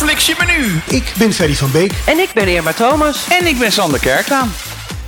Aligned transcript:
fliks 0.00 0.26
je 0.26 0.34
menu? 0.38 0.80
Ik 0.98 1.12
ben 1.18 1.32
Ferry 1.32 1.54
van 1.54 1.70
Beek. 1.70 1.92
En 2.06 2.18
ik 2.18 2.30
ben 2.34 2.48
Irma 2.48 2.72
Thomas. 2.72 3.26
En 3.28 3.46
ik 3.46 3.58
ben 3.58 3.72
Sander 3.72 4.00
Kerklaan. 4.00 4.52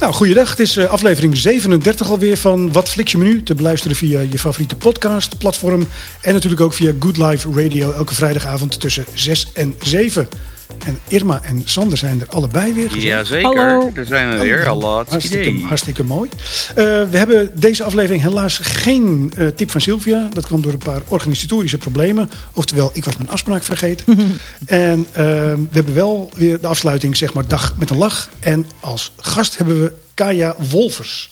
Nou, 0.00 0.12
goeiedag. 0.12 0.50
Het 0.50 0.60
is 0.60 0.76
uh, 0.76 0.84
aflevering 0.84 1.36
37 1.36 2.10
alweer 2.10 2.36
van 2.36 2.72
Wat 2.72 2.88
Fliks 2.88 3.12
je 3.12 3.18
menu. 3.18 3.42
Te 3.42 3.54
beluisteren 3.54 3.96
via 3.96 4.20
je 4.20 4.38
favoriete 4.38 4.76
podcast, 4.76 5.38
platform. 5.38 5.88
En 6.20 6.32
natuurlijk 6.32 6.60
ook 6.60 6.74
via 6.74 6.92
Good 6.98 7.16
Life 7.16 7.48
Radio 7.54 7.92
elke 7.92 8.14
vrijdagavond 8.14 8.80
tussen 8.80 9.04
6 9.14 9.50
en 9.54 9.74
7. 9.82 10.28
En 10.86 10.98
Irma 11.08 11.40
en 11.42 11.62
Sander 11.64 11.98
zijn 11.98 12.20
er 12.20 12.26
allebei 12.28 12.72
weer. 12.72 12.96
Jazeker, 12.98 13.56
Hallo. 13.56 13.90
er 13.94 14.06
zijn 14.06 14.28
er 14.28 14.40
weer. 14.40 14.66
Hallo, 14.66 15.04
Hartstikke, 15.08 15.50
idee. 15.50 15.64
hartstikke 15.64 16.04
mooi. 16.04 16.28
Uh, 16.70 16.74
we 17.10 17.16
hebben 17.18 17.50
deze 17.54 17.84
aflevering 17.84 18.22
helaas 18.22 18.58
geen 18.62 19.32
uh, 19.38 19.48
tip 19.48 19.70
van 19.70 19.80
Sylvia. 19.80 20.28
Dat 20.32 20.46
kwam 20.46 20.62
door 20.62 20.72
een 20.72 20.78
paar 20.78 21.00
organisatorische 21.08 21.78
problemen. 21.78 22.30
Oftewel, 22.52 22.90
ik 22.92 23.04
was 23.04 23.16
mijn 23.16 23.30
afspraak 23.30 23.62
vergeten. 23.62 24.04
en 24.66 24.98
uh, 24.98 25.16
we 25.16 25.68
hebben 25.70 25.94
wel 25.94 26.30
weer 26.34 26.60
de 26.60 26.66
afsluiting, 26.66 27.16
zeg 27.16 27.32
maar, 27.32 27.46
dag 27.46 27.74
met 27.78 27.90
een 27.90 27.98
lach. 27.98 28.28
En 28.40 28.66
als 28.80 29.12
gast 29.16 29.56
hebben 29.56 29.82
we 29.82 29.92
Kaya 30.14 30.54
Wolfers. 30.70 31.31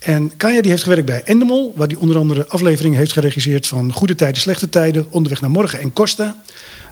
En 0.00 0.36
Kaya 0.36 0.60
die 0.60 0.70
heeft 0.70 0.82
gewerkt 0.82 1.06
bij 1.06 1.22
Endemol, 1.24 1.72
waar 1.76 1.88
die 1.88 1.98
onder 1.98 2.16
andere 2.16 2.46
afleveringen 2.46 2.98
heeft 2.98 3.12
geregisseerd 3.12 3.66
van 3.66 3.92
Goede 3.92 4.14
Tijden, 4.14 4.40
Slechte 4.40 4.68
Tijden, 4.68 5.06
Onderweg 5.10 5.40
naar 5.40 5.50
Morgen 5.50 5.80
en 5.80 5.92
Costa. 5.92 6.42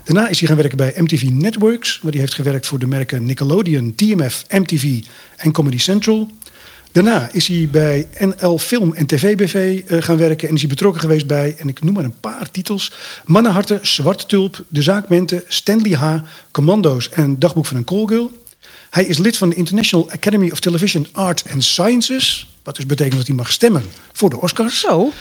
Daarna 0.03 0.27
is 0.27 0.39
hij 0.39 0.47
gaan 0.47 0.57
werken 0.57 0.77
bij 0.77 0.93
MTV 0.95 1.23
Networks, 1.31 1.99
waar 2.01 2.11
hij 2.11 2.21
heeft 2.21 2.33
gewerkt 2.33 2.67
voor 2.67 2.79
de 2.79 2.87
merken 2.87 3.25
Nickelodeon, 3.25 3.95
TMF, 3.95 4.45
MTV 4.49 5.03
en 5.35 5.51
Comedy 5.51 5.77
Central. 5.77 6.29
Daarna 6.91 7.29
is 7.31 7.47
hij 7.47 7.67
bij 7.71 8.07
NL 8.17 8.57
Film 8.57 8.93
en 8.93 9.05
TV 9.05 9.35
BV 9.35 9.81
uh, 9.87 10.01
gaan 10.01 10.17
werken 10.17 10.47
en 10.47 10.53
is 10.53 10.59
hij 10.59 10.69
betrokken 10.69 11.01
geweest 11.01 11.27
bij, 11.27 11.55
en 11.57 11.67
ik 11.67 11.83
noem 11.83 11.93
maar 11.93 12.03
een 12.03 12.19
paar 12.19 12.51
titels, 12.51 12.93
Mannenharten, 13.25 13.79
Zwarte 13.87 14.25
Tulp, 14.25 14.63
De 14.67 14.81
Zaak 14.81 15.09
Mente, 15.09 15.43
Stanley 15.47 15.91
H., 15.91 16.15
Commando's 16.51 17.09
en 17.09 17.39
Dagboek 17.39 17.65
van 17.65 17.77
een 17.77 17.83
Callgirl. 17.83 18.31
Hij 18.89 19.05
is 19.05 19.17
lid 19.17 19.37
van 19.37 19.49
de 19.49 19.55
International 19.55 20.11
Academy 20.11 20.51
of 20.51 20.59
Television 20.59 21.07
Arts 21.11 21.43
and 21.53 21.63
Sciences, 21.63 22.48
wat 22.69 22.77
dus 22.77 22.87
betekent 22.87 23.17
dat 23.17 23.27
hij 23.27 23.35
mag 23.35 23.51
stemmen 23.51 23.83
voor 24.11 24.29
de 24.29 24.41
Oscars. 24.41 24.79
Zo. 24.79 25.11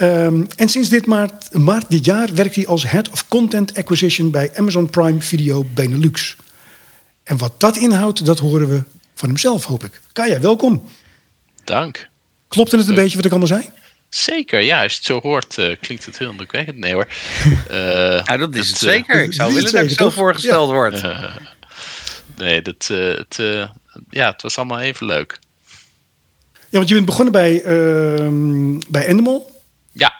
Um, 0.00 0.46
en 0.56 0.68
sinds 0.68 0.88
dit 0.88 1.06
maart, 1.06 1.54
maart 1.54 1.90
dit 1.90 2.04
jaar 2.04 2.34
werkt 2.34 2.54
hij 2.54 2.66
als 2.66 2.90
Head 2.90 3.08
of 3.10 3.28
Content 3.28 3.74
Acquisition 3.74 4.30
bij 4.30 4.50
Amazon 4.56 4.90
Prime 4.90 5.20
Video 5.20 5.64
Benelux. 5.74 6.36
En 7.22 7.36
wat 7.36 7.60
dat 7.60 7.76
inhoudt, 7.76 8.24
dat 8.26 8.38
horen 8.38 8.68
we 8.68 8.82
van 9.14 9.28
hemzelf, 9.28 9.64
hoop 9.64 9.84
ik. 9.84 10.00
Kaya, 10.12 10.40
welkom. 10.40 10.88
Dank. 11.64 12.08
Klopte 12.48 12.76
het 12.76 12.88
een 12.88 12.94
beetje 12.94 13.16
wat 13.16 13.24
ik 13.24 13.30
allemaal 13.30 13.48
zei? 13.48 13.70
Zeker, 14.08 14.60
ja. 14.60 14.82
Als 14.82 14.92
je 14.92 14.98
het 14.98 15.06
zo 15.06 15.20
hoort, 15.20 15.58
uh, 15.58 15.76
klinkt 15.80 16.06
het 16.06 16.18
heel 16.18 16.30
indrukwekkend. 16.30 16.78
Nee 16.78 16.94
hoor. 16.94 17.08
Uh, 17.70 18.24
ja, 18.26 18.36
dat 18.36 18.54
is 18.54 18.68
het 18.68 18.78
zeker. 18.78 19.22
Ik 19.22 19.32
zou 19.32 19.54
willen 19.54 19.72
dat 19.72 19.82
ik 19.82 19.90
zo 19.90 20.10
voorgesteld 20.10 20.68
ja. 20.68 20.74
wordt. 20.74 21.04
Uh, 21.04 21.36
nee, 22.36 22.62
dat, 22.62 22.86
het, 22.86 23.36
ja, 24.10 24.30
het 24.30 24.42
was 24.42 24.56
allemaal 24.56 24.80
even 24.80 25.06
leuk. 25.06 25.38
Ja, 26.76 26.82
want 26.82 26.88
je 26.88 27.04
bent 27.04 27.16
begonnen 27.16 27.32
bij, 27.32 27.62
ehm, 27.62 28.78
bij 28.88 29.06
Endemol. 29.06 29.62
Ja. 29.92 30.14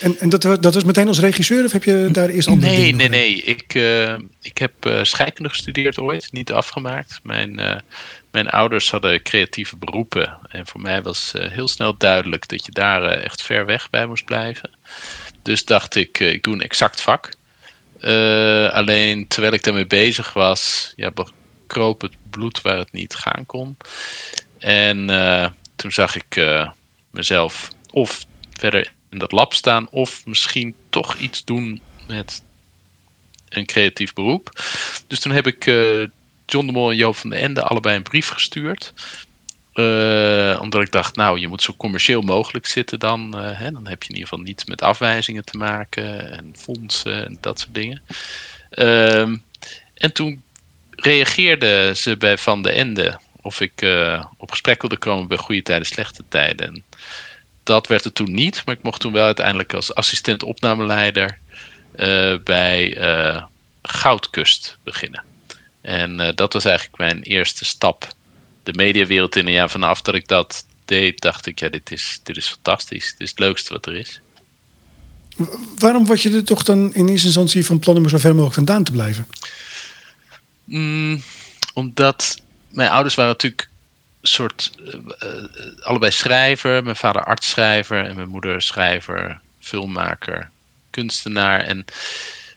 En, 0.00 0.18
en 0.18 0.28
dat, 0.28 0.42
dat 0.42 0.74
was 0.74 0.84
meteen 0.84 1.08
als 1.08 1.20
regisseur 1.20 1.64
of 1.64 1.72
heb 1.72 1.84
je 1.84 2.08
daar 2.12 2.28
eerst 2.28 2.48
andere 2.48 2.72
Nee, 2.72 2.94
nee, 2.94 3.08
nee. 3.08 3.34
Ik, 3.42 3.74
uh, 3.74 4.14
ik 4.42 4.58
heb 4.58 4.86
uh, 4.86 5.02
scheikunde 5.02 5.48
gestudeerd 5.48 5.98
ooit, 5.98 6.32
niet 6.32 6.52
afgemaakt. 6.52 7.20
Mijn, 7.22 7.60
uh, 7.60 7.76
mijn 8.30 8.48
ouders 8.48 8.90
hadden 8.90 9.22
creatieve 9.22 9.76
beroepen. 9.76 10.38
En 10.48 10.66
voor 10.66 10.80
mij 10.80 11.02
was 11.02 11.32
heel 11.36 11.68
snel 11.68 11.96
duidelijk 11.96 12.48
dat 12.48 12.66
je 12.66 12.72
daar 12.72 13.02
echt 13.02 13.42
ver 13.42 13.66
weg 13.66 13.90
bij 13.90 14.06
moest 14.06 14.24
blijven. 14.24 14.70
Dus 15.42 15.64
dacht 15.64 15.94
ik, 15.94 16.18
ik 16.18 16.42
doe 16.42 16.54
een 16.54 16.62
exact 16.62 17.00
vak. 17.00 17.34
alleen 18.72 19.28
terwijl 19.28 19.52
ik 19.52 19.64
daarmee 19.64 19.86
bezig 19.86 20.32
was, 20.32 20.92
ja, 20.96 21.12
kroop 21.66 22.00
het 22.00 22.14
bloed 22.30 22.60
waar 22.60 22.78
het 22.78 22.92
niet 22.92 23.14
gaan 23.14 23.46
kon. 23.46 23.76
En 24.58 25.08
toen 25.80 25.92
zag 25.92 26.16
ik 26.16 26.40
mezelf 27.10 27.68
of 27.90 28.24
verder 28.58 28.92
in 29.10 29.18
dat 29.18 29.32
lab 29.32 29.54
staan 29.54 29.90
of 29.90 30.26
misschien 30.26 30.74
toch 30.88 31.16
iets 31.16 31.44
doen 31.44 31.80
met 32.06 32.42
een 33.48 33.66
creatief 33.66 34.12
beroep. 34.12 34.50
Dus 35.06 35.20
toen 35.20 35.32
heb 35.32 35.46
ik 35.46 35.66
uh, 35.66 36.06
John 36.46 36.66
de 36.66 36.72
Mol 36.72 36.90
en 36.90 36.96
Joop 36.96 37.16
van 37.16 37.30
den 37.30 37.38
Ende 37.38 37.62
allebei 37.62 37.96
een 37.96 38.02
brief 38.02 38.28
gestuurd. 38.28 38.92
Uh, 39.74 40.58
omdat 40.60 40.82
ik 40.82 40.92
dacht, 40.92 41.16
nou, 41.16 41.38
je 41.38 41.48
moet 41.48 41.62
zo 41.62 41.74
commercieel 41.76 42.22
mogelijk 42.22 42.66
zitten 42.66 42.98
dan. 42.98 43.36
Hè, 43.36 43.70
dan 43.72 43.86
heb 43.86 44.02
je 44.02 44.08
in 44.08 44.14
ieder 44.14 44.28
geval 44.28 44.44
niets 44.44 44.64
met 44.64 44.82
afwijzingen 44.82 45.44
te 45.44 45.56
maken 45.56 46.32
en 46.32 46.54
fondsen 46.56 47.26
en 47.26 47.38
dat 47.40 47.60
soort 47.60 47.74
dingen. 47.74 48.02
Uh, 48.70 49.20
en 49.94 50.12
toen 50.12 50.42
reageerden 50.90 51.96
ze 51.96 52.16
bij 52.16 52.38
Van 52.38 52.62
den 52.62 52.74
Ende 52.74 53.20
of 53.42 53.60
ik 53.60 53.86
op 54.36 54.50
gesprek 54.50 54.80
wilde 54.80 54.96
komen 54.96 55.28
bij 55.28 55.36
Goede 55.36 55.62
Tijden, 55.62 55.86
Slechte 55.86 56.24
Tijden. 56.28 56.66
En 56.66 56.84
dat 57.62 57.86
werd 57.86 58.04
het 58.04 58.14
toen 58.14 58.34
niet, 58.34 58.62
maar 58.64 58.74
ik 58.74 58.82
mocht 58.82 59.00
toen 59.00 59.12
wel 59.12 59.24
uiteindelijk 59.24 59.74
als 59.74 59.94
assistent 59.94 60.42
opnameleider 60.42 61.38
uh, 61.96 62.34
bij 62.44 62.98
uh, 62.98 63.42
Goudkust 63.82 64.78
beginnen. 64.84 65.24
En 65.80 66.32
dat 66.34 66.52
was 66.52 66.64
eigenlijk 66.64 66.98
mijn 66.98 67.22
eerste 67.22 67.64
stap 67.64 68.08
de 68.62 68.72
mediawereld 68.72 69.36
in. 69.36 69.46
En 69.46 69.52
ja, 69.52 69.68
vanaf 69.68 70.02
dat 70.02 70.14
ik 70.14 70.28
dat 70.28 70.64
deed, 70.84 71.20
dacht 71.20 71.46
ik, 71.46 71.60
ja, 71.60 71.68
dit 71.68 71.92
is, 71.92 72.20
dit 72.22 72.36
is 72.36 72.48
fantastisch. 72.48 73.10
Dit 73.10 73.20
is 73.20 73.30
het 73.30 73.38
leukste 73.38 73.72
wat 73.72 73.86
er 73.86 73.96
is. 73.96 74.20
Waarom 75.78 76.06
was 76.06 76.22
je 76.22 76.30
er 76.30 76.44
toch 76.44 76.62
dan 76.62 76.94
in 76.94 77.08
eerste 77.08 77.26
instantie 77.26 77.66
van 77.66 77.78
plan 77.78 77.96
om 77.96 78.04
er 78.04 78.10
zo 78.10 78.18
ver 78.18 78.30
mogelijk 78.30 78.54
vandaan 78.54 78.84
te 78.84 78.92
blijven? 78.92 79.26
Mm, 80.64 81.22
omdat 81.74 82.42
mijn 82.70 82.90
ouders 82.90 83.14
waren 83.14 83.30
natuurlijk 83.30 83.68
soort 84.22 84.70
uh, 84.78 85.84
allebei 85.84 86.12
schrijver. 86.12 86.82
Mijn 86.82 86.96
vader 86.96 87.24
artsschrijver 87.24 88.04
en 88.04 88.16
mijn 88.16 88.28
moeder 88.28 88.62
schrijver, 88.62 89.40
filmmaker, 89.60 90.50
kunstenaar. 90.90 91.60
En 91.60 91.84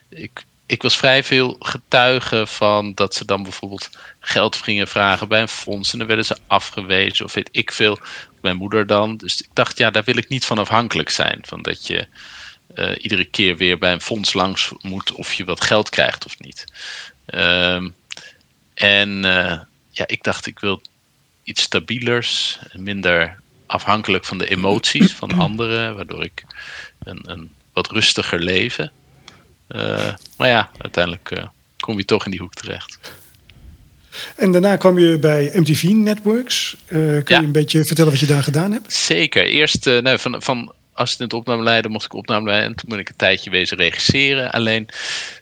ik, 0.10 0.44
ik 0.66 0.82
was 0.82 0.98
vrij 0.98 1.24
veel 1.24 1.56
getuige 1.60 2.48
van 2.48 2.94
dat 2.94 3.16
ze 3.16 3.26
dan 3.26 3.44
bijvoorbeeld 3.44 3.90
geld 4.20 4.56
gingen 4.56 4.88
vragen 4.88 5.28
bij 5.28 5.42
een 5.42 5.48
fonds. 5.48 5.92
En 5.92 5.98
dan 5.98 6.08
werden 6.08 6.26
ze 6.26 6.38
afgewezen 6.48 7.26
of 7.26 7.34
weet 7.34 7.50
ik 7.52 7.72
veel. 7.72 8.00
Mijn 8.42 8.58
moeder 8.58 8.88
dan. 8.88 9.18
Dus 9.18 9.42
ik 9.42 9.50
dacht, 9.54 9.78
ja, 9.78 9.92
daar 9.92 10.04
wil 10.04 10.18
ik 10.18 10.30
niet 10.30 10.46
van 10.46 10.58
afhankelijk 10.58 11.10
zijn. 11.10 11.40
Van 11.46 11.62
dat 11.62 11.88
je 11.88 12.08
uh, 12.76 12.92
iedere 12.98 13.26
keer 13.26 13.58
weer 13.58 13.78
bij 13.78 13.92
een 13.92 14.02
fonds 14.02 14.34
langs 14.34 14.72
moet 14.82 15.12
of 15.12 15.34
je 15.34 15.46
wat 15.46 15.62
geld 15.62 15.90
krijgt 15.90 16.26
of 16.26 16.40
niet. 16.40 16.66
Um, 17.26 17.96
en 18.74 19.26
ja, 19.94 20.08
ik 20.08 20.24
dacht, 20.24 20.46
ik 20.46 20.60
wil 20.60 20.82
iets 21.44 21.62
stabielers, 21.62 22.60
minder 22.74 23.40
afhankelijk 23.66 24.26
van 24.26 24.38
de 24.38 24.50
emoties 24.50 25.14
van 25.14 25.32
anderen, 25.46 25.96
waardoor 25.96 26.24
ik 26.24 26.44
een, 27.04 27.22
een 27.26 27.52
wat 27.74 27.92
rustiger 27.92 28.40
leven. 28.40 28.92
Uh, 29.70 30.14
maar 30.38 30.48
ja, 30.48 30.70
uiteindelijk 30.78 31.32
uh, 31.32 31.44
kom 31.80 31.98
je 31.98 32.06
toch 32.06 32.26
in 32.26 32.32
die 32.32 32.40
hoek 32.40 32.54
terecht. 32.54 33.00
En 34.36 34.52
daarna 34.52 34.76
kwam 34.76 35.00
je 35.00 35.20
bij 35.20 35.52
MTV 35.54 35.84
Networks. 35.84 36.76
Uh, 36.88 37.24
kun 37.24 37.36
ja. 37.36 37.40
je 37.40 37.46
een 37.46 37.52
beetje 37.52 37.86
vertellen 37.86 38.12
wat 38.12 38.20
je 38.20 38.26
daar 38.26 38.44
gedaan 38.44 38.72
hebt? 38.72 38.94
Zeker. 38.94 39.46
Eerst 39.46 39.86
nou, 39.86 40.20
van, 40.20 40.42
van 40.42 40.74
assistent 40.94 41.34
opnameleider 41.34 41.92
mocht 41.92 42.06
ik 42.06 42.14
opnameleider 42.14 42.70
en 42.70 42.76
toen 42.76 42.90
ben 42.90 43.00
ik 43.00 43.10
een 43.10 43.16
tijdje 43.16 43.50
wezen 43.50 43.78
regisseren. 43.78 44.52
Alleen 44.52 44.90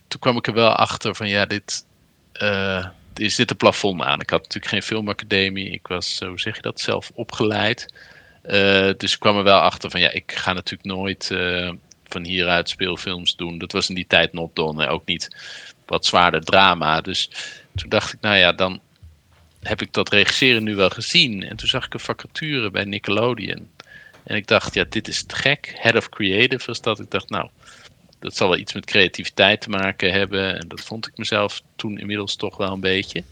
toen 0.07 0.19
kwam 0.19 0.37
ik 0.37 0.47
er 0.47 0.53
wel 0.53 0.69
achter 0.69 1.15
van 1.15 1.27
ja, 1.27 1.45
dit 1.45 1.85
is 3.13 3.35
dit 3.35 3.49
een 3.49 3.57
plafond 3.57 4.01
aan. 4.01 4.21
Ik 4.21 4.29
had 4.29 4.41
natuurlijk 4.41 4.71
geen 4.71 4.83
filmacademie. 4.83 5.69
Ik 5.69 5.87
was, 5.87 6.19
hoe 6.19 6.39
zeg 6.39 6.55
je 6.55 6.61
dat, 6.61 6.79
zelf 6.79 7.11
opgeleid. 7.13 7.93
Uh, 8.45 8.89
dus 8.97 9.13
ik 9.13 9.19
kwam 9.19 9.37
er 9.37 9.43
wel 9.43 9.59
achter 9.59 9.89
van 9.89 9.99
ja, 9.99 10.11
ik 10.11 10.31
ga 10.31 10.53
natuurlijk 10.53 10.89
nooit 10.89 11.29
uh, 11.31 11.71
van 12.07 12.25
hieruit 12.25 12.69
speelfilms 12.69 13.35
doen. 13.35 13.57
Dat 13.57 13.71
was 13.71 13.89
in 13.89 13.95
die 13.95 14.07
tijd 14.07 14.33
not 14.33 14.55
done. 14.55 14.87
Ook 14.87 15.05
niet 15.05 15.35
wat 15.85 16.05
zwaarder 16.05 16.43
drama. 16.43 17.01
Dus 17.01 17.29
toen 17.75 17.89
dacht 17.89 18.13
ik, 18.13 18.21
nou 18.21 18.35
ja, 18.35 18.51
dan 18.51 18.81
heb 19.59 19.81
ik 19.81 19.93
dat 19.93 20.09
regisseren 20.09 20.63
nu 20.63 20.75
wel 20.75 20.89
gezien. 20.89 21.43
En 21.43 21.55
toen 21.55 21.67
zag 21.67 21.85
ik 21.85 21.93
een 21.93 21.99
vacature 21.99 22.71
bij 22.71 22.83
Nickelodeon. 22.83 23.69
En 24.23 24.35
ik 24.35 24.47
dacht, 24.47 24.73
ja, 24.73 24.85
dit 24.89 25.07
is 25.07 25.23
te 25.23 25.35
gek. 25.35 25.73
Head 25.75 25.95
of 25.95 26.09
Creative 26.09 26.65
was 26.65 26.81
dat. 26.81 26.99
Ik 26.99 27.11
dacht, 27.11 27.29
nou, 27.29 27.49
dat 28.21 28.35
zal 28.35 28.49
wel 28.49 28.57
iets 28.57 28.73
met 28.73 28.85
creativiteit 28.85 29.61
te 29.61 29.69
maken 29.69 30.11
hebben. 30.11 30.59
En 30.59 30.67
dat 30.67 30.81
vond 30.81 31.07
ik 31.07 31.17
mezelf 31.17 31.61
toen 31.75 31.99
inmiddels 31.99 32.35
toch 32.35 32.57
wel 32.57 32.71
een 32.71 32.79
beetje. 32.79 33.23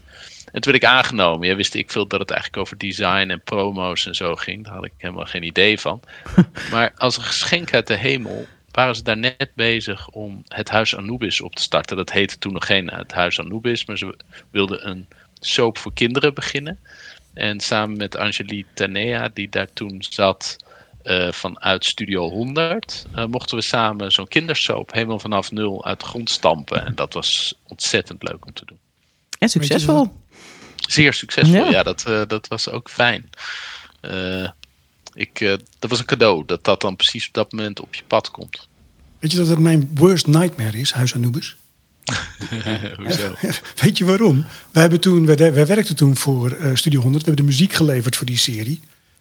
En 0.52 0.60
toen 0.60 0.72
werd 0.72 0.84
ik 0.84 0.88
aangenomen. 0.88 1.48
Ja, 1.48 1.54
wist 1.54 1.74
ik 1.74 1.90
veel 1.90 2.06
dat 2.06 2.20
het 2.20 2.30
eigenlijk 2.30 2.62
over 2.62 2.78
design 2.78 3.30
en 3.30 3.40
promo's 3.40 4.06
en 4.06 4.14
zo 4.14 4.36
ging. 4.36 4.64
Daar 4.64 4.74
had 4.74 4.84
ik 4.84 4.92
helemaal 4.96 5.24
geen 5.24 5.42
idee 5.42 5.78
van. 5.78 6.00
maar 6.72 6.92
als 6.96 7.16
een 7.16 7.22
geschenk 7.22 7.74
uit 7.74 7.86
de 7.86 7.96
hemel 7.96 8.46
waren 8.70 8.96
ze 8.96 9.02
daar 9.02 9.16
net 9.16 9.50
bezig 9.54 10.08
om 10.08 10.44
het 10.48 10.70
Huis 10.70 10.96
Anubis 10.96 11.40
op 11.40 11.54
te 11.54 11.62
starten. 11.62 11.96
Dat 11.96 12.12
heette 12.12 12.38
toen 12.38 12.52
nog 12.52 12.66
geen 12.66 12.90
het 12.90 13.12
Huis 13.12 13.40
Anubis, 13.40 13.84
maar 13.84 13.98
ze 13.98 14.16
wilden 14.50 14.88
een 14.88 15.08
soap 15.40 15.78
voor 15.78 15.92
kinderen 15.92 16.34
beginnen. 16.34 16.78
En 17.34 17.60
samen 17.60 17.96
met 17.96 18.16
Angelique 18.16 18.72
Tanea, 18.74 19.28
die 19.34 19.48
daar 19.48 19.72
toen 19.72 20.04
zat, 20.08 20.56
vanuit 21.30 21.84
Studio 21.84 22.30
100 22.30 23.06
mochten 23.28 23.56
we 23.56 23.62
samen 23.62 24.12
zo'n 24.12 24.28
kindersoap 24.28 24.92
helemaal 24.92 25.18
vanaf 25.18 25.52
nul 25.52 25.84
uit 25.84 26.00
de 26.00 26.06
grond 26.06 26.30
stampen. 26.30 26.86
En 26.86 26.94
dat 26.94 27.12
was 27.12 27.54
ontzettend 27.66 28.22
leuk 28.22 28.46
om 28.46 28.52
te 28.52 28.64
doen. 28.64 28.78
En 29.38 29.48
succesvol. 29.48 30.12
Zeer 30.76 31.12
succesvol, 31.12 31.70
ja, 31.70 31.82
dat, 31.82 32.04
dat 32.28 32.48
was 32.48 32.68
ook 32.68 32.90
fijn. 32.90 33.30
ik, 35.14 35.38
dat 35.78 35.90
was 35.90 35.98
een 35.98 36.04
cadeau, 36.04 36.42
dat 36.46 36.64
dat 36.64 36.80
dan 36.80 36.96
precies 36.96 37.26
op 37.26 37.34
dat 37.34 37.52
moment 37.52 37.80
op 37.80 37.94
je 37.94 38.02
pad 38.06 38.30
komt. 38.30 38.68
Weet 39.18 39.32
je 39.32 39.38
dat 39.38 39.48
het 39.48 39.58
mijn 39.58 39.90
worst 39.94 40.26
nightmare 40.26 40.78
is, 40.78 40.92
Huis 40.92 41.14
Anubis? 41.14 41.56
Hoezo? 42.96 43.34
Weet 43.82 43.98
je 43.98 44.04
waarom? 44.04 44.44
Wij, 44.70 44.82
hebben 44.82 45.00
toen, 45.00 45.26
wij, 45.26 45.52
wij 45.52 45.66
werkten 45.66 45.96
toen 45.96 46.16
voor 46.16 46.56
uh, 46.56 46.74
Studio 46.74 47.00
100. 47.00 47.24
We 47.24 47.28
hebben 47.30 47.46
de 47.46 47.52
muziek 47.52 47.72
geleverd 47.72 48.16
voor 48.16 48.26
die 48.26 48.38
serie. 48.38 48.80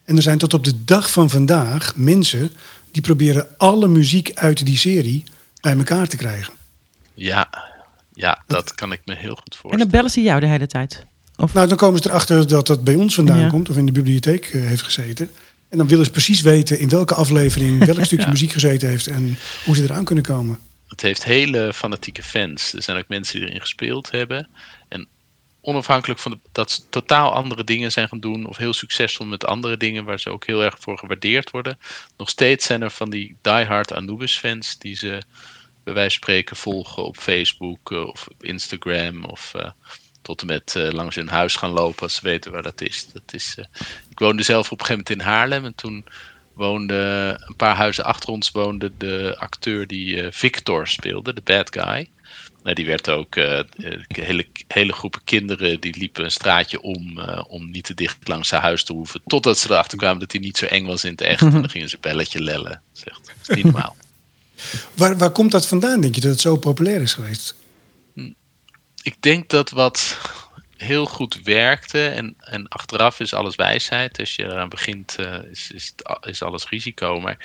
En 0.09 0.15
er 0.15 0.21
zijn 0.21 0.37
tot 0.37 0.53
op 0.53 0.63
de 0.63 0.83
dag 0.83 1.11
van 1.11 1.29
vandaag 1.29 1.95
mensen 1.95 2.51
die 2.91 3.01
proberen 3.01 3.47
alle 3.57 3.87
muziek 3.87 4.31
uit 4.33 4.65
die 4.65 4.77
serie 4.77 5.23
bij 5.61 5.77
elkaar 5.77 6.07
te 6.07 6.17
krijgen. 6.17 6.53
Ja, 7.13 7.49
ja 8.13 8.43
dat 8.47 8.75
kan 8.75 8.91
ik 8.91 9.01
me 9.05 9.15
heel 9.15 9.35
goed 9.35 9.55
voorstellen. 9.55 9.71
En 9.71 9.77
dan 9.77 9.89
bellen 9.89 10.09
ze 10.09 10.21
jou 10.21 10.39
de 10.39 10.47
hele 10.47 10.67
tijd? 10.67 11.05
Of? 11.35 11.53
Nou, 11.53 11.67
dan 11.67 11.77
komen 11.77 12.01
ze 12.01 12.09
erachter 12.09 12.47
dat 12.47 12.67
dat 12.67 12.83
bij 12.83 12.95
ons 12.95 13.15
vandaan 13.15 13.49
komt 13.49 13.69
of 13.69 13.77
in 13.77 13.85
de 13.85 13.91
bibliotheek 13.91 14.53
uh, 14.53 14.65
heeft 14.65 14.81
gezeten. 14.81 15.29
En 15.69 15.77
dan 15.77 15.87
willen 15.87 16.05
ze 16.05 16.11
precies 16.11 16.41
weten 16.41 16.79
in 16.79 16.89
welke 16.89 17.15
aflevering 17.15 17.85
welk 17.85 18.05
stukje 18.05 18.29
muziek 18.29 18.51
gezeten 18.51 18.89
heeft 18.89 19.07
en 19.07 19.37
hoe 19.65 19.75
ze 19.75 19.83
eraan 19.83 20.03
kunnen 20.03 20.23
komen. 20.23 20.59
Het 20.87 21.01
heeft 21.01 21.23
hele 21.23 21.73
fanatieke 21.73 22.23
fans. 22.23 22.73
Er 22.73 22.83
zijn 22.83 22.97
ook 22.97 23.07
mensen 23.07 23.39
die 23.39 23.47
erin 23.47 23.61
gespeeld 23.61 24.11
hebben. 24.11 24.49
En 24.87 25.07
onafhankelijk 25.61 26.19
van 26.19 26.41
dat 26.51 26.71
ze 26.71 26.89
totaal 26.89 27.33
andere 27.33 27.63
dingen 27.63 27.91
zijn 27.91 28.07
gaan 28.07 28.19
doen, 28.19 28.45
of 28.45 28.57
heel 28.57 28.73
succesvol 28.73 29.25
met 29.25 29.45
andere 29.45 29.77
dingen 29.77 30.03
waar 30.03 30.19
ze 30.19 30.29
ook 30.29 30.45
heel 30.45 30.63
erg 30.63 30.75
voor 30.79 30.97
gewaardeerd 30.97 31.51
worden, 31.51 31.79
nog 32.17 32.29
steeds 32.29 32.65
zijn 32.65 32.81
er 32.81 32.91
van 32.91 33.09
die 33.09 33.35
diehard 33.41 33.93
Anubis-fans 33.93 34.77
die 34.77 34.95
ze 34.95 35.21
bij 35.83 35.93
wijze 35.93 36.09
van 36.09 36.23
spreken 36.23 36.55
volgen 36.55 37.03
op 37.03 37.17
Facebook 37.17 37.91
eh, 37.91 38.07
of 38.07 38.27
op 38.27 38.43
Instagram 38.43 39.23
of 39.23 39.53
uh, 39.55 39.69
tot 40.21 40.41
en 40.41 40.47
met 40.47 40.75
uh, 40.77 40.91
langs 40.91 41.15
hun 41.15 41.29
huis 41.29 41.55
gaan 41.55 41.71
lopen 41.71 42.01
als 42.01 42.15
ze 42.15 42.21
weten 42.21 42.51
waar 42.51 42.63
dat 42.63 42.81
is. 42.81 43.07
Dat 43.13 43.33
is 43.33 43.55
ik 44.09 44.19
woonde 44.19 44.43
zelf 44.43 44.71
op 44.71 44.79
een 44.79 44.85
gegeven 44.85 45.03
moment 45.07 45.27
in 45.27 45.33
Haarlem 45.33 45.65
en 45.65 45.75
toen 45.75 46.05
woonde 46.53 47.37
een 47.47 47.55
paar 47.55 47.75
huizen 47.75 48.03
achter 48.03 48.29
ons 48.29 48.51
woonde 48.51 48.91
de 48.97 49.35
acteur 49.37 49.87
die 49.87 50.31
Victor 50.31 50.87
speelde, 50.87 51.33
de 51.33 51.41
bad 51.41 51.73
guy. 51.73 52.09
Nou, 52.63 52.75
die 52.75 52.85
werd 52.85 53.09
ook 53.09 53.35
uh, 53.35 53.59
hele, 54.07 54.45
hele 54.67 54.93
groepen 54.93 55.21
kinderen 55.23 55.79
die 55.79 55.97
liepen 55.97 56.23
een 56.23 56.31
straatje 56.31 56.81
om 56.81 57.19
om 57.47 57.71
niet 57.71 57.83
te 57.83 57.93
dicht 57.93 58.27
langs 58.27 58.47
zijn 58.47 58.61
huis 58.61 58.83
te 58.83 58.93
hoeven. 58.93 59.21
Totdat 59.25 59.57
ze 59.57 59.71
erachter 59.71 59.97
kwamen 59.97 60.19
dat 60.19 60.31
hij 60.31 60.41
niet 60.41 60.57
zo 60.57 60.65
eng 60.65 60.85
was 60.85 61.03
in 61.03 61.11
het 61.11 61.21
echt. 61.21 61.41
En 61.41 61.51
dan 61.51 61.69
gingen 61.69 61.89
ze 61.89 61.97
belletje 62.01 62.41
lellen. 62.41 62.81
Zegt, 62.91 63.25
dat 63.25 63.49
is 63.49 63.55
niet 63.55 63.63
normaal. 63.63 63.95
waar, 64.95 65.17
waar 65.17 65.31
komt 65.31 65.51
dat 65.51 65.67
vandaan, 65.67 66.01
denk 66.01 66.15
je, 66.15 66.21
dat 66.21 66.31
het 66.31 66.41
zo 66.41 66.57
populair 66.57 67.01
is 67.01 67.13
geweest? 67.13 67.55
ik 69.03 69.21
denk 69.21 69.49
dat 69.49 69.69
wat 69.69 70.17
heel 70.77 71.05
goed 71.05 71.41
werkte, 71.43 72.07
en, 72.07 72.35
en 72.39 72.67
achteraf 72.67 73.19
is 73.19 73.33
alles 73.33 73.55
wijsheid. 73.55 74.19
Als 74.19 74.35
je 74.35 74.43
eraan 74.43 74.69
begint, 74.69 75.15
uh, 75.19 75.43
is, 75.51 75.71
is, 75.71 75.93
is, 76.21 76.41
alles 76.41 76.69
risico. 76.69 77.19
Maar 77.19 77.37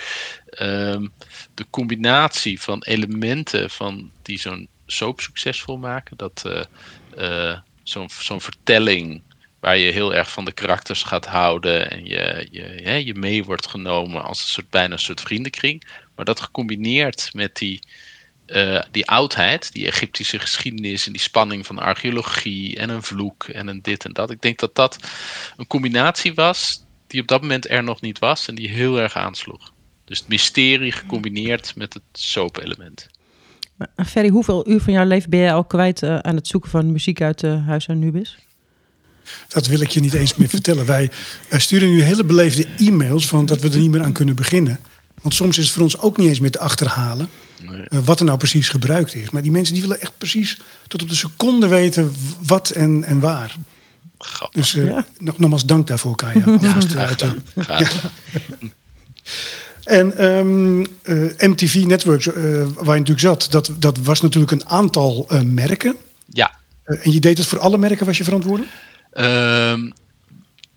um, 0.60 1.12
de 1.55 1.67
combinatie 1.70 2.60
van 2.60 2.82
elementen 2.82 3.70
van 3.70 4.10
die 4.22 4.38
zo'n 4.38 4.69
soap 4.86 5.20
succesvol 5.20 5.76
maken, 5.76 6.16
dat 6.16 6.42
uh, 6.46 6.62
uh, 7.19 7.58
zo'n 7.82 8.08
zo'n 8.10 8.40
vertelling 8.40 9.22
waar 9.60 9.76
je 9.76 9.92
heel 9.92 10.14
erg 10.14 10.31
van 10.31 10.44
de 10.44 10.52
karakters 10.52 11.02
gaat 11.02 11.26
houden 11.26 11.90
en 11.90 12.04
je, 12.04 12.48
je, 12.50 13.04
je 13.04 13.14
mee 13.14 13.44
wordt 13.44 13.66
genomen 13.66 14.25
als 14.25 14.40
een 14.40 14.48
soort, 14.48 14.70
bijna 14.70 14.92
een 14.92 14.98
soort 14.98 15.20
vriendenkring. 15.20 15.84
Maar 16.14 16.25
dat 16.25 16.40
gecombineerd 16.40 17.31
met 17.32 17.56
die 17.56 17.81
uh, 18.46 18.82
die 18.90 19.06
oudheid, 19.06 19.72
die 19.72 19.86
Egyptische 19.86 20.38
geschiedenis 20.38 21.06
en 21.06 21.12
die 21.12 21.20
spanning 21.20 21.66
van 21.66 21.78
archeologie 21.78 22.76
en 22.76 22.88
een 22.88 23.02
vloek 23.02 23.44
en 23.44 23.66
een 23.66 23.82
dit 23.82 24.04
en 24.04 24.12
dat. 24.12 24.31
Ik 24.31 24.40
denk 24.40 24.58
dat 24.58 24.75
dat 24.75 24.98
een 25.56 25.66
combinatie 25.66 26.34
was 26.34 26.84
die 27.06 27.20
op 27.20 27.28
dat 27.28 27.40
moment 27.40 27.70
er 27.70 27.84
nog 27.84 28.00
niet 28.00 28.19
was 28.19 28.48
en 28.48 28.54
die 28.54 28.69
heel 28.69 29.00
erg 29.00 29.16
aansloeg. 29.16 29.72
Dus 30.04 30.19
het 30.19 30.28
mysterie 30.28 30.92
gecombineerd 30.92 31.76
met 31.76 31.94
het 31.94 32.02
soap-element. 32.12 33.08
Ferry, 34.06 34.29
hoeveel 34.29 34.69
uur 34.69 34.81
van 34.81 34.93
jouw 34.93 35.06
leven 35.06 35.31
ben 35.31 35.41
jij 35.41 35.55
al 35.55 35.65
kwijt 35.65 36.03
uh, 36.03 36.19
aan 36.19 36.37
het 36.37 36.47
zoeken 36.47 36.71
van 36.71 36.93
muziek 36.93 37.21
uit 37.21 37.43
uh, 37.43 37.67
Huis 37.67 37.88
aan 37.88 37.99
Nubis? 37.99 38.38
Dat 39.49 39.67
wil 39.67 39.81
ik 39.81 39.88
je 39.88 40.00
niet 40.00 40.15
eens 40.15 40.35
meer 40.37 40.49
vertellen. 40.49 40.87
Wij 40.87 41.11
sturen 41.50 41.88
nu 41.88 42.03
hele 42.03 42.25
beleefde 42.25 42.67
e-mails 42.79 43.29
van 43.29 43.47
dat 43.47 43.61
we 43.61 43.71
er 43.71 43.79
niet 43.79 43.91
meer 43.91 44.03
aan 44.03 44.12
kunnen 44.12 44.35
beginnen. 44.35 44.79
Want 45.23 45.35
soms 45.35 45.59
is 45.59 45.65
het 45.65 45.75
voor 45.75 45.82
ons 45.82 45.99
ook 45.99 46.17
niet 46.17 46.29
eens 46.29 46.41
meer 46.41 46.50
te 46.50 46.59
achterhalen 46.59 47.29
eh, 47.88 47.99
wat 48.05 48.19
er 48.19 48.25
nou 48.25 48.38
precies 48.38 48.69
gebruikt 48.69 49.15
is. 49.15 49.31
Maar 49.31 49.43
die 49.43 49.50
mensen 49.50 49.75
die 49.75 49.82
willen 49.82 50.00
echt 50.00 50.19
precies 50.19 50.59
tot 50.87 51.03
op 51.03 51.09
de 51.09 51.15
seconde 51.15 51.69
weten 51.69 52.15
wat 52.41 52.70
en, 52.70 53.05
en 53.05 53.20
waar. 53.20 53.56
Grappig. 54.19 54.61
Dus 54.61 54.75
uh, 54.75 54.99
nog, 55.19 55.38
nogmaals 55.38 55.67
dank 55.67 55.87
daarvoor, 55.87 56.17
Kaya. 56.17 56.44
Ja, 56.61 56.81
graag, 56.81 57.20
ja. 57.20 57.35
En 59.84 60.25
um, 60.25 60.78
uh, 61.02 61.32
MTV 61.38 61.75
Networks, 61.75 62.26
waar 62.26 62.94
je 62.94 63.00
natuurlijk 63.00 63.20
zat, 63.20 63.46
dat, 63.50 63.70
dat 63.78 63.98
was 63.98 64.20
natuurlijk 64.20 64.52
een 64.52 64.69
aantal 64.69 65.28
merken. 65.44 65.96
Ja. 66.26 66.58
en 66.84 67.12
je 67.12 67.20
deed 67.20 67.38
het 67.38 67.46
voor 67.46 67.58
alle 67.58 67.78
merken, 67.78 68.06
was 68.06 68.19
je 68.19 68.25
verantwoordelijk? 68.25 68.72
Ehm, 69.10 69.90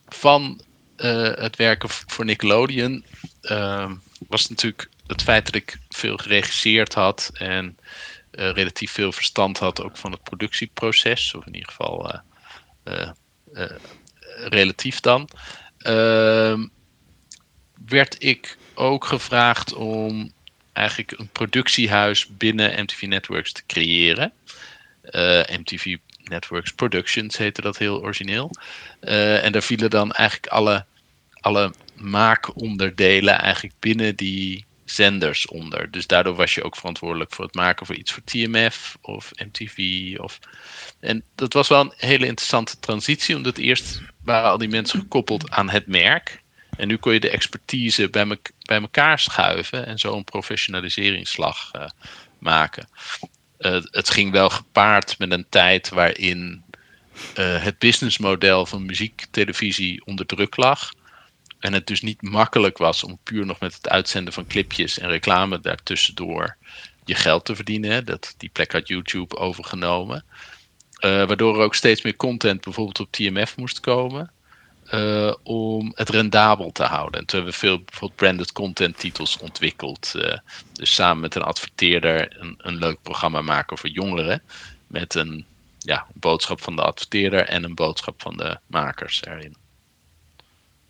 van 0.07 0.61
het 0.95 1.55
werken 1.55 1.89
voor 1.89 2.25
Nickelodeon 2.25 3.03
ehm, 3.41 3.93
was 4.27 4.49
natuurlijk 4.49 4.89
het 5.07 5.21
feit 5.21 5.45
dat 5.45 5.55
ik 5.55 5.79
veel 5.89 6.17
geregisseerd 6.17 6.93
had 6.93 7.29
en 7.33 7.77
relatief 8.31 8.91
veel 8.91 9.11
verstand 9.11 9.57
had 9.57 9.83
ook 9.83 9.97
van 9.97 10.11
het 10.11 10.23
productieproces, 10.23 11.33
of 11.35 11.45
in 11.45 11.53
ieder 11.55 11.69
geval 11.69 12.21
relatief 14.49 14.99
dan, 14.99 15.29
ehm, 15.77 16.67
werd 17.85 18.23
ik 18.23 18.57
ook 18.77 19.05
gevraagd 19.05 19.73
om 19.73 20.31
eigenlijk 20.73 21.19
een 21.19 21.29
productiehuis 21.29 22.27
binnen 22.27 22.83
MTV 22.83 23.01
Networks 23.01 23.51
te 23.51 23.63
creëren. 23.67 24.33
MTV 25.59 25.95
Networks 26.23 26.73
Productions 26.73 27.37
heette 27.37 27.61
dat 27.61 27.77
heel 27.77 28.01
origineel. 28.01 28.51
en 28.99 29.51
daar 29.51 29.63
vielen 29.63 29.89
dan 29.89 30.11
eigenlijk 30.11 30.51
alle, 30.51 30.85
alle 31.39 31.73
maakonderdelen 31.95 33.39
eigenlijk 33.39 33.75
binnen 33.79 34.15
die 34.15 34.65
zenders 34.85 35.47
onder. 35.47 35.91
Dus 35.91 36.07
daardoor 36.07 36.35
was 36.35 36.53
je 36.53 36.63
ook 36.63 36.75
verantwoordelijk 36.75 37.33
voor 37.33 37.45
het 37.45 37.53
maken 37.53 37.85
voor 37.85 37.95
iets 37.95 38.11
voor 38.11 38.23
TMF 38.23 38.97
of 39.01 39.31
MTV. 39.35 39.77
Of... 40.19 40.39
En 40.99 41.23
dat 41.35 41.53
was 41.53 41.67
wel 41.67 41.81
een 41.81 41.93
hele 41.97 42.25
interessante 42.25 42.79
transitie, 42.79 43.35
omdat 43.35 43.57
eerst 43.57 44.01
waren 44.23 44.49
al 44.49 44.57
die 44.57 44.69
mensen 44.69 44.99
gekoppeld 44.99 45.49
aan 45.49 45.69
het 45.69 45.87
merk. 45.87 46.41
En 46.77 46.87
nu 46.87 46.97
kon 46.97 47.13
je 47.13 47.19
de 47.19 47.29
expertise 47.29 48.09
bij, 48.09 48.25
me 48.25 48.39
bij 48.65 48.81
elkaar 48.81 49.19
schuiven 49.19 49.85
en 49.85 49.99
zo 49.99 50.15
een 50.15 50.23
professionaliseringsslag 50.23 51.71
uh, 51.75 51.89
maken. 52.39 52.87
Uh, 53.59 53.81
het 53.83 54.09
ging 54.09 54.31
wel 54.31 54.49
gepaard 54.49 55.19
met 55.19 55.31
een 55.31 55.45
tijd 55.49 55.89
waarin 55.89 56.63
uh, 57.39 57.63
het 57.63 57.77
businessmodel 57.79 58.65
van 58.65 58.85
muziektelevisie 58.85 60.05
onder 60.05 60.25
druk 60.25 60.57
lag. 60.57 60.93
En 61.59 61.73
het 61.73 61.87
dus 61.87 62.01
niet 62.01 62.21
makkelijk 62.21 62.77
was 62.77 63.03
om 63.03 63.19
puur 63.23 63.45
nog 63.45 63.59
met 63.59 63.73
het 63.73 63.89
uitzenden 63.89 64.33
van 64.33 64.47
clipjes 64.47 64.99
en 64.99 65.09
reclame 65.09 65.59
daartussendoor 65.59 66.57
je 67.05 67.15
geld 67.15 67.45
te 67.45 67.55
verdienen. 67.55 68.05
Dat, 68.05 68.33
die 68.37 68.49
plek 68.49 68.71
had 68.71 68.87
YouTube 68.87 69.37
overgenomen. 69.37 70.25
Waardoor 70.99 71.55
er 71.55 71.63
ook 71.63 71.75
steeds 71.75 72.01
meer 72.01 72.15
content 72.15 72.61
bijvoorbeeld 72.61 72.99
op 72.99 73.11
TMF 73.11 73.57
moest 73.57 73.79
komen. 73.79 74.31
Uh, 74.93 75.33
om 75.43 75.91
het 75.95 76.09
rendabel 76.09 76.71
te 76.71 76.83
houden. 76.83 77.19
En 77.19 77.25
toen 77.25 77.35
hebben 77.39 77.59
we 77.59 77.65
veel 77.65 77.79
bijvoorbeeld 77.79 78.19
branded 78.19 78.51
content 78.51 78.99
titels 78.99 79.37
ontwikkeld. 79.37 80.13
Uh, 80.15 80.37
dus 80.73 80.93
samen 80.93 81.19
met 81.19 81.35
een 81.35 81.41
adverteerder 81.41 82.35
een, 82.39 82.55
een 82.57 82.77
leuk 82.77 83.01
programma 83.01 83.41
maken 83.41 83.77
voor 83.77 83.89
jongeren. 83.89 84.41
Met 84.87 85.15
een 85.15 85.45
ja, 85.79 86.07
boodschap 86.13 86.61
van 86.61 86.75
de 86.75 86.81
adverteerder 86.81 87.45
en 87.45 87.63
een 87.63 87.75
boodschap 87.75 88.21
van 88.21 88.37
de 88.37 88.59
makers 88.67 89.23
erin. 89.23 89.55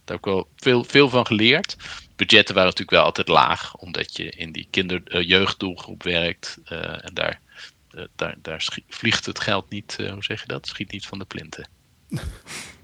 Daar 0.03 0.15
heb 0.15 0.17
ik 0.17 0.25
wel 0.25 0.47
veel, 0.55 0.83
veel 0.83 1.09
van 1.09 1.25
geleerd. 1.25 1.75
Budgetten 2.15 2.55
waren 2.55 2.69
natuurlijk 2.69 2.97
wel 2.97 3.05
altijd 3.05 3.27
laag, 3.27 3.75
omdat 3.75 4.17
je 4.17 4.29
in 4.29 4.51
die 4.51 4.67
kinder-jeugddoelgroep 4.69 6.05
uh, 6.05 6.13
werkt. 6.13 6.57
Uh, 6.71 7.05
en 7.05 7.13
daar, 7.13 7.39
daar, 8.15 8.35
daar 8.41 8.67
vliegt 8.87 9.25
het 9.25 9.39
geld 9.39 9.69
niet, 9.69 9.95
hoe 9.97 10.23
zeg 10.23 10.41
je 10.41 10.47
dat? 10.47 10.67
Schiet 10.67 10.91
niet 10.91 11.05
van 11.05 11.19
de 11.19 11.25
plinten. 11.25 11.69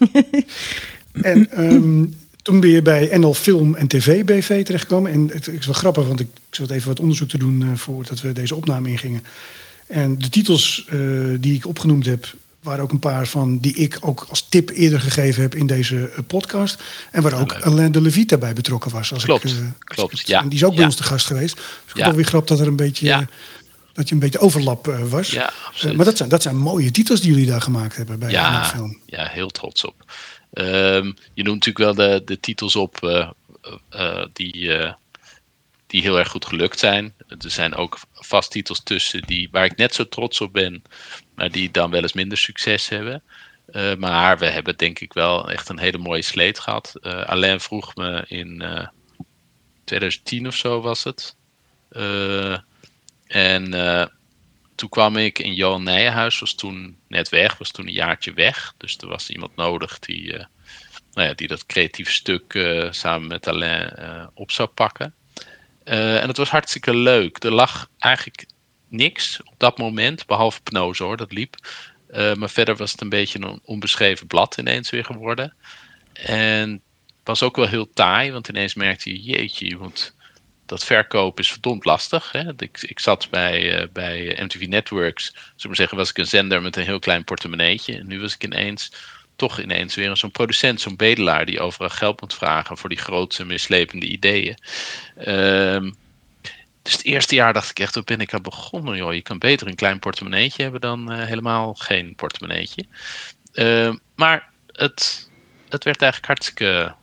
en 1.22 1.64
um, 1.64 2.14
toen 2.42 2.60
ben 2.60 2.70
je 2.70 2.82
bij 2.82 3.18
NL 3.18 3.34
Film 3.34 3.74
en 3.74 3.86
TV 3.86 4.24
BV 4.24 4.64
terechtgekomen. 4.64 5.12
En 5.12 5.30
het, 5.32 5.48
is 5.48 5.66
wel 5.66 5.74
grappig, 5.74 6.06
want 6.06 6.20
ik, 6.20 6.28
ik 6.48 6.54
zat 6.54 6.70
even 6.70 6.88
wat 6.88 7.00
onderzoek 7.00 7.28
te 7.28 7.38
doen 7.38 7.76
voordat 7.76 8.20
we 8.20 8.32
deze 8.32 8.54
opname 8.54 8.88
ingingen. 8.88 9.24
En 9.86 10.18
de 10.18 10.28
titels 10.28 10.88
die 11.40 11.54
ik 11.54 11.66
opgenoemd 11.66 12.06
heb, 12.06 12.34
Waar 12.62 12.80
ook 12.80 12.92
een 12.92 12.98
paar 12.98 13.26
van 13.26 13.58
die 13.58 13.74
ik 13.74 13.98
ook 14.00 14.26
als 14.28 14.46
tip 14.48 14.70
eerder 14.70 15.00
gegeven 15.00 15.42
heb 15.42 15.54
in 15.54 15.66
deze 15.66 16.10
podcast. 16.26 16.82
En 17.10 17.22
waar 17.22 17.40
ook 17.40 17.52
Alain 17.52 17.92
de 17.92 18.00
Levita 18.00 18.36
bij 18.36 18.52
betrokken 18.52 18.90
was. 18.90 19.12
Als 19.12 19.24
klopt, 19.24 19.44
ik, 19.44 19.56
klopt. 19.78 20.26
ja. 20.26 20.42
En 20.42 20.48
die 20.48 20.58
is 20.58 20.64
ook 20.64 20.74
bij 20.74 20.84
ons 20.84 20.96
te 20.96 21.02
gast 21.02 21.26
geweest. 21.26 21.54
Dus 21.54 21.94
ik 21.94 21.96
ja. 21.96 22.14
weer 22.14 22.24
grap 22.24 22.48
dat 22.48 22.60
er 22.60 22.66
een 22.66 22.76
beetje 22.76 23.26
dat 23.92 24.08
je 24.08 24.14
een 24.14 24.20
beetje 24.20 24.38
overlap 24.38 24.86
was. 24.86 25.30
Ja, 25.30 25.52
uh, 25.84 25.92
maar 25.92 26.04
dat 26.04 26.16
zijn, 26.16 26.28
dat 26.28 26.42
zijn 26.42 26.56
mooie 26.56 26.90
titels 26.90 27.20
die 27.20 27.30
jullie 27.30 27.46
daar 27.46 27.60
gemaakt 27.60 27.96
hebben 27.96 28.18
bij 28.18 28.30
ja, 28.30 28.60
de 28.60 28.66
film. 28.66 29.00
Ja, 29.06 29.26
heel 29.26 29.48
trots 29.48 29.84
op. 29.84 30.12
Um, 30.52 31.16
je 31.34 31.42
noemt 31.42 31.64
natuurlijk 31.64 31.78
wel 31.78 31.94
de, 31.94 32.24
de 32.24 32.40
titels 32.40 32.76
op 32.76 33.00
uh, 33.02 34.24
die, 34.32 34.70
die 35.86 36.02
heel 36.02 36.18
erg 36.18 36.28
goed 36.28 36.46
gelukt 36.46 36.78
zijn. 36.78 37.14
Er 37.28 37.50
zijn 37.50 37.74
ook 37.74 37.98
vast 38.12 38.50
titels 38.50 38.82
tussen 38.82 39.22
die, 39.22 39.48
waar 39.50 39.64
ik 39.64 39.76
net 39.76 39.94
zo 39.94 40.08
trots 40.08 40.40
op 40.40 40.52
ben, 40.52 40.82
maar 41.34 41.50
die 41.50 41.70
dan 41.70 41.90
wel 41.90 42.02
eens 42.02 42.12
minder 42.12 42.38
succes 42.38 42.88
hebben. 42.88 43.22
maar 43.98 44.38
we 44.38 44.46
hebben 44.46 44.76
denk 44.76 44.98
ik 44.98 45.12
wel 45.12 45.50
echt 45.50 45.68
een 45.68 45.78
hele 45.78 45.98
mooie 45.98 46.22
sleet 46.22 46.58
gehad. 46.58 46.94
Alain 47.02 47.60
vroeg 47.60 47.94
me 47.94 48.24
in 48.26 48.62
2010 49.84 50.46
of 50.46 50.54
zo 50.54 50.80
was 50.80 51.04
het. 51.04 51.36
En 53.30 53.74
uh, 53.74 54.06
toen 54.74 54.88
kwam 54.88 55.16
ik 55.16 55.38
in 55.38 55.54
Johan 55.54 55.82
Nijenhuis, 55.82 56.38
was 56.38 56.54
toen 56.54 56.96
net 57.08 57.28
weg, 57.28 57.58
was 57.58 57.70
toen 57.70 57.86
een 57.86 57.92
jaartje 57.92 58.32
weg. 58.32 58.74
Dus 58.76 58.96
er 58.96 59.08
was 59.08 59.30
iemand 59.30 59.56
nodig 59.56 59.98
die, 59.98 60.22
uh, 60.22 60.44
nou 61.12 61.28
ja, 61.28 61.34
die 61.34 61.48
dat 61.48 61.66
creatieve 61.66 62.12
stuk 62.12 62.54
uh, 62.54 62.92
samen 62.92 63.28
met 63.28 63.48
Alain 63.48 64.30
op 64.34 64.50
zou 64.50 64.68
pakken. 64.68 65.14
en 65.84 66.28
het 66.28 66.36
was 66.36 66.50
hartstikke 66.50 66.94
leuk. 66.94 67.44
Er 67.44 67.52
lag 67.52 67.90
eigenlijk 67.98 68.46
niks 68.88 69.42
op 69.44 69.54
dat 69.56 69.78
moment, 69.78 70.26
behalve 70.26 70.62
Pnose 70.62 71.02
hoor, 71.02 71.16
dat 71.16 71.32
liep. 71.32 71.54
maar 72.10 72.50
verder 72.50 72.76
was 72.76 72.92
het 72.92 73.00
een 73.00 73.08
beetje 73.08 73.40
een 73.40 73.60
onbeschreven 73.64 74.26
blad 74.26 74.56
ineens 74.58 74.90
weer 74.90 75.04
geworden. 75.04 75.54
En 76.12 76.82
was 77.24 77.42
ook 77.42 77.56
wel 77.56 77.68
heel 77.68 77.90
taai, 77.92 78.32
want 78.32 78.48
ineens 78.48 78.74
merkte 78.74 79.10
je, 79.10 79.22
jeetje, 79.22 79.68
je 79.68 79.76
moet 79.76 80.14
dat 80.70 80.84
verkopen 80.84 81.44
is 81.44 81.50
verdomd 81.50 81.84
lastig. 81.84 82.32
Hè? 82.32 82.52
Ik, 82.56 82.82
ik 82.82 82.98
zat 82.98 83.30
bij, 83.30 83.80
uh, 83.80 83.86
bij 83.92 84.38
MTV 84.42 84.66
Networks, 84.66 85.32
zullen 85.32 85.70
we 85.70 85.74
zeggen, 85.74 85.96
was 85.96 86.10
ik 86.10 86.18
een 86.18 86.26
zender 86.26 86.62
met 86.62 86.76
een 86.76 86.84
heel 86.84 86.98
klein 86.98 87.24
portemonneetje. 87.24 87.98
En 87.98 88.06
nu 88.06 88.20
was 88.20 88.34
ik 88.34 88.44
ineens, 88.44 88.92
toch 89.36 89.60
ineens 89.60 89.94
weer 89.94 90.16
zo'n 90.16 90.30
producent, 90.30 90.80
zo'n 90.80 90.96
bedelaar 90.96 91.46
die 91.46 91.60
overal 91.60 91.88
geld 91.88 92.20
moet 92.20 92.34
vragen 92.34 92.76
voor 92.76 92.88
die 92.88 92.98
grootste 92.98 93.44
mislepende 93.44 94.06
ideeën. 94.06 94.56
Um, 95.26 95.94
dus 96.82 96.92
het 96.92 97.04
eerste 97.04 97.34
jaar 97.34 97.52
dacht 97.52 97.70
ik 97.70 97.78
echt, 97.78 97.94
hoe 97.94 98.04
ben 98.04 98.20
ik 98.20 98.34
aan 98.34 98.42
begonnen? 98.42 98.96
Joh? 98.96 99.14
Je 99.14 99.22
kan 99.22 99.38
beter 99.38 99.66
een 99.66 99.74
klein 99.74 99.98
portemonneetje 99.98 100.62
hebben 100.62 100.80
dan 100.80 101.12
uh, 101.12 101.24
helemaal 101.24 101.74
geen 101.74 102.14
portemonneetje. 102.14 102.84
Uh, 103.54 103.94
maar 104.14 104.48
het, 104.66 105.30
het 105.68 105.84
werd 105.84 106.02
eigenlijk 106.02 106.26
hartstikke 106.26 106.94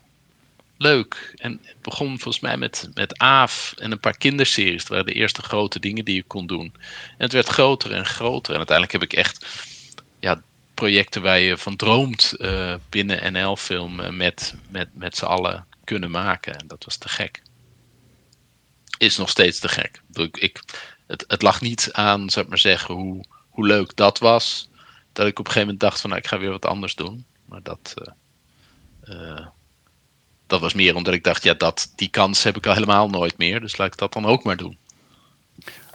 leuk. 0.77 1.33
En 1.35 1.59
het 1.63 1.81
begon 1.81 2.07
volgens 2.07 2.39
mij 2.39 2.57
met, 2.57 2.89
met 2.93 3.17
Aaf 3.17 3.73
en 3.77 3.91
een 3.91 3.99
paar 3.99 4.17
kinderseries. 4.17 4.81
Dat 4.81 4.87
waren 4.87 5.05
de 5.05 5.13
eerste 5.13 5.41
grote 5.41 5.79
dingen 5.79 6.05
die 6.05 6.15
je 6.15 6.23
kon 6.23 6.47
doen. 6.47 6.73
En 7.07 7.23
het 7.23 7.33
werd 7.33 7.47
groter 7.47 7.91
en 7.91 8.05
groter. 8.05 8.51
En 8.51 8.57
uiteindelijk 8.57 8.99
heb 8.99 9.11
ik 9.11 9.13
echt 9.13 9.45
ja, 10.19 10.41
projecten 10.73 11.21
waar 11.21 11.39
je 11.39 11.57
van 11.57 11.75
droomt 11.75 12.33
uh, 12.37 12.75
binnen 12.89 13.33
NL-film 13.33 14.17
met, 14.17 14.55
met, 14.69 14.89
met 14.93 15.17
z'n 15.17 15.25
allen 15.25 15.65
kunnen 15.83 16.11
maken. 16.11 16.59
En 16.59 16.67
dat 16.67 16.83
was 16.83 16.97
te 16.97 17.09
gek. 17.09 17.41
Is 18.97 19.17
nog 19.17 19.29
steeds 19.29 19.59
te 19.59 19.69
gek. 19.69 20.01
Ik, 20.31 20.63
het, 21.07 21.23
het 21.27 21.41
lag 21.41 21.61
niet 21.61 21.89
aan, 21.91 22.29
zou 22.29 22.45
ik 22.45 22.51
maar 22.51 22.59
zeggen, 22.59 22.95
hoe, 22.95 23.23
hoe 23.49 23.67
leuk 23.67 23.95
dat 23.95 24.19
was. 24.19 24.69
Dat 25.13 25.27
ik 25.27 25.39
op 25.39 25.45
een 25.45 25.51
gegeven 25.51 25.61
moment 25.61 25.79
dacht 25.79 26.01
van 26.01 26.09
nou, 26.09 26.21
ik 26.21 26.27
ga 26.27 26.39
weer 26.39 26.49
wat 26.49 26.65
anders 26.65 26.95
doen. 26.95 27.25
Maar 27.45 27.63
dat... 27.63 27.93
Uh, 29.03 29.47
dat 30.47 30.61
was 30.61 30.73
meer 30.73 30.95
omdat 30.95 31.13
ik 31.13 31.23
dacht, 31.23 31.43
ja, 31.43 31.53
dat, 31.53 31.91
die 31.95 32.09
kans 32.09 32.43
heb 32.43 32.57
ik 32.57 32.67
al 32.67 32.73
helemaal 32.73 33.09
nooit 33.09 33.37
meer. 33.37 33.59
Dus 33.59 33.77
laat 33.77 33.87
ik 33.87 33.97
dat 33.97 34.13
dan 34.13 34.25
ook 34.25 34.43
maar 34.43 34.57
doen. 34.57 34.77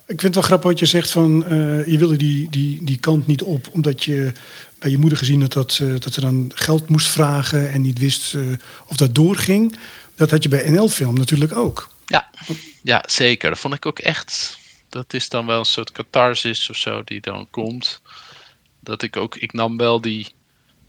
Ik 0.06 0.20
vind 0.20 0.22
het 0.22 0.34
wel 0.34 0.42
grappig 0.42 0.70
wat 0.70 0.78
je 0.78 0.86
zegt 0.86 1.10
van 1.10 1.44
uh, 1.52 1.86
je 1.86 1.98
wilde 1.98 2.16
die, 2.16 2.50
die, 2.50 2.84
die 2.84 2.98
kant 2.98 3.26
niet 3.26 3.42
op, 3.42 3.68
omdat 3.72 4.04
je 4.04 4.32
bij 4.78 4.90
je 4.90 4.98
moeder 4.98 5.18
gezien 5.18 5.40
had 5.40 5.52
dat, 5.52 5.78
uh, 5.82 6.00
dat 6.00 6.12
ze 6.12 6.20
dan 6.20 6.50
geld 6.54 6.88
moest 6.88 7.08
vragen 7.08 7.70
en 7.70 7.80
niet 7.80 7.98
wist 7.98 8.34
uh, 8.34 8.56
of 8.86 8.96
dat 8.96 9.14
doorging. 9.14 9.78
Dat 10.14 10.30
had 10.30 10.42
je 10.42 10.48
bij 10.48 10.70
NL-film 10.70 11.14
natuurlijk 11.14 11.56
ook. 11.56 11.90
Ja, 12.06 12.30
ja, 12.82 13.04
zeker. 13.06 13.50
Dat 13.50 13.58
vond 13.58 13.74
ik 13.74 13.86
ook 13.86 13.98
echt. 13.98 14.58
Dat 14.88 15.14
is 15.14 15.28
dan 15.28 15.46
wel 15.46 15.58
een 15.58 15.64
soort 15.64 15.92
catharsis 15.92 16.70
of 16.70 16.76
zo 16.76 17.02
die 17.04 17.20
dan 17.20 17.50
komt. 17.50 18.00
Dat 18.80 19.02
ik 19.02 19.16
ook, 19.16 19.36
ik 19.36 19.52
nam 19.52 19.76
wel 19.76 20.00
die, 20.00 20.26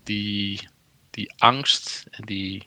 die, 0.04 0.68
die 1.10 1.34
angst 1.38 2.06
en 2.10 2.26
die 2.26 2.64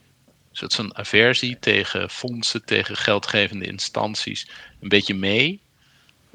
soort 0.57 0.75
van 0.75 0.97
aversie 0.97 1.59
tegen 1.59 2.11
fondsen, 2.11 2.65
tegen 2.65 2.97
geldgevende 2.97 3.67
instanties 3.67 4.49
een 4.81 4.89
beetje 4.89 5.15
mee. 5.15 5.61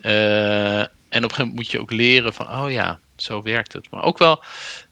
Uh, 0.01 0.79
en 0.79 0.87
op 0.87 0.89
een 1.09 1.21
gegeven 1.21 1.37
moment 1.37 1.55
moet 1.55 1.71
je 1.71 1.79
ook 1.79 1.91
leren 1.91 2.33
van, 2.33 2.49
oh 2.49 2.71
ja, 2.71 2.99
zo 3.15 3.41
werkt 3.41 3.73
het. 3.73 3.91
Maar 3.91 4.03
ook 4.03 4.17
wel 4.17 4.43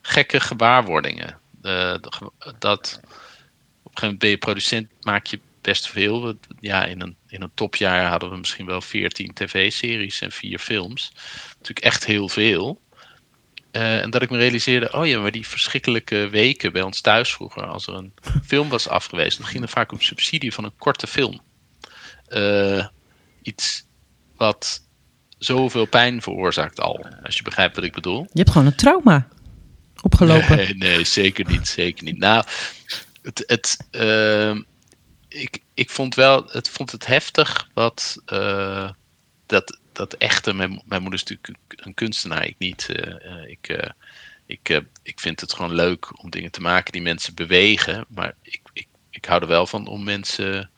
gekke 0.02 0.40
gewaarwordingen. 0.40 1.40
Uh, 1.64 1.96
dat 2.60 3.00
op 3.84 3.96
een 3.96 3.98
gegeven 3.98 4.02
moment 4.02 4.20
ben 4.20 4.30
je 4.30 4.38
producent, 4.38 4.90
maak 5.02 5.26
je 5.26 5.40
best 5.62 5.88
veel. 5.88 6.34
Ja, 6.60 6.86
in 6.86 7.02
een, 7.02 7.16
in 7.28 7.42
een 7.42 7.52
topjaar 7.54 8.06
hadden 8.06 8.30
we 8.30 8.38
misschien 8.38 8.66
wel 8.66 8.82
14 8.82 9.34
tv-series 9.34 10.22
en 10.22 10.32
vier 10.32 10.60
films. 10.60 11.12
Natuurlijk 11.48 11.86
echt 11.86 12.06
heel 12.06 12.30
veel. 12.30 12.82
Uh, 13.72 14.02
en 14.02 14.10
dat 14.10 14.22
ik 14.22 14.30
me 14.30 14.38
realiseerde, 14.38 14.92
oh 14.92 15.08
ja, 15.08 15.20
maar 15.20 15.32
die 15.32 15.48
verschrikkelijke 15.48 16.30
weken 16.30 16.72
bij 16.72 16.82
ons 16.82 17.02
thuis 17.02 17.34
vroeger, 17.34 17.66
als 17.66 17.88
er 17.88 17.94
een 17.94 18.14
film 18.46 18.70
was 18.70 18.88
afgewezen, 18.88 19.42
dan 19.42 19.50
ging 19.50 19.64
er 19.64 19.70
vaak 19.70 19.92
op 19.92 20.02
subsidie 20.02 20.54
van 20.54 20.64
een 20.64 20.78
korte 20.78 21.08
film. 21.08 21.42
Uh, 22.30 22.86
iets 23.42 23.86
wat 24.36 24.82
zoveel 25.38 25.86
pijn 25.86 26.22
veroorzaakt 26.22 26.80
al, 26.80 27.06
als 27.24 27.36
je 27.36 27.44
begrijpt 27.44 27.76
wat 27.76 27.86
ik 27.86 27.94
bedoel. 27.94 28.22
Je 28.22 28.40
hebt 28.40 28.50
gewoon 28.52 28.68
een 28.68 28.76
trauma 28.76 29.28
opgelopen. 30.02 30.56
Nee, 30.56 30.76
nee 30.76 31.04
zeker 31.04 31.46
niet, 31.48 31.68
zeker 31.68 32.04
niet. 32.04 32.18
Nou, 32.18 32.46
het, 33.22 33.44
het, 33.48 33.88
uh, 33.92 34.56
ik, 35.28 35.64
ik 35.74 35.90
vond 35.90 36.16
wel, 36.16 36.46
het 36.48 36.70
vond 36.70 36.92
het 36.92 37.06
heftig 37.06 37.70
wat 37.74 38.22
dat 39.46 39.80
dat 40.00 40.14
echte, 40.14 40.54
mijn, 40.54 40.82
mijn 40.86 41.02
moeder 41.02 41.20
is 41.20 41.26
natuurlijk 41.26 41.58
een 41.68 41.94
kunstenaar, 41.94 42.46
ik 42.46 42.56
niet. 42.58 42.90
Uh, 42.90 43.50
ik, 43.50 43.70
uh, 43.70 43.90
ik, 44.46 44.82
ik 45.04 45.20
vind 45.20 45.42
het 45.42 45.54
gewoon 45.54 45.74
leuk 45.74 46.24
om 46.24 46.30
dingen 46.30 46.52
te 46.52 46.62
maken 46.62 46.92
die 46.92 47.02
mensen 47.02 47.36
bewegen. 47.36 48.06
Maar 48.08 48.34
ik, 48.42 48.62
ik, 48.74 48.88
ik 49.10 49.26
hou 49.26 49.42
er 49.42 49.48
wel 49.48 49.68
van 49.68 49.88
om 49.88 50.04
mensen 50.04 50.70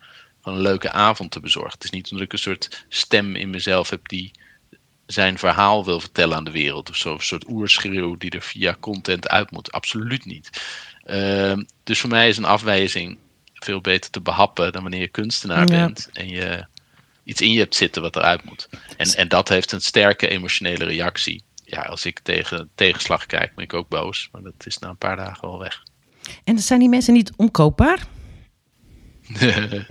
van 0.42 0.54
een 0.54 0.62
leuke 0.62 0.92
avond 0.92 1.32
te 1.32 1.40
bezorgen. 1.40 1.74
Het 1.74 1.84
is 1.84 1.90
niet 1.90 2.12
omdat 2.12 2.25
ik 2.25 2.34
een 2.34 2.40
soort 2.40 2.86
stem 2.90 3.36
in 3.36 3.50
mezelf 3.50 3.90
heb 3.90 4.08
die 4.08 4.32
zijn 5.06 5.38
verhaal 5.38 5.86
wil 5.86 6.00
vertellen 6.00 6.38
aan 6.38 6.44
de 6.44 6.51
wereld. 6.51 6.90
Of 6.90 6.96
zo, 6.96 7.13
een 7.13 7.22
soort 7.22 7.50
oerschreeuw 7.50 8.18
die 8.18 8.32
er 8.32 8.42
via 8.42 8.78
content 8.80 9.28
uit 9.28 9.51
moet. 9.51 9.72
Absoluut 9.72 10.25
niet. 10.25 10.62
Ehm, 11.04 11.63
dus 11.84 12.00
voor 12.00 12.10
mij 12.10 12.30
is 12.30 12.38
een 12.38 12.46
afwijzing 12.46 13.18
veel 13.54 13.82
beter 13.82 14.12
te 14.12 14.22
behappen 14.22 14.72
dan 14.72 14.82
wanneer 14.82 15.01
je 15.01 15.08
kunstenaar 15.08 15.72
ja. 15.72 15.86
bent. 15.86 16.10
En 16.13 16.30
je 16.30 16.66
iets 17.24 17.42
in 17.42 17.51
je 17.51 17.60
hebt 17.60 17.75
zitten 17.75 18.01
wat 18.01 18.16
eruit 18.16 18.44
moet. 18.44 18.70
En, 18.98 19.08
en 19.16 19.28
dat 19.28 19.50
heeft 19.50 19.72
een 19.72 19.82
sterke 19.82 20.28
emotionele 20.28 20.86
reactie. 20.86 21.44
Ja, 21.63 21.82
als 21.82 22.06
ik 22.06 22.20
tegen 22.20 22.70
tegenslag 22.75 23.25
kijk, 23.25 23.56
ben 23.56 23.63
ik 23.63 23.74
ook 23.74 23.90
boos. 23.90 24.30
Maar 24.32 24.42
dat 24.42 24.66
is 24.66 24.78
na 24.78 24.90
een 24.90 24.98
paar 24.98 25.16
dagen 25.16 25.50
wel 25.50 25.60
weg. 25.60 25.84
En 26.44 26.60
zijn 26.60 26.80
die 26.80 26.90
mensen 26.90 27.13
niet 27.13 27.32
omkoopbaar? 27.36 28.00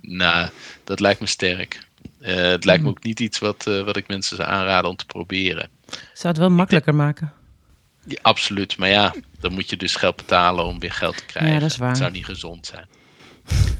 nou, 0.00 0.48
dat 0.84 1.00
lijkt 1.00 1.20
me 1.20 1.26
sterk. 1.26 1.86
Uh, 2.20 2.34
het 2.34 2.64
lijkt 2.64 2.82
me 2.82 2.88
ook 2.88 3.02
niet 3.02 3.20
iets 3.20 3.38
wat, 3.38 3.66
uh, 3.68 3.84
wat 3.84 3.96
ik 3.96 4.08
mensen 4.08 4.36
zou 4.36 4.48
aanraden 4.48 4.90
om 4.90 4.96
te 4.96 5.06
proberen. 5.06 5.68
Zou 5.90 6.28
het 6.28 6.38
wel 6.38 6.50
makkelijker 6.50 6.94
maken? 6.94 7.32
Ja, 8.04 8.18
absoluut. 8.22 8.78
Maar 8.78 8.88
ja, 8.88 9.14
dan 9.40 9.52
moet 9.52 9.70
je 9.70 9.76
dus 9.76 9.96
geld 9.96 10.16
betalen 10.16 10.64
om 10.64 10.78
weer 10.78 10.92
geld 10.92 11.16
te 11.16 11.24
krijgen. 11.24 11.52
Ja, 11.52 11.58
dat 11.58 11.70
is 11.70 11.76
waar. 11.76 11.88
Het 11.88 11.98
zou 11.98 12.10
niet 12.10 12.24
gezond 12.24 12.66
zijn. 12.66 12.86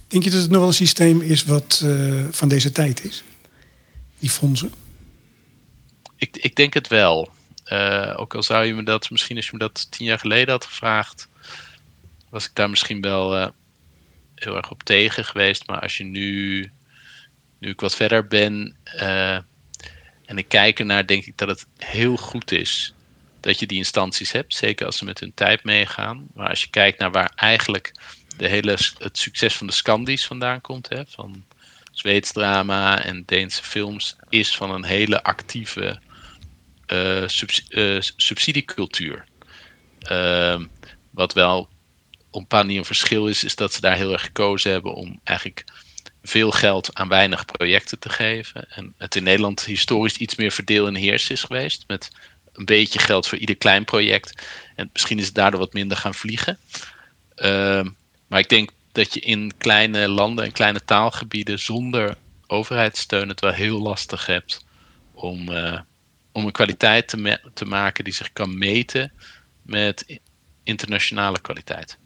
Denk 0.09 0.25
je 0.25 0.31
dat 0.31 0.41
het 0.41 0.51
nog 0.51 0.59
wel 0.59 0.69
een 0.69 0.75
systeem 0.75 1.21
is 1.21 1.45
wat 1.45 1.83
uh, 1.85 2.25
van 2.31 2.49
deze 2.49 2.73
tijd 2.73 3.05
is? 3.05 3.23
Die 4.19 4.31
fondsen? 4.31 4.73
Ik, 6.17 6.37
ik 6.37 6.55
denk 6.55 6.75
het 6.75 6.89
wel. 6.89 7.31
Uh, 7.73 8.15
ook 8.17 8.35
al 8.35 8.43
zou 8.43 8.65
je 8.65 8.75
me 8.75 8.83
dat, 8.83 9.11
misschien 9.11 9.37
als 9.37 9.47
je 9.47 9.53
me 9.53 9.59
dat 9.59 9.91
tien 9.91 10.07
jaar 10.07 10.19
geleden 10.19 10.51
had 10.51 10.65
gevraagd, 10.65 11.29
was 12.31 12.45
ik 12.45 12.51
daar 12.55 12.71
misschien 12.71 13.01
wel 13.01 13.37
uh, 13.39 13.49
heel 14.35 14.57
erg 14.57 14.71
op 14.71 14.83
tegen 14.83 15.25
geweest. 15.25 15.67
Maar 15.67 15.81
als 15.81 15.97
je 15.97 16.05
nu, 16.05 16.61
nu 17.59 17.71
ik 17.71 17.81
wat 17.81 17.95
verder 17.95 18.27
ben 18.27 18.77
en 20.25 20.39
ik 20.39 20.49
kijk 20.49 20.79
ernaar, 20.79 21.07
denk 21.07 21.25
ik 21.25 21.37
dat 21.37 21.49
het 21.49 21.67
heel 21.77 22.17
goed 22.17 22.53
is 22.53 22.95
dat 23.41 23.59
je 23.59 23.67
die 23.67 23.79
instanties 23.79 24.33
hebt. 24.33 24.55
Zeker 24.55 24.87
als 24.87 24.97
ze 24.97 25.05
met 25.05 25.21
hun 25.21 25.35
tijd 25.35 25.65
meegaan. 25.65 26.27
Maar 26.35 26.49
als 26.49 26.63
je 26.63 26.71
kijkt 26.71 26.99
naar 26.99 27.11
waar 27.11 27.33
eigenlijk 27.35 27.93
de 28.39 28.49
hele, 28.49 28.79
het 28.99 29.19
succes 29.19 29.55
van 29.57 29.67
de 29.67 29.73
Scandies 29.73 30.27
vandaan 30.27 30.61
komt. 30.61 30.89
Hè, 30.89 31.03
van 31.07 31.45
Zweeds 31.93 32.33
drama 32.33 33.05
en 33.05 33.23
Deense 33.27 33.63
films. 33.63 34.17
Is 34.29 34.57
van 34.57 34.71
een 34.71 34.85
hele 34.85 35.23
actieve 35.23 36.01
subs, 37.27 37.65
uh, 37.69 38.01
subsidiecultuur. 38.01 39.25
Ehm, 39.99 40.65
wat 41.11 41.33
wel 41.33 41.69
op 42.31 42.41
een 42.41 42.47
paar 42.47 42.65
manier 42.65 42.79
een 42.79 42.85
verschil 42.85 43.27
is, 43.27 43.45
is 43.45 43.57
dat 43.57 43.73
ze 43.73 43.81
daar 43.81 43.97
heel 43.97 44.13
erg 44.13 44.23
gekozen 44.23 44.71
hebben 44.71 44.95
om 44.95 45.21
eigenlijk 45.25 45.65
veel 46.23 46.51
geld 46.51 46.95
aan 46.95 47.09
weinig 47.09 47.45
projecten 47.45 47.99
te 47.99 48.09
geven. 48.09 48.71
En 48.71 48.95
het 48.99 49.17
in 49.17 49.23
Nederland 49.23 49.65
historisch 49.65 50.17
iets 50.17 50.35
meer 50.35 50.53
verdeel 50.53 50.87
en 50.87 50.95
heers 50.95 51.31
is 51.31 51.43
geweest. 51.43 51.85
Met 51.87 52.11
een 52.53 52.65
beetje 52.65 52.99
geld 52.99 53.27
voor 53.27 53.39
ieder 53.39 53.57
klein 53.57 53.85
project. 53.85 54.47
En 54.75 54.91
misschien 54.93 55.19
is 55.19 55.27
het 55.27 55.35
daardoor 55.35 55.61
wat 55.61 55.73
minder 55.73 55.97
gaan 55.97 56.15
vliegen. 56.15 56.59
Ehm, 57.35 57.89
maar 58.29 58.41
ik 58.41 58.49
denk 58.49 58.71
dat 58.93 59.15
je 59.15 59.21
in 59.21 59.53
kleine 59.59 60.09
landen 60.09 60.45
en 60.45 60.53
kleine 60.53 60.85
taalgebieden 60.85 61.59
zonder 61.59 62.17
overheidssteun 62.47 63.29
het 63.29 63.41
wel 63.41 63.53
heel 63.53 63.81
lastig 63.81 64.27
hebt 64.27 64.65
om, 65.13 65.51
uh, 65.51 65.81
om 66.33 66.45
een 66.45 66.53
kwaliteit 66.53 67.09
te, 67.09 67.41
te 67.55 67.65
maken 67.65 68.05
die 68.05 68.13
zich 68.13 68.33
kan 68.33 68.59
meten 68.59 69.13
met 69.63 70.19
internationale 70.63 71.41
kwaliteit. 71.41 71.99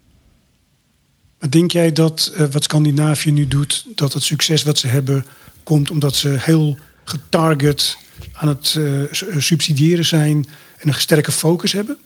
Maar 1.38 1.50
denk 1.50 1.70
jij 1.70 1.92
dat 1.92 2.32
uh, 2.36 2.46
wat 2.46 2.64
Scandinavië 2.64 3.30
nu 3.30 3.48
doet, 3.48 3.86
dat 3.94 4.12
het 4.12 4.22
succes 4.22 4.62
wat 4.62 4.78
ze 4.78 4.86
hebben 4.86 5.26
komt 5.62 5.90
omdat 5.90 6.16
ze 6.16 6.28
heel 6.28 6.78
getarget 7.04 7.98
aan 8.32 8.48
het 8.48 8.74
uh, 8.78 9.12
subsidiëren 9.38 10.04
zijn 10.04 10.46
en 10.78 10.88
een 10.88 10.94
sterke 10.94 11.32
focus 11.32 11.72
hebben? 11.72 11.98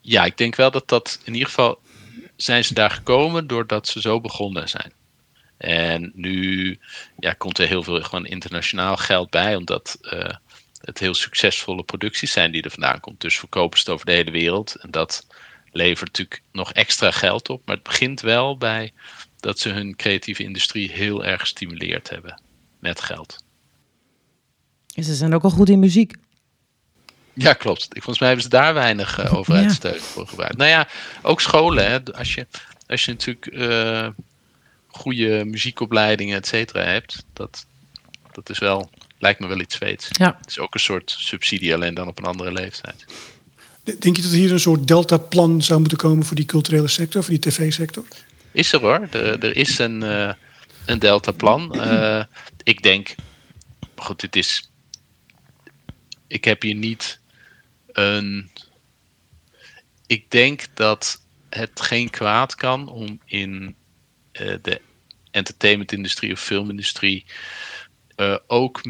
Ja, 0.00 0.24
ik 0.24 0.36
denk 0.36 0.56
wel 0.56 0.70
dat 0.70 0.88
dat 0.88 1.20
in 1.24 1.32
ieder 1.32 1.48
geval 1.48 1.78
zijn 2.36 2.64
ze 2.64 2.74
daar 2.74 2.90
gekomen 2.90 3.46
doordat 3.46 3.88
ze 3.88 4.00
zo 4.00 4.20
begonnen 4.20 4.68
zijn. 4.68 4.92
En 5.56 6.12
nu 6.14 6.78
ja, 7.18 7.32
komt 7.32 7.58
er 7.58 7.66
heel 7.66 7.82
veel 7.82 8.02
gewoon 8.02 8.26
internationaal 8.26 8.96
geld 8.96 9.30
bij, 9.30 9.56
omdat 9.56 9.98
uh, 10.00 10.28
het 10.80 10.98
heel 10.98 11.14
succesvolle 11.14 11.82
producties 11.82 12.32
zijn 12.32 12.52
die 12.52 12.62
er 12.62 12.70
vandaan 12.70 13.00
komt. 13.00 13.20
Dus 13.20 13.38
verkopen 13.38 13.78
ze 13.78 13.84
het 13.84 13.92
over 13.92 14.06
de 14.06 14.12
hele 14.12 14.30
wereld. 14.30 14.74
En 14.74 14.90
dat 14.90 15.26
levert 15.70 16.06
natuurlijk 16.06 16.42
nog 16.52 16.72
extra 16.72 17.10
geld 17.10 17.48
op. 17.48 17.62
Maar 17.64 17.74
het 17.74 17.84
begint 17.84 18.20
wel 18.20 18.56
bij 18.56 18.92
dat 19.40 19.58
ze 19.58 19.68
hun 19.68 19.96
creatieve 19.96 20.42
industrie 20.42 20.90
heel 20.90 21.24
erg 21.24 21.40
gestimuleerd 21.40 22.10
hebben 22.10 22.42
met 22.78 23.00
geld. 23.00 23.44
Ze 24.86 25.14
zijn 25.14 25.34
ook 25.34 25.42
al 25.42 25.50
goed 25.50 25.68
in 25.68 25.78
muziek. 25.78 26.14
Ja, 27.38 27.52
klopt. 27.52 27.82
Ik, 27.82 27.90
volgens 27.92 28.18
mij 28.18 28.28
hebben 28.28 28.44
ze 28.44 28.50
daar 28.50 28.74
weinig 28.74 29.24
uh, 29.24 29.34
overheidssteun 29.34 29.94
ja. 29.94 30.00
voor 30.00 30.26
gebruikt. 30.26 30.56
Nou 30.56 30.70
ja, 30.70 30.88
ook 31.22 31.40
scholen. 31.40 31.90
Hè. 31.90 32.04
Als, 32.04 32.34
je, 32.34 32.46
als 32.86 33.04
je 33.04 33.10
natuurlijk 33.10 33.46
uh, 33.46 34.08
goede 34.86 35.44
muziekopleidingen, 35.44 36.36
et 36.36 36.46
cetera, 36.46 36.82
hebt, 36.82 37.24
dat, 37.32 37.66
dat 38.32 38.50
is 38.50 38.58
wel, 38.58 38.90
lijkt 39.18 39.40
me 39.40 39.46
wel 39.46 39.60
iets 39.60 39.74
Zweeds. 39.74 40.08
Ja. 40.10 40.36
Het 40.40 40.50
is 40.50 40.58
ook 40.58 40.74
een 40.74 40.80
soort 40.80 41.14
subsidie, 41.18 41.74
alleen 41.74 41.94
dan 41.94 42.08
op 42.08 42.18
een 42.18 42.24
andere 42.24 42.52
leeftijd. 42.52 43.04
Denk 43.98 44.16
je 44.16 44.22
dat 44.22 44.30
hier 44.30 44.52
een 44.52 44.60
soort 44.60 44.88
deltaplan 44.88 45.62
zou 45.62 45.80
moeten 45.80 45.98
komen 45.98 46.24
voor 46.24 46.36
die 46.36 46.44
culturele 46.44 46.88
sector, 46.88 47.22
voor 47.22 47.38
die 47.38 47.50
tv-sector? 47.50 48.04
Is 48.52 48.72
er 48.72 48.80
hoor. 48.80 49.08
Er, 49.10 49.38
er 49.38 49.56
is 49.56 49.78
een, 49.78 50.02
uh, 50.02 50.32
een 50.84 50.98
deltaplan. 50.98 51.76
Uh, 51.76 52.22
ik 52.62 52.82
denk, 52.82 53.14
goed, 53.96 54.20
dit 54.20 54.36
is. 54.36 54.70
Ik 56.26 56.44
heb 56.44 56.62
hier 56.62 56.74
niet 56.74 57.18
Ik 60.06 60.30
denk 60.30 60.66
dat 60.74 61.26
het 61.48 61.80
geen 61.80 62.10
kwaad 62.10 62.54
kan 62.54 62.88
om 62.88 63.20
in 63.24 63.76
uh, 64.32 64.54
de 64.62 64.80
entertainmentindustrie 65.30 66.32
of 66.32 66.40
filmindustrie 66.40 67.24
ook 68.46 68.82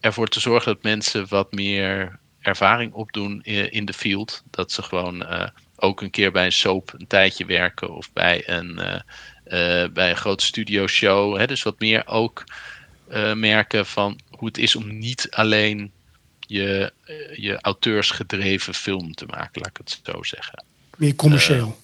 ervoor 0.00 0.28
te 0.28 0.40
zorgen 0.40 0.72
dat 0.72 0.82
mensen 0.82 1.28
wat 1.28 1.52
meer 1.52 2.18
ervaring 2.40 2.92
opdoen 2.92 3.42
in 3.42 3.84
de 3.84 3.92
field. 3.92 4.42
Dat 4.50 4.72
ze 4.72 4.82
gewoon 4.82 5.22
uh, 5.22 5.46
ook 5.76 6.00
een 6.00 6.10
keer 6.10 6.32
bij 6.32 6.44
een 6.44 6.52
soap 6.52 6.92
een 6.98 7.06
tijdje 7.06 7.44
werken 7.44 7.94
of 7.94 8.12
bij 8.12 8.48
een, 8.48 8.78
uh, 8.78 8.94
uh, 8.94 9.88
bij 9.92 10.10
een 10.10 10.16
grote 10.16 10.44
studio 10.44 10.86
show. 10.86 11.38
Hè, 11.38 11.46
dus 11.46 11.62
wat 11.62 11.80
meer 11.80 12.06
ook 12.06 12.44
merken 13.34 13.86
van 13.86 14.20
hoe 14.30 14.48
het 14.48 14.58
is 14.58 14.76
om 14.76 14.98
niet 14.98 15.30
alleen 15.30 15.92
je, 16.52 16.92
je 17.36 17.60
auteursgedreven 17.60 18.74
film 18.74 19.14
te 19.14 19.26
maken, 19.26 19.60
laat 19.60 19.70
ik 19.70 19.76
het 19.76 20.00
zo 20.02 20.22
zeggen. 20.22 20.64
Meer 20.96 21.14
commercieel. 21.14 21.80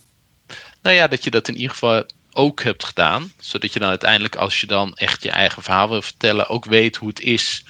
nou 0.83 0.97
ja, 0.97 1.07
dat 1.07 1.25
je 1.25 1.31
dat 1.31 1.49
in 1.49 1.55
ieder 1.55 1.71
geval 1.71 2.05
ook 2.33 2.63
hebt 2.63 2.85
gedaan. 2.85 3.33
Zodat 3.41 3.73
je 3.73 3.79
dan 3.79 3.89
uiteindelijk, 3.89 4.37
als 4.37 4.61
je 4.61 4.67
dan 4.67 4.95
echt 4.95 5.23
je 5.23 5.31
eigen 5.31 5.63
verhaal 5.63 5.89
wil 5.89 6.03
vertellen, 6.03 6.49
ook 6.49 6.65
weet 6.65 6.97
hoe 6.97 7.09
het 7.09 7.21
is 7.21 7.65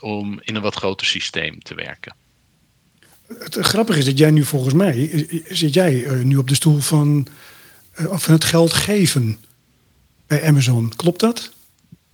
om 0.00 0.40
in 0.42 0.54
een 0.54 0.62
wat 0.62 0.74
groter 0.74 1.06
systeem 1.06 1.62
te 1.62 1.74
werken. 1.74 2.14
Het 3.38 3.56
grappige 3.56 3.98
is 3.98 4.04
dat 4.04 4.18
jij 4.18 4.30
nu 4.30 4.44
volgens 4.44 4.74
mij 4.74 5.26
zit 5.48 5.74
jij 5.74 6.22
nu 6.22 6.36
op 6.36 6.48
de 6.48 6.54
stoel 6.54 6.78
van, 6.78 7.26
van 7.92 8.34
het 8.34 8.44
geld 8.44 8.72
geven 8.72 9.44
bij 10.26 10.46
Amazon. 10.46 10.92
Klopt 10.96 11.20
dat? 11.20 11.52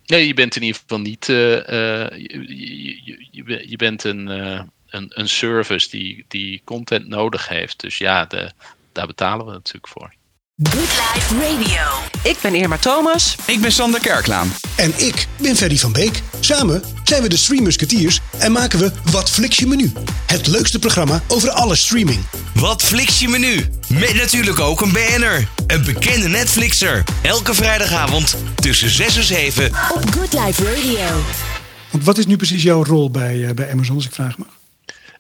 Nee, 0.07 0.27
je 0.27 0.35
bent 0.35 0.57
in 0.57 0.63
ieder 0.63 0.81
geval 0.81 1.01
niet. 1.01 1.29
Uh, 1.29 1.37
je, 2.11 3.29
je, 3.31 3.69
je, 3.69 3.77
bent 3.77 4.05
een, 4.05 4.29
uh, 4.29 4.63
een, 4.87 5.07
een 5.09 5.29
service 5.29 5.91
die, 5.91 6.25
die 6.29 6.61
content 6.65 7.09
nodig 7.09 7.49
heeft. 7.49 7.81
Dus 7.81 7.99
ja, 7.99 8.25
de, 8.25 8.51
daar 8.93 9.07
betalen 9.07 9.47
we 9.47 9.53
natuurlijk 9.53 9.89
voor. 9.89 10.15
Good 10.63 10.81
Life 11.15 11.35
Radio. 11.35 11.83
Ik 12.23 12.37
ben 12.43 12.55
Irma 12.55 12.77
Thomas. 12.79 13.37
Ik 13.47 13.61
ben 13.61 13.73
Sander 13.73 14.01
Kerklaan. 14.01 14.49
En 14.77 14.93
ik 14.99 15.27
ben 15.41 15.57
Ferry 15.57 15.77
van 15.77 15.93
Beek. 15.93 16.23
Samen 16.41 16.83
zijn 17.05 17.23
we 17.23 17.29
de 17.29 17.37
Streamusketeers 17.37 18.21
en 18.39 18.53
maken 18.53 18.79
we 18.79 18.93
Wat 19.11 19.31
Flix 19.31 19.59
je 19.59 19.67
Menu. 19.67 19.93
Het 20.27 20.47
leukste 20.47 20.79
programma 20.79 21.23
over 21.29 21.51
alle 21.51 21.75
streaming. 21.75 22.19
Wat 22.55 22.83
Flix 22.83 23.21
je 23.21 23.29
Menu. 23.29 23.69
Met 23.89 24.15
natuurlijk 24.15 24.61
ook 24.61 24.81
een 24.81 24.93
BN'er. 24.93 25.49
Een 25.67 25.85
bekende 25.85 26.29
Netflixer. 26.29 27.05
Elke 27.23 27.55
vrijdagavond 27.55 28.37
tussen 28.55 28.91
6 28.91 29.17
en 29.17 29.25
7. 29.25 29.67
Op 29.67 30.11
Good 30.11 30.33
Life 30.33 30.65
Radio. 30.65 31.23
Want 31.91 32.05
wat 32.05 32.19
is 32.19 32.27
nu 32.27 32.37
precies 32.37 32.63
jouw 32.63 32.85
rol 32.85 33.11
bij, 33.11 33.37
uh, 33.37 33.51
bij 33.51 33.71
Amazon, 33.71 33.97
als 33.97 34.07
ik 34.07 34.13
vraag 34.13 34.39
mag? 34.39 34.49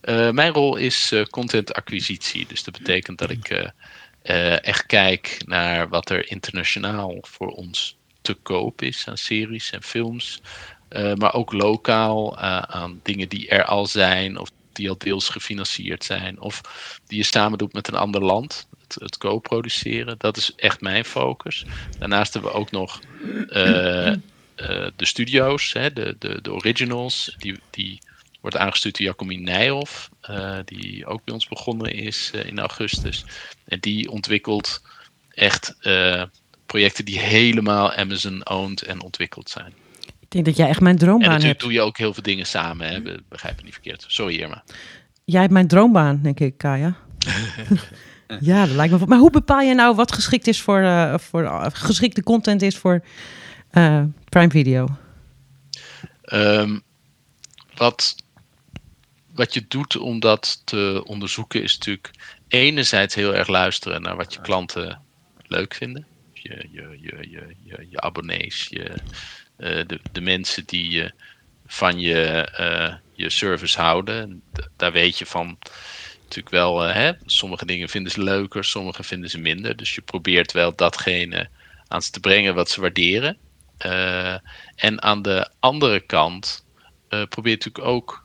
Uh, 0.02 0.30
mijn 0.30 0.52
rol 0.52 0.76
is 0.76 1.10
uh, 1.12 1.24
contentacquisitie. 1.24 2.46
Dus 2.48 2.64
dat 2.64 2.78
betekent 2.78 3.18
dat 3.18 3.30
ik 3.30 3.72
uh, 4.30 4.64
echt 4.64 4.86
kijk 4.86 5.42
naar 5.46 5.88
wat 5.88 6.10
er 6.10 6.30
internationaal 6.30 7.18
voor 7.20 7.48
ons 7.48 7.96
te 8.20 8.34
koop 8.34 8.82
is 8.82 9.08
aan 9.08 9.18
series 9.18 9.70
en 9.70 9.82
films. 9.82 10.40
Uh, 10.90 11.14
maar 11.14 11.34
ook 11.34 11.52
lokaal 11.52 12.34
uh, 12.34 12.58
aan 12.58 13.00
dingen 13.02 13.28
die 13.28 13.48
er 13.48 13.64
al 13.64 13.86
zijn 13.86 14.38
of 14.38 14.50
die 14.72 14.88
al 14.88 14.98
deels 14.98 15.28
gefinancierd 15.28 16.04
zijn. 16.04 16.40
Of 16.40 16.60
die 17.06 17.18
je 17.18 17.24
samen 17.24 17.58
doet 17.58 17.72
met 17.72 17.88
een 17.88 17.94
ander 17.94 18.22
land. 18.22 18.68
Het, 18.80 18.96
het 19.00 19.18
co-produceren. 19.18 20.14
Dat 20.18 20.36
is 20.36 20.54
echt 20.56 20.80
mijn 20.80 21.04
focus. 21.04 21.64
Daarnaast 21.98 22.32
hebben 22.32 22.50
we 22.50 22.56
ook 22.56 22.70
nog 22.70 23.00
de 24.96 25.06
studio's, 25.06 25.72
hè, 25.72 25.92
de, 25.92 26.16
de, 26.18 26.42
de 26.42 26.52
originals. 26.52 27.34
Die, 27.38 27.60
die 27.70 27.98
wordt 28.46 28.64
aangestuurd 28.64 28.96
door 28.96 29.06
Jacomien 29.06 29.42
Nijhoff, 29.42 30.10
uh, 30.30 30.58
die 30.64 31.06
ook 31.06 31.24
bij 31.24 31.34
ons 31.34 31.48
begonnen 31.48 31.94
is 31.94 32.30
uh, 32.34 32.46
in 32.46 32.58
augustus. 32.58 33.24
En 33.64 33.80
die 33.80 34.10
ontwikkelt 34.10 34.82
echt 35.30 35.76
uh, 35.80 36.22
projecten 36.66 37.04
die 37.04 37.18
helemaal 37.18 37.92
Amazon-owned 37.92 38.82
en 38.82 39.02
ontwikkeld 39.02 39.50
zijn. 39.50 39.72
Ik 40.20 40.30
denk 40.30 40.44
dat 40.44 40.56
jij 40.56 40.68
echt 40.68 40.80
mijn 40.80 40.96
droombaan 40.96 41.30
hebt. 41.30 41.42
En 41.42 41.48
natuurlijk 41.48 41.60
doe 41.60 41.72
je 41.72 41.88
ook 41.88 41.98
heel 41.98 42.14
veel 42.14 42.22
dingen 42.22 42.46
samen, 42.46 42.88
hè? 42.88 43.02
begrijp 43.28 43.56
me 43.56 43.62
niet 43.62 43.72
verkeerd. 43.72 44.04
Sorry 44.08 44.40
Irma. 44.40 44.64
Jij 45.24 45.40
hebt 45.40 45.52
mijn 45.52 45.68
droombaan, 45.68 46.20
denk 46.22 46.40
ik, 46.40 46.58
Kaya. 46.58 46.96
ja, 48.40 48.66
dat 48.66 48.74
lijkt 48.74 48.98
me. 48.98 49.06
Maar 49.06 49.18
hoe 49.18 49.30
bepaal 49.30 49.60
je 49.60 49.74
nou 49.74 49.94
wat 49.94 50.12
geschikt 50.12 50.46
is 50.46 50.60
voor, 50.60 51.14
voor 51.20 51.70
geschikte 51.72 52.22
content 52.22 52.62
is 52.62 52.76
voor 52.76 53.04
Prime 54.28 54.50
Video? 54.50 54.88
Um, 56.32 56.82
wat 57.74 58.16
wat 59.36 59.54
je 59.54 59.64
doet 59.68 59.96
om 59.96 60.20
dat 60.20 60.62
te 60.64 61.02
onderzoeken 61.06 61.62
is 61.62 61.78
natuurlijk 61.78 62.10
enerzijds 62.48 63.14
heel 63.14 63.34
erg 63.34 63.48
luisteren 63.48 64.02
naar 64.02 64.16
wat 64.16 64.32
je 64.32 64.40
klanten 64.40 65.02
leuk 65.46 65.74
vinden. 65.74 66.06
Je, 66.32 66.68
je, 66.72 66.98
je, 67.00 67.30
je, 67.30 67.54
je, 67.64 67.86
je 67.90 68.00
abonnees, 68.00 68.66
je, 68.70 68.94
uh, 69.58 69.86
de, 69.86 70.00
de 70.12 70.20
mensen 70.20 70.64
die 70.64 70.90
je 70.90 71.12
van 71.66 71.98
je, 72.00 72.48
uh, 72.60 72.94
je 73.12 73.30
service 73.30 73.80
houden. 73.80 74.42
Daar 74.76 74.92
weet 74.92 75.18
je 75.18 75.26
van 75.26 75.58
natuurlijk 76.22 76.54
wel, 76.54 76.80
hè, 76.80 77.12
sommige 77.24 77.66
dingen 77.66 77.88
vinden 77.88 78.12
ze 78.12 78.22
leuker, 78.22 78.64
sommige 78.64 79.02
vinden 79.02 79.30
ze 79.30 79.38
minder. 79.38 79.76
Dus 79.76 79.94
je 79.94 80.00
probeert 80.00 80.52
wel 80.52 80.74
datgene 80.74 81.48
aan 81.88 82.02
ze 82.02 82.10
te 82.10 82.20
brengen 82.20 82.54
wat 82.54 82.70
ze 82.70 82.80
waarderen. 82.80 83.38
en 84.76 85.02
aan 85.02 85.22
de 85.22 85.50
andere 85.60 86.00
kant 86.00 86.64
probeer 87.08 87.52
natuurlijk 87.52 87.84
ook 87.84 88.24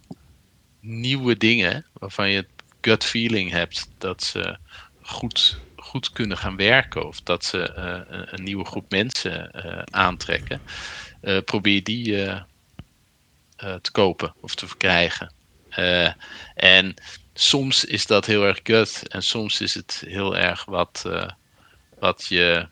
nieuwe 0.81 1.37
dingen 1.37 1.85
waarvan 1.93 2.29
je 2.29 2.35
het 2.35 2.49
gut 2.81 3.03
feeling 3.03 3.51
hebt 3.51 3.89
dat 3.97 4.23
ze 4.23 4.57
goed, 5.01 5.59
goed 5.75 6.11
kunnen 6.11 6.37
gaan 6.37 6.55
werken 6.55 7.07
of 7.07 7.21
dat 7.21 7.45
ze 7.45 7.73
uh, 7.77 8.17
een, 8.17 8.33
een, 8.33 8.43
nieuwe 8.43 8.65
groep 8.65 8.89
mensen 8.89 9.51
uh, 9.65 9.81
aantrekken, 9.83 10.61
uh, 11.21 11.37
probeer 11.45 11.83
die 11.83 12.39
te 13.81 13.91
kopen 13.91 14.33
of 14.39 14.55
te 14.55 14.67
verkrijgen. 14.67 15.33
en 16.55 16.93
soms 17.33 17.85
is 17.85 18.05
dat 18.05 18.25
heel 18.25 18.43
erg 18.43 18.59
gut 18.63 19.07
en 19.07 19.23
soms 19.23 19.61
is 19.61 19.73
het 19.73 20.03
heel 20.05 20.37
erg 20.37 20.65
wat, 20.65 21.09
wat 21.99 22.25
je 22.29 22.67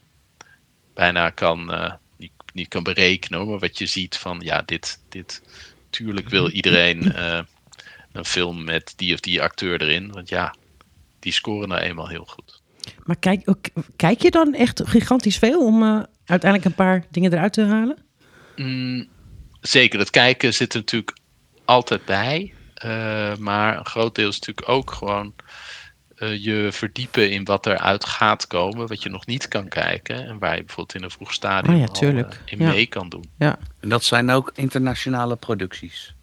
bijna 0.94 1.30
kan, 1.30 1.72
niet, 2.18 2.32
niet 2.54 2.68
kan 2.68 2.84
berekenen, 2.84 3.48
maar 3.48 3.60
wat 3.60 3.78
je 3.78 3.86
ziet 3.86 4.18
van 4.18 4.40
ja, 4.44 4.62
dit, 4.62 5.00
dit 5.10 5.42
tuurlijk 5.90 6.30
wil 6.30 6.50
iedereen 6.60 7.14
een 8.12 8.26
film 8.26 8.64
met 8.64 8.94
die 8.96 9.14
of 9.14 9.20
die 9.20 9.42
acteur 9.42 9.82
erin. 9.82 10.12
Want 10.12 10.30
ja, 10.30 10.56
die 11.20 11.32
scoren 11.32 11.70
nou 11.70 11.82
eenmaal 11.82 12.08
heel 12.08 12.26
goed. 12.26 12.62
Maar 13.04 13.16
kijk, 13.16 13.54
kijk 13.96 14.22
je 14.22 14.32
dan 14.32 14.54
echt 14.54 14.82
gigantisch 14.86 15.38
veel 15.38 15.66
om 15.66 15.84
uh, 15.84 16.04
uiteindelijk 16.26 16.70
een 16.70 16.86
paar 16.86 17.06
dingen 17.10 17.34
eruit 17.34 17.54
te 17.54 17.64
halen? 17.64 17.98
Mm, 18.56 19.08
zeker, 19.62 20.00
het 20.00 20.10
kijken 20.10 20.54
zit 20.54 20.74
er 20.74 20.80
natuurlijk 20.80 21.18
altijd 21.66 22.06
bij. 22.06 22.54
Uh, 22.86 23.36
maar 23.36 23.78
een 23.78 23.86
groot 23.86 24.16
deel 24.16 24.30
is 24.30 24.40
natuurlijk 24.40 24.70
ook 24.70 24.92
gewoon 24.92 25.34
uh, 26.16 26.44
je 26.44 26.68
verdiepen 26.72 27.32
in 27.32 27.44
wat 27.44 27.66
eruit 27.66 28.06
gaat 28.06 28.48
komen, 28.48 28.88
wat 28.88 29.04
je 29.04 29.10
nog 29.10 29.26
niet 29.26 29.48
kan 29.48 29.68
kijken. 29.68 30.28
En 30.28 30.40
waar 30.40 30.56
je 30.56 30.64
bijvoorbeeld 30.64 30.96
in 30.96 31.04
een 31.04 31.12
vroeg 31.12 31.34
stadium 31.34 31.74
oh 31.74 31.80
ja, 31.80 32.08
al, 32.08 32.26
in 32.46 32.58
mee 32.58 32.86
kan 32.86 33.10
doen. 33.10 33.30
Ja. 33.38 33.60
En 33.80 33.90
dat 33.90 34.04
zijn 34.04 34.30
ook 34.30 34.52
internationale 34.56 35.36
producties. 35.36 36.14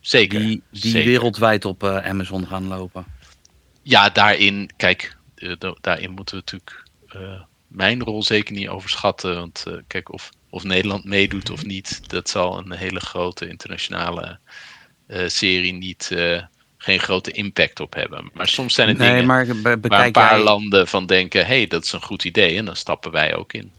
Zeker. 0.00 0.40
Die, 0.40 0.62
die 0.70 1.04
wereldwijd 1.04 1.64
op 1.64 1.82
uh, 1.82 1.96
Amazon 1.96 2.46
gaan 2.46 2.66
lopen. 2.66 3.04
Ja, 3.82 4.10
daarin, 4.10 4.70
kijk, 4.76 5.16
uh, 5.36 5.54
daarin 5.80 6.10
moeten 6.10 6.36
we 6.36 6.42
natuurlijk 6.44 6.82
uh, 7.16 7.40
mijn 7.66 8.02
rol 8.02 8.22
zeker 8.22 8.54
niet 8.54 8.68
overschatten. 8.68 9.34
Want 9.34 9.64
kijk, 9.86 10.12
of, 10.12 10.30
of 10.50 10.64
Nederland 10.64 11.04
meedoet 11.04 11.50
of 11.50 11.64
niet, 11.64 12.08
dat 12.10 12.28
zal 12.28 12.58
een 12.58 12.72
hele 12.72 13.00
grote 13.00 13.48
internationale 13.48 14.38
serie 15.26 15.72
niet, 15.72 16.16
geen 16.78 17.00
grote 17.00 17.30
impact 17.30 17.80
op 17.80 17.94
hebben. 17.94 18.30
Maar 18.34 18.48
soms 18.48 18.74
zijn 18.74 18.88
het 18.88 18.98
nee, 18.98 19.08
dingen 19.08 19.26
maar 19.26 19.46
waar 19.62 20.06
een 20.06 20.12
paar 20.12 20.40
landen 20.40 20.88
van 20.88 21.06
denken, 21.06 21.46
hé, 21.46 21.56
hey, 21.56 21.66
dat 21.66 21.84
is 21.84 21.92
een 21.92 22.02
goed 22.02 22.24
idee. 22.24 22.56
En 22.56 22.64
dan 22.64 22.76
stappen 22.76 23.10
wij 23.10 23.36
ook 23.36 23.52
in. 23.52 23.72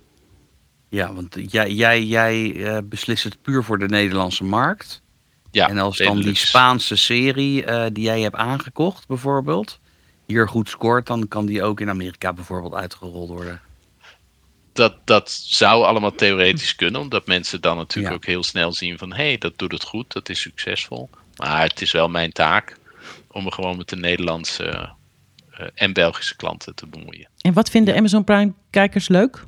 Ja, 0.90 1.14
want 1.14 1.38
jij, 1.48 1.72
jij, 1.72 2.04
jij 2.04 2.82
beslist 2.84 3.24
het 3.24 3.42
puur 3.42 3.64
voor 3.64 3.80
de 3.80 3.88
Nederlandse 3.88 4.44
markt. 4.44 5.02
Ja, 5.52 5.70
en 5.70 5.78
als 5.78 5.98
dan 5.98 6.22
die 6.22 6.36
Spaanse 6.36 6.96
serie 6.96 7.66
uh, 7.66 7.86
die 7.94 8.04
jij 8.04 8.22
hebt 8.22 8.36
aangekocht, 8.36 9.08
bijvoorbeeld, 9.08 9.80
hier 10.26 10.48
goed 10.48 10.70
scoort, 10.70 11.08
dan 11.08 11.28
kan 11.28 11.46
die 11.46 11.64
ook 11.64 11.80
in 11.80 11.90
Amerika 11.90 12.34
bijvoorbeeld 12.34 12.74
uitgerold 12.74 13.30
worden. 13.30 13.62
Dat, 14.74 14.96
dat 15.06 15.32
zou 15.32 15.84
allemaal 15.84 16.16
theoretisch 16.16 16.76
kunnen, 16.76 17.02
omdat 17.02 17.28
mensen 17.28 17.62
dan 17.62 17.78
natuurlijk 17.78 18.16
ook 18.16 18.26
heel 18.26 18.44
snel 18.44 18.74
zien 18.74 18.98
van 18.98 19.14
hé, 19.14 19.24
hey, 19.24 19.38
dat 19.38 19.58
doet 19.58 19.72
het 19.72 19.84
goed, 19.84 20.14
dat 20.14 20.30
is 20.30 20.42
succesvol. 20.42 21.10
Maar 21.36 21.62
het 21.62 21.82
is 21.82 21.92
wel 21.92 22.10
mijn 22.10 22.32
taak 22.32 22.78
om 23.32 23.44
me 23.44 23.52
gewoon 23.52 23.78
met 23.78 23.90
de 23.90 23.96
Nederlandse 23.96 24.96
uh, 25.60 25.68
en 25.76 25.94
Belgische 25.94 26.36
klanten 26.36 26.76
te 26.76 26.88
bemoeien. 26.88 27.28
En 27.42 27.54
wat 27.54 27.70
vinden 27.70 27.96
Amazon 27.96 28.24
Prime 28.24 28.54
kijkers 28.70 29.08
leuk? 29.08 29.44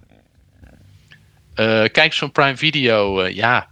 Uh, 1.56 1.66
kijkers 1.66 2.18
van 2.18 2.32
Prime 2.32 2.58
Video, 2.58 3.28
ja, 3.28 3.70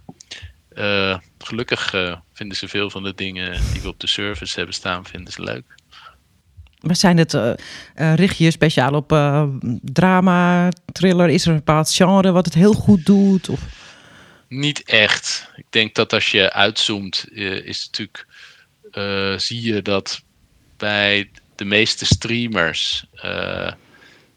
uh, 0.74 1.18
gelukkig 1.44 1.94
uh, 1.94 2.16
vinden 2.32 2.56
ze 2.56 2.68
veel 2.68 2.90
van 2.90 3.02
de 3.02 3.14
dingen 3.14 3.60
die 3.72 3.82
we 3.82 3.88
op 3.88 4.00
de 4.00 4.06
service 4.06 4.56
hebben 4.56 4.74
staan, 4.74 5.06
vinden 5.06 5.32
ze 5.32 5.42
leuk. 5.42 5.74
Maar 6.80 6.96
zijn 6.96 7.18
het, 7.18 7.34
uh, 7.34 7.54
richt 8.14 8.36
je 8.36 8.50
speciaal 8.50 8.94
op 8.94 9.08
drama, 9.82 10.68
thriller? 10.92 11.28
Is 11.28 11.42
er 11.44 11.50
een 11.50 11.56
bepaald 11.56 11.90
genre 11.90 12.32
wat 12.32 12.44
het 12.44 12.54
heel 12.54 12.72
goed 12.72 13.06
doet? 13.06 13.48
Of? 13.48 13.60
Niet 14.48 14.82
echt. 14.82 15.50
Ik 15.54 15.66
denk 15.70 15.94
dat 15.94 16.12
als 16.12 16.30
je 16.30 16.52
uitzoomt, 16.52 17.24
is 17.64 17.90
natuurlijk, 17.90 18.26
zie 19.40 19.62
je 19.62 19.82
dat 19.82 20.22
bij 20.76 21.30
de 21.54 21.64
meeste 21.64 22.04
streamers 22.04 23.04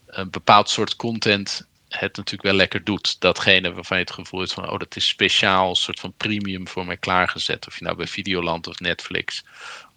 een 0.08 0.30
bepaald 0.30 0.70
soort 0.70 0.96
content 0.96 1.68
het 2.00 2.18
natuurlijk 2.18 2.44
wel 2.44 2.54
lekker 2.54 2.84
doet. 2.84 3.22
Datgene 3.22 3.74
waarvan 3.74 3.98
je 3.98 4.04
het 4.04 4.14
gevoel 4.14 4.40
hebt 4.40 4.54
van, 4.54 4.70
oh, 4.70 4.80
dat 4.80 4.96
is 4.96 5.08
speciaal, 5.08 5.70
een 5.70 5.76
soort 5.76 6.00
van 6.00 6.14
premium 6.18 6.68
voor 6.68 6.86
mij 6.86 6.98
klaargezet. 6.98 7.68
Of 7.68 7.78
je 7.78 7.84
nou 7.84 7.98
bij 7.98 8.08
Videoland 8.08 8.68
of 8.68 8.80
Netflix 8.80 9.44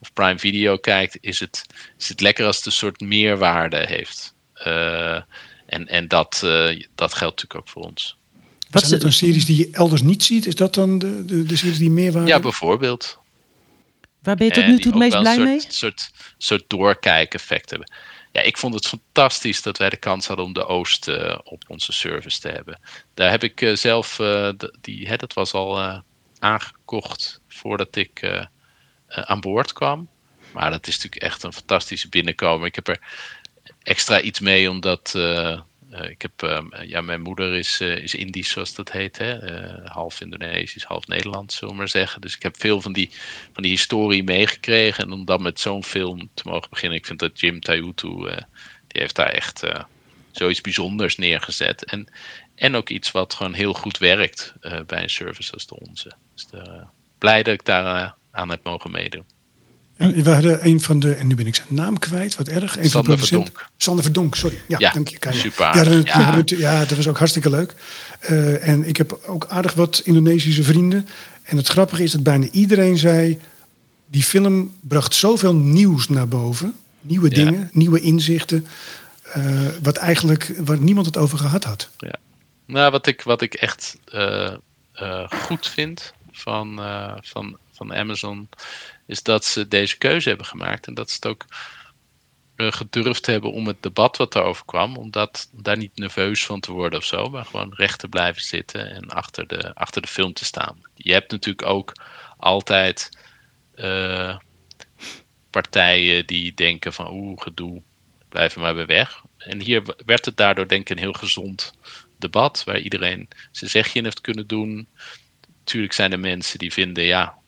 of 0.01 0.13
Prime 0.13 0.39
Video 0.39 0.77
kijkt, 0.77 1.19
is 1.21 1.41
het, 1.41 1.67
is 1.99 2.09
het 2.09 2.21
lekker 2.21 2.47
als 2.47 2.57
het 2.57 2.67
een 2.67 2.73
soort 2.73 3.01
meerwaarde 3.01 3.85
heeft. 3.87 4.35
Uh, 4.67 5.15
en 5.67 5.87
en 5.87 6.09
dat, 6.09 6.43
uh, 6.45 6.83
dat 6.95 7.15
geldt 7.15 7.43
natuurlijk 7.43 7.55
ook 7.55 7.69
voor 7.69 7.83
ons. 7.83 8.17
Wat 8.71 8.81
zijn 8.81 8.93
dat 8.93 9.03
dan 9.03 9.13
series 9.13 9.45
die 9.45 9.57
je 9.57 9.69
elders 9.73 10.03
niet 10.03 10.25
ziet? 10.25 10.47
Is 10.47 10.55
dat 10.55 10.75
dan 10.75 10.99
de, 10.99 11.25
de, 11.25 11.43
de 11.43 11.57
series 11.57 11.79
die 11.79 11.91
meerwaarde 11.91 12.29
Ja, 12.29 12.41
bijvoorbeeld. 12.41 13.19
Waar 14.23 14.37
ben 14.37 14.47
je 14.47 14.53
tot 14.53 14.67
nu 14.67 14.79
toe 14.79 14.91
het 14.91 15.01
meest 15.01 15.21
blij 15.21 15.39
mee? 15.39 15.55
Een 15.55 15.65
soort, 15.69 16.11
soort 16.39 16.65
doorkijk-effect 16.67 17.71
hebben 17.71 17.91
ja, 18.37 18.43
ik 18.43 18.59
vond 18.59 18.75
het 18.75 18.87
fantastisch 18.87 19.63
dat 19.63 19.79
wij 19.79 19.91
de 19.91 19.97
kans 19.97 20.27
hadden 20.27 20.45
om 20.45 20.53
de 20.53 20.67
Oost 20.67 21.09
uh, 21.09 21.39
op 21.45 21.65
onze 21.67 21.93
service 21.93 22.41
te 22.41 22.49
hebben. 22.49 22.81
Daar 23.15 23.31
heb 23.31 23.43
ik 23.43 23.61
uh, 23.61 23.77
zelf, 23.77 24.19
uh, 24.19 24.51
die, 24.81 25.09
hè, 25.09 25.17
dat 25.17 25.33
was 25.33 25.53
al 25.53 26.03
aangekocht 26.39 27.41
voordat 27.49 27.97
ik 27.97 28.47
aan 29.07 29.41
boord 29.41 29.73
kwam. 29.73 30.09
Maar 30.53 30.71
dat 30.71 30.87
is 30.87 30.95
natuurlijk 30.95 31.23
echt 31.23 31.43
een 31.43 31.53
fantastische 31.53 32.09
binnenkomen. 32.09 32.67
Ik 32.67 32.75
heb 32.75 32.89
er 32.89 33.01
extra 33.83 34.21
iets 34.21 34.41
mee, 34.41 34.71
omdat 34.71 35.15
ik 36.03 36.23
heb, 36.23 36.43
uh, 36.43 36.61
ja, 36.83 37.01
mijn 37.01 37.21
moeder 37.21 37.55
is, 37.55 37.81
uh, 37.81 37.97
is 37.97 38.15
Indisch, 38.15 38.51
zoals 38.51 38.75
dat 38.75 38.93
heet. 38.93 39.19
Hè? 39.19 39.39
half 39.85 40.21
Indonesisch, 40.21 40.85
half 40.85 41.07
Nederlands, 41.07 41.57
zullen 41.57 41.75
we 41.75 41.81
maar 41.81 41.89
zeggen. 41.89 42.21
Dus 42.21 42.37
ik 42.37 42.43
heb 42.43 42.61
veel 42.61 42.81
van 42.81 42.93
die, 42.93 43.11
van 43.53 43.63
die 43.63 43.73
historie 43.73 44.25
meegekregen. 44.25 45.05
En 45.05 45.13
om 45.13 45.25
dan 45.25 45.43
met 45.43 45.61
zo'n 45.61 45.85
film 45.85 46.31
te 46.35 46.43
mogen 46.47 46.71
beginnen. 46.71 46.99
Ik 46.99 47.07
vind 47.07 47.19
dat 47.19 47.41
Jim 47.41 47.61
Tayutu, 47.61 48.09
die 48.87 49.01
heeft 49.01 49.17
daar 49.17 49.31
echt 49.31 49.63
zoiets 50.33 50.61
bijzonders 50.61 51.17
neergezet. 51.17 51.85
En, 51.85 52.09
en 52.55 52.75
ook 52.75 52.89
iets 52.89 53.11
wat 53.11 53.35
gewoon 53.35 53.55
heel 53.55 53.73
goed 53.73 53.99
werkt 53.99 54.55
bij 54.87 55.03
een 55.03 55.11
service 55.11 55.53
als 55.53 55.67
de 55.67 55.79
onze. 55.81 56.13
Dus 56.35 56.47
blij 57.19 57.43
dat 57.43 57.55
ik 57.55 57.65
daar 57.65 58.15
aan 58.31 58.51
heb 58.51 58.65
mogen 58.65 58.91
meedoen. 58.91 59.36
We 59.97 60.31
hadden 60.31 60.67
een 60.67 60.81
van 60.81 60.99
de, 60.99 61.15
en 61.15 61.27
nu 61.27 61.35
ben 61.35 61.47
ik 61.47 61.55
zijn 61.55 61.69
naam 61.71 61.99
kwijt, 61.99 62.37
wat 62.37 62.49
erg. 62.49 62.79
Een 62.79 62.91
Sander 62.91 63.19
Verdonk. 63.19 63.69
Sander 63.77 64.05
Verdonk, 64.05 64.35
sorry. 64.35 64.61
Ja, 64.69 64.79
ja 64.79 64.93
dank 64.93 65.09
je. 65.09 65.19
Kaya. 65.19 65.41
Super. 65.41 65.77
Ja, 65.77 65.85
dat, 65.85 66.49
ja. 66.49 66.59
ja, 66.59 66.85
dat 66.85 66.97
was 66.97 67.09
ook 67.09 67.19
hartstikke 67.19 67.51
leuk. 67.51 67.75
Uh, 68.31 68.69
en 68.69 68.89
ik 68.89 68.97
heb 68.97 69.21
ook 69.27 69.47
aardig 69.47 69.75
wat 69.75 70.01
Indonesische 70.05 70.63
vrienden. 70.63 71.09
En 71.43 71.57
het 71.57 71.69
grappige 71.69 72.03
is 72.03 72.13
dat 72.13 72.23
bijna 72.23 72.47
iedereen 72.51 72.99
zei... 72.99 73.41
die 74.07 74.23
film 74.23 74.75
bracht 74.81 75.15
zoveel 75.15 75.55
nieuws 75.55 76.09
naar 76.09 76.29
boven. 76.29 76.75
Nieuwe 77.01 77.29
dingen, 77.29 77.71
nieuwe 77.73 78.01
inzichten. 78.01 78.67
Uh, 79.37 79.67
wat 79.83 79.97
eigenlijk, 79.97 80.53
waar 80.65 80.79
niemand 80.79 81.07
het 81.07 81.17
over 81.17 81.39
gehad 81.39 81.65
had. 81.65 81.89
Ja. 81.99 82.15
Nou, 82.67 82.91
wat 82.91 83.07
ik, 83.07 83.23
wat 83.23 83.43
ik 83.43 83.55
echt 83.55 83.97
uh, 84.15 84.55
goed 85.29 85.69
vind 85.69 86.13
van, 86.33 86.81
van, 87.23 87.57
van 87.77 87.95
Amazon 87.95 88.49
is 89.07 89.23
dat 89.23 89.45
ze 89.45 89.69
deze 89.69 89.99
keuze 89.99 90.29
hebben 90.29 90.47
gemaakt 90.47 90.87
en 90.87 90.95
dat 90.95 91.11
ze 91.11 91.15
het 91.15 91.27
ook 91.27 91.45
uh, 92.57 92.73
gedurfd 92.73 93.27
hebben 93.27 93.53
om 93.53 93.67
het 93.67 93.83
debat 93.83 94.17
wat 94.17 94.35
erover 94.35 94.65
kwam, 94.65 94.97
om 94.97 95.11
dat, 95.11 95.51
daar 95.53 95.77
niet 95.77 95.97
nerveus 95.97 96.47
van 96.47 96.61
te 96.61 96.73
worden 96.73 96.99
of 96.99 97.05
zo, 97.05 97.29
maar 97.29 97.45
gewoon 97.45 97.75
recht 97.75 97.99
te 97.99 98.09
blijven 98.09 98.43
zitten 98.43 98.91
en 98.91 99.09
achter 99.09 99.47
de, 99.47 99.75
achter 99.75 100.03
de 100.03 100.09
film 100.09 100.33
te 100.33 100.45
staan. 100.45 100.81
Je 100.95 101.13
hebt 101.13 101.31
natuurlijk 101.31 101.69
ook 101.69 101.93
altijd 102.37 103.19
uh, 103.75 104.39
partijen 105.51 106.27
die 106.27 106.55
denken 106.55 106.93
van 106.93 107.13
oeh, 107.13 107.43
gedoe, 107.43 107.83
blijven 108.29 108.61
maar 108.61 108.75
bij 108.75 108.87
weg. 108.87 109.23
En 109.39 109.61
hier 109.61 109.83
werd 110.07 110.25
het 110.25 110.37
daardoor 110.37 110.69
denk 110.69 110.81
ik 110.81 110.91
een 110.91 111.03
heel 111.03 111.13
gezond 111.13 111.73
debat, 112.19 112.65
waar 112.65 112.79
iedereen 112.79 113.29
zijn 113.53 113.71
zegje 113.71 113.99
in 113.99 114.05
heeft 114.05 114.21
kunnen 114.21 114.47
doen. 114.47 114.89
Natuurlijk 115.59 115.93
zijn 115.93 116.13
er 116.13 116.21
mensen 116.21 116.59
die 116.59 116.73
vinden, 116.73 117.05
ja, 117.05 117.39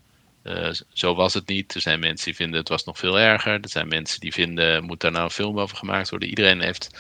uh, 0.48 0.70
zo 0.92 1.14
was 1.14 1.34
het 1.34 1.48
niet. 1.48 1.74
Er 1.74 1.80
zijn 1.80 2.00
mensen 2.00 2.24
die 2.24 2.34
vinden 2.34 2.58
het 2.58 2.68
was 2.68 2.84
nog 2.84 2.98
veel 2.98 3.18
erger. 3.18 3.52
Er 3.60 3.68
zijn 3.68 3.88
mensen 3.88 4.20
die 4.20 4.32
vinden, 4.32 4.84
moet 4.84 5.00
daar 5.00 5.10
nou 5.10 5.24
een 5.24 5.30
film 5.30 5.60
over 5.60 5.76
gemaakt 5.76 6.10
worden. 6.10 6.28
Iedereen 6.28 6.60
heeft 6.60 6.90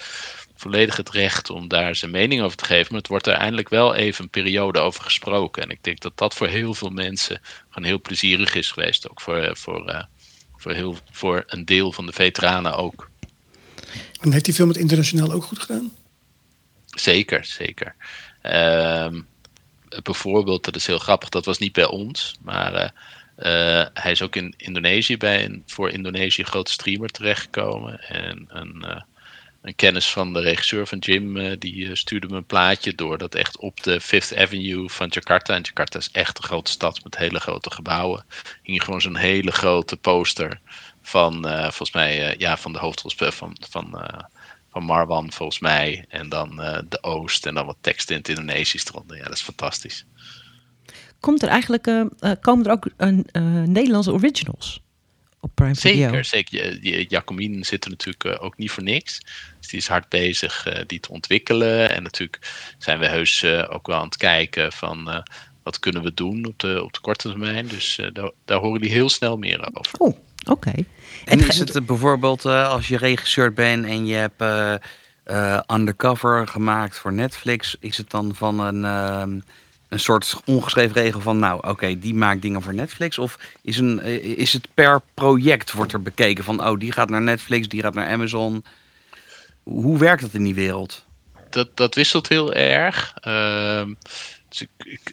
volledig 0.56 0.96
het 0.96 1.10
recht 1.10 1.50
om 1.50 1.68
daar 1.68 1.94
zijn 1.94 2.10
mening 2.10 2.42
over 2.42 2.56
te 2.56 2.64
geven. 2.64 2.86
Maar 2.90 3.00
het 3.00 3.08
wordt 3.08 3.26
er 3.26 3.34
eindelijk 3.34 3.68
wel 3.68 3.94
even 3.94 4.24
een 4.24 4.30
periode 4.30 4.78
over 4.78 5.02
gesproken. 5.02 5.62
En 5.62 5.70
ik 5.70 5.84
denk 5.84 6.00
dat 6.00 6.16
dat 6.16 6.34
voor 6.34 6.46
heel 6.46 6.74
veel 6.74 6.90
mensen 6.90 7.40
gewoon 7.68 7.88
heel 7.88 8.00
plezierig 8.00 8.54
is 8.54 8.70
geweest. 8.70 9.10
Ook 9.10 9.20
voor, 9.20 9.56
voor, 9.56 9.88
uh, 9.88 10.02
voor, 10.56 10.72
heel, 10.72 10.96
voor 11.10 11.44
een 11.46 11.64
deel 11.64 11.92
van 11.92 12.06
de 12.06 12.12
veteranen 12.12 12.76
ook. 12.76 13.10
En 14.20 14.32
heeft 14.32 14.44
die 14.44 14.54
film 14.54 14.68
het 14.68 14.78
internationaal 14.78 15.32
ook 15.32 15.44
goed 15.44 15.58
gedaan? 15.58 15.92
Zeker, 16.86 17.44
zeker. 17.44 17.94
Uh, 18.42 19.08
bijvoorbeeld, 20.02 20.64
dat 20.64 20.76
is 20.76 20.86
heel 20.86 20.98
grappig, 20.98 21.28
dat 21.28 21.44
was 21.44 21.58
niet 21.58 21.72
bij 21.72 21.86
ons, 21.86 22.36
maar 22.40 22.92
uh, 23.38 23.86
hij 23.94 24.10
is 24.10 24.22
ook 24.22 24.36
in 24.36 24.54
Indonesië 24.56 25.16
bij 25.16 25.44
een 25.44 25.62
voor 25.66 25.90
Indonesië 25.90 26.42
grote 26.42 26.72
streamer 26.72 27.08
terechtgekomen. 27.08 28.00
En 28.00 28.44
een, 28.48 28.84
uh, 28.86 29.00
een 29.62 29.74
kennis 29.74 30.10
van 30.10 30.32
de 30.32 30.40
regisseur 30.40 30.86
van 30.86 30.98
Jim, 30.98 31.58
die 31.58 31.96
stuurde 31.96 32.28
me 32.28 32.36
een 32.36 32.44
plaatje 32.44 32.94
door 32.94 33.18
dat 33.18 33.34
echt 33.34 33.58
op 33.58 33.82
de 33.82 34.00
Fifth 34.00 34.36
Avenue 34.36 34.88
van 34.88 35.08
Jakarta, 35.08 35.54
en 35.54 35.62
Jakarta 35.62 35.98
is 35.98 36.10
echt 36.12 36.38
een 36.38 36.44
grote 36.44 36.70
stad 36.70 37.04
met 37.04 37.16
hele 37.16 37.40
grote 37.40 37.70
gebouwen, 37.70 38.24
hing 38.62 38.84
gewoon 38.84 39.00
zo'n 39.00 39.16
hele 39.16 39.52
grote 39.52 39.96
poster 39.96 40.60
van, 41.02 41.42
volgens 41.60 41.92
mij, 41.92 42.34
ja, 42.38 42.56
van 42.56 42.72
de 42.72 42.78
hoofdrolspeler 42.78 43.32
van, 43.32 43.56
van, 43.70 44.14
van 44.70 44.84
Marwan, 44.84 45.32
volgens 45.32 45.58
mij, 45.58 46.04
en 46.08 46.28
dan 46.28 46.56
de 46.88 47.02
Oost 47.02 47.46
en 47.46 47.54
dan 47.54 47.66
wat 47.66 47.76
tekst 47.80 48.10
in 48.10 48.16
het 48.16 48.28
Indonesisch 48.28 48.86
eronder. 48.86 49.16
Ja, 49.16 49.24
dat 49.24 49.32
is 49.32 49.42
fantastisch. 49.42 50.04
Komt 51.20 51.42
er 51.42 51.48
eigenlijk, 51.48 52.06
komen 52.40 52.66
er 52.66 52.72
ook 52.72 52.88
Nederlandse 53.66 54.12
originals? 54.12 54.80
op 55.40 55.50
Prime 55.54 55.74
Video. 55.74 56.22
Zeker, 56.22 56.24
zeker. 56.24 57.06
Jacomine 57.08 57.64
zit 57.64 57.84
er 57.84 57.90
natuurlijk 57.90 58.24
eh, 58.24 58.44
ook 58.44 58.56
niet 58.56 58.70
voor 58.70 58.82
niks. 58.82 59.20
Dus 59.58 59.68
die 59.68 59.78
is 59.78 59.88
hard 59.88 60.08
bezig 60.08 60.66
uh, 60.66 60.80
die 60.86 61.00
te 61.00 61.12
ontwikkelen. 61.12 61.90
En 61.90 62.02
natuurlijk 62.02 62.38
zijn 62.78 62.98
we 62.98 63.06
heus 63.06 63.42
uh, 63.42 63.64
ook 63.68 63.86
wel 63.86 63.96
aan 63.96 64.04
het 64.04 64.16
kijken 64.16 64.72
van 64.72 65.24
wat 65.62 65.78
kunnen 65.78 66.02
we 66.02 66.14
doen 66.14 66.44
op 66.44 66.58
de, 66.58 66.82
op 66.84 66.92
de 66.92 67.00
korte 67.00 67.28
termijn. 67.28 67.66
Dus 67.66 68.00
daar, 68.12 68.30
daar 68.44 68.58
horen 68.58 68.80
die 68.80 68.90
heel 68.90 69.08
snel 69.08 69.36
meer 69.36 69.68
over. 69.72 69.98
Oh, 69.98 70.16
oké. 70.46 70.72
En 71.24 71.48
is 71.48 71.58
het 71.58 71.86
bijvoorbeeld 71.86 72.44
als 72.44 72.88
je 72.88 72.96
regisseur 72.96 73.52
bent 73.52 73.84
en 73.84 74.06
je 74.06 74.14
hebt 74.14 74.42
undercover 75.70 76.48
gemaakt 76.48 76.98
voor 76.98 77.12
Netflix, 77.12 77.76
is 77.80 77.96
het 77.96 78.10
dan 78.10 78.34
van 78.34 78.60
een 78.60 78.84
ehm, 78.84 79.40
een 79.88 80.00
soort 80.00 80.40
ongeschreven 80.44 81.02
regel 81.02 81.20
van, 81.20 81.38
nou 81.38 81.68
oké, 81.68 81.98
die 81.98 82.14
maakt 82.14 82.42
dingen 82.42 82.62
voor 82.62 82.74
Netflix? 82.74 83.18
Of 83.18 83.38
is, 83.62 83.78
een, 83.78 84.00
eh, 84.00 84.24
is 84.24 84.52
het 84.52 84.68
per 84.74 85.00
project 85.14 85.72
wordt 85.72 85.92
er 85.92 86.02
bekeken 86.02 86.44
van, 86.44 86.66
oh 86.66 86.78
die 86.78 86.92
gaat 86.92 87.10
naar 87.10 87.22
Netflix, 87.22 87.68
die 87.68 87.82
gaat 87.82 87.94
naar 87.94 88.08
Amazon? 88.08 88.64
Hoe 89.62 89.98
werkt 89.98 90.22
dat 90.22 90.34
in 90.34 90.44
die 90.44 90.54
wereld? 90.54 91.04
Dat, 91.50 91.76
dat 91.76 91.94
wisselt 91.94 92.28
heel 92.28 92.52
erg. 92.52 93.14
Uh, 93.24 93.84
dus 94.48 94.66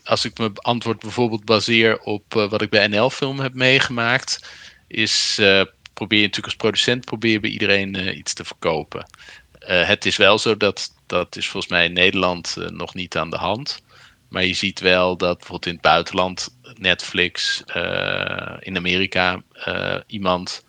als 0.03 0.25
ik 0.25 0.37
mijn 0.37 0.57
antwoord 0.57 0.99
bijvoorbeeld 0.99 1.45
baseer 1.45 1.99
op 1.99 2.35
uh, 2.35 2.49
wat 2.49 2.61
ik 2.61 2.69
bij 2.69 2.87
NL 2.87 3.09
Film 3.09 3.39
heb 3.39 3.53
meegemaakt, 3.53 4.49
is 4.87 5.37
uh, 5.39 5.61
probeer 5.93 6.19
je 6.19 6.25
natuurlijk 6.25 6.53
als 6.53 6.63
producent 6.63 7.05
probeer 7.05 7.39
bij 7.39 7.49
iedereen 7.49 8.17
iets 8.17 8.33
te 8.33 8.45
verkopen. 8.45 9.09
het 9.65 10.05
is 10.05 10.17
wel 10.17 10.39
zo 10.39 10.57
dat 10.57 10.93
dat 11.05 11.35
is 11.35 11.47
volgens 11.47 11.71
mij 11.71 11.85
in 11.85 11.93
Nederland 11.93 12.55
nog 12.69 12.93
niet 12.93 13.17
aan 13.17 13.29
de 13.29 13.37
hand. 13.37 13.81
Maar 14.35 14.45
je 14.45 14.53
ziet 14.53 14.79
wel 14.79 15.17
dat 15.17 15.37
bijvoorbeeld 15.37 15.65
in 15.65 15.73
het 15.73 15.81
buitenland, 15.81 16.57
Netflix, 16.73 17.63
uh, 17.75 18.57
in 18.59 18.77
Amerika, 18.77 19.41
uh, 19.67 19.95
iemand 20.07 20.65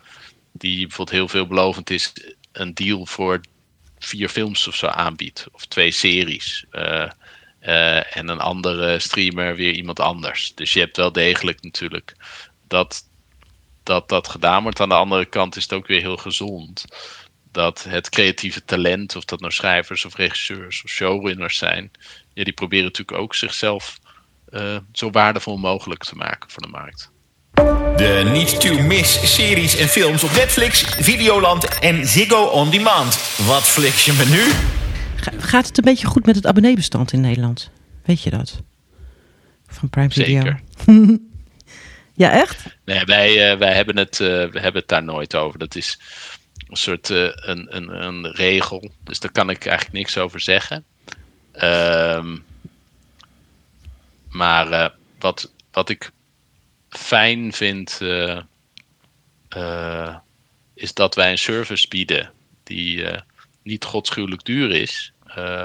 die 0.52 0.86
bijvoorbeeld 0.86 1.16
heel 1.16 1.28
veelbelovend 1.28 1.90
is, 1.90 2.12
een 2.52 2.74
deal 2.74 3.06
voor 3.06 3.40
vier 3.98 4.28
films 4.28 4.68
of 4.68 4.74
zo 4.74 4.86
aanbiedt. 4.86 5.46
Of 5.52 5.66
twee 5.66 5.90
series. 5.90 6.64
Uh, 6.72 8.16
en 8.16 8.28
een 8.28 8.40
andere 8.40 8.98
streamer 8.98 9.56
weer 9.56 9.72
iemand 9.72 10.00
anders. 10.00 10.54
Dus 10.54 10.72
je 10.72 10.80
hebt 10.80 10.96
wel 10.96 11.12
degelijk 11.12 11.62
natuurlijk 11.62 12.14
dat 12.68 13.08
dat, 13.82 14.08
dat 14.08 14.28
gedaan 14.28 14.62
wordt. 14.62 14.80
Aan 14.80 14.88
de 14.88 14.94
andere 14.94 15.24
kant 15.24 15.56
is 15.56 15.62
het 15.62 15.72
ook 15.72 15.86
weer 15.86 16.00
heel 16.00 16.16
gezond. 16.16 16.84
Dat 17.52 17.84
het 17.84 18.08
creatieve 18.08 18.64
talent, 18.64 19.16
of 19.16 19.24
dat 19.24 19.40
nou 19.40 19.52
schrijvers 19.52 20.04
of 20.04 20.16
regisseurs 20.16 20.82
of 20.84 20.90
showrunners 20.90 21.56
zijn, 21.56 21.90
ja, 22.36 22.44
die 22.44 22.52
proberen 22.52 22.84
natuurlijk 22.84 23.18
ook 23.18 23.34
zichzelf 23.34 23.98
uh, 24.50 24.76
zo 24.92 25.10
waardevol 25.10 25.56
mogelijk 25.56 26.04
te 26.04 26.14
maken 26.14 26.50
voor 26.50 26.62
de 26.62 26.68
markt. 26.68 27.10
De 27.96 28.28
Need 28.32 28.60
to 28.60 28.82
Miss 28.82 29.34
series 29.34 29.76
en 29.76 29.88
films 29.88 30.24
op 30.24 30.32
Netflix, 30.32 30.82
Videoland 30.82 31.78
en 31.78 32.06
Ziggo 32.06 32.44
On 32.44 32.70
Demand. 32.70 33.36
Wat 33.46 33.62
fliks 33.62 34.04
je 34.04 34.12
me 34.12 34.24
nu? 34.24 34.52
Gaat 35.40 35.66
het 35.66 35.78
een 35.78 35.84
beetje 35.84 36.06
goed 36.06 36.26
met 36.26 36.36
het 36.36 36.46
abonneebestand 36.46 37.12
in 37.12 37.20
Nederland? 37.20 37.70
Weet 38.04 38.22
je 38.22 38.30
dat? 38.30 38.62
Van 39.66 39.90
Prime 39.90 40.10
Video. 40.10 40.42
Zeker. 40.42 40.60
ja, 42.22 42.30
echt? 42.30 42.78
Nee, 42.84 43.04
wij, 43.04 43.52
uh, 43.52 43.58
wij 43.58 43.74
hebben, 43.74 43.96
het, 43.96 44.20
uh, 44.20 44.28
we 44.28 44.60
hebben 44.60 44.80
het 44.80 44.88
daar 44.88 45.04
nooit 45.04 45.36
over. 45.36 45.58
Dat 45.58 45.74
is 45.74 46.00
een 46.68 46.76
soort 46.76 47.08
uh, 47.08 47.28
een, 47.34 47.76
een, 47.76 48.04
een 48.04 48.26
regel. 48.32 48.90
Dus 49.04 49.20
daar 49.20 49.32
kan 49.32 49.50
ik 49.50 49.66
eigenlijk 49.66 49.98
niks 49.98 50.18
over 50.18 50.40
zeggen. 50.40 50.84
Um, 51.62 52.44
maar 54.30 54.70
uh, 54.70 54.88
wat, 55.18 55.52
wat 55.70 55.88
ik 55.88 56.10
fijn 56.88 57.52
vind, 57.52 57.98
uh, 58.02 58.40
uh, 59.56 60.16
is 60.74 60.94
dat 60.94 61.14
wij 61.14 61.30
een 61.30 61.38
service 61.38 61.88
bieden 61.88 62.32
die 62.62 63.06
niet 63.62 63.84
godschuwelijk 63.84 64.44
duur 64.44 64.70
is. 64.70 65.12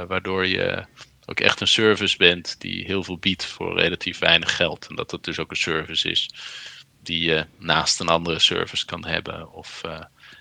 waardoor 0.08 0.48
je 0.48 0.86
ook 1.26 1.40
echt 1.40 1.62
een 1.62 1.68
service 1.68 2.18
bent 2.18 2.56
die 2.60 2.86
heel 2.86 3.04
veel 3.04 3.18
biedt 3.18 3.46
voor 3.46 3.80
relatief 3.80 4.20
weinig 4.20 4.56
geld. 4.56 4.88
En 4.88 4.96
dat 4.96 5.12
het 5.12 5.24
dus 5.24 5.40
ook 5.40 5.52
een 5.52 5.58
service 5.58 6.10
is 6.10 6.30
die 7.04 7.24
je 7.24 7.46
naast 7.58 8.00
een 8.00 8.08
andere 8.08 8.40
service 8.40 8.86
kan 8.86 9.06
hebben. 9.06 9.52
Of, 9.52 9.82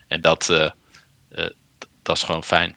en 0.09 0.21
dat, 0.21 0.47
dat 2.03 2.17
is 2.17 2.23
gewoon 2.23 2.45
fijn. 2.45 2.77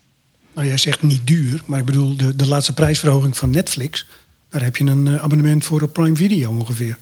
Nou, 0.54 0.68
jij 0.68 0.78
zegt 0.78 1.02
niet 1.02 1.28
duur, 1.28 1.62
maar 1.66 1.80
ik 1.80 1.86
bedoel 1.86 2.16
de, 2.16 2.36
de 2.36 2.48
laatste 2.48 2.74
prijsverhoging 2.74 3.38
van 3.38 3.50
Netflix. 3.50 4.06
Daar 4.50 4.64
heb 4.64 4.76
je 4.76 4.84
een 4.84 5.06
uh, 5.06 5.24
abonnement 5.24 5.66
voor 5.66 5.82
op 5.82 5.94
Prime 5.94 6.16
Video 6.16 6.50
ongeveer. 6.50 6.98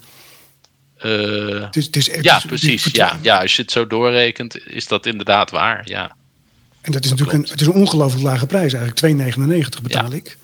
Uh, 1.04 1.64
het 1.64 1.76
is, 1.76 1.86
het 1.86 1.96
is 1.96 2.08
echt, 2.08 2.24
ja, 2.24 2.42
precies. 2.46 2.84
ja, 2.84 3.18
ja, 3.22 3.40
als 3.40 3.56
je 3.56 3.62
het 3.62 3.70
zo 3.70 3.86
doorrekent, 3.86 4.66
is 4.66 4.86
dat 4.86 5.06
inderdaad 5.06 5.50
waar. 5.50 5.82
Ja. 5.84 6.16
En 6.80 6.92
dat 6.92 7.04
is 7.04 7.10
natuurlijk 7.10 7.38
een, 7.38 7.50
het 7.50 7.60
is 7.60 7.66
een 7.66 7.72
ongelooflijk 7.72 8.22
lage 8.22 8.46
prijs 8.46 8.72
eigenlijk. 8.72 9.34
2,99 9.76 9.82
betaal 9.82 10.10
ja. 10.10 10.16
ik. 10.16 10.38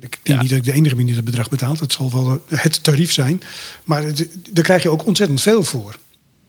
Ik 0.00 0.18
denk 0.22 0.22
ja. 0.22 0.40
niet 0.40 0.48
dat 0.48 0.58
ik 0.58 0.64
de 0.64 0.72
enige 0.72 0.94
ben 0.94 1.06
die 1.06 1.14
dat 1.14 1.24
bedrag 1.24 1.48
betaalt. 1.48 1.78
Dat 1.78 1.92
zal 1.92 2.10
wel 2.10 2.44
het 2.48 2.82
tarief 2.82 3.12
zijn. 3.12 3.42
Maar 3.84 4.02
het, 4.02 4.28
daar 4.50 4.64
krijg 4.64 4.82
je 4.82 4.88
ook 4.88 5.06
ontzettend 5.06 5.40
veel 5.40 5.62
voor. 5.62 5.98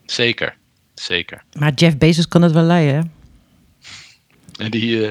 Zeker, 0.06 0.56
zeker. 0.94 1.42
Maar 1.52 1.72
Jeff 1.74 1.96
Bezos 1.96 2.28
kan 2.28 2.42
het 2.42 2.52
wel 2.52 2.62
leiden, 2.62 2.94
hè? 2.94 3.02
En 4.64 4.70
die, 4.70 4.96
uh, 4.96 5.08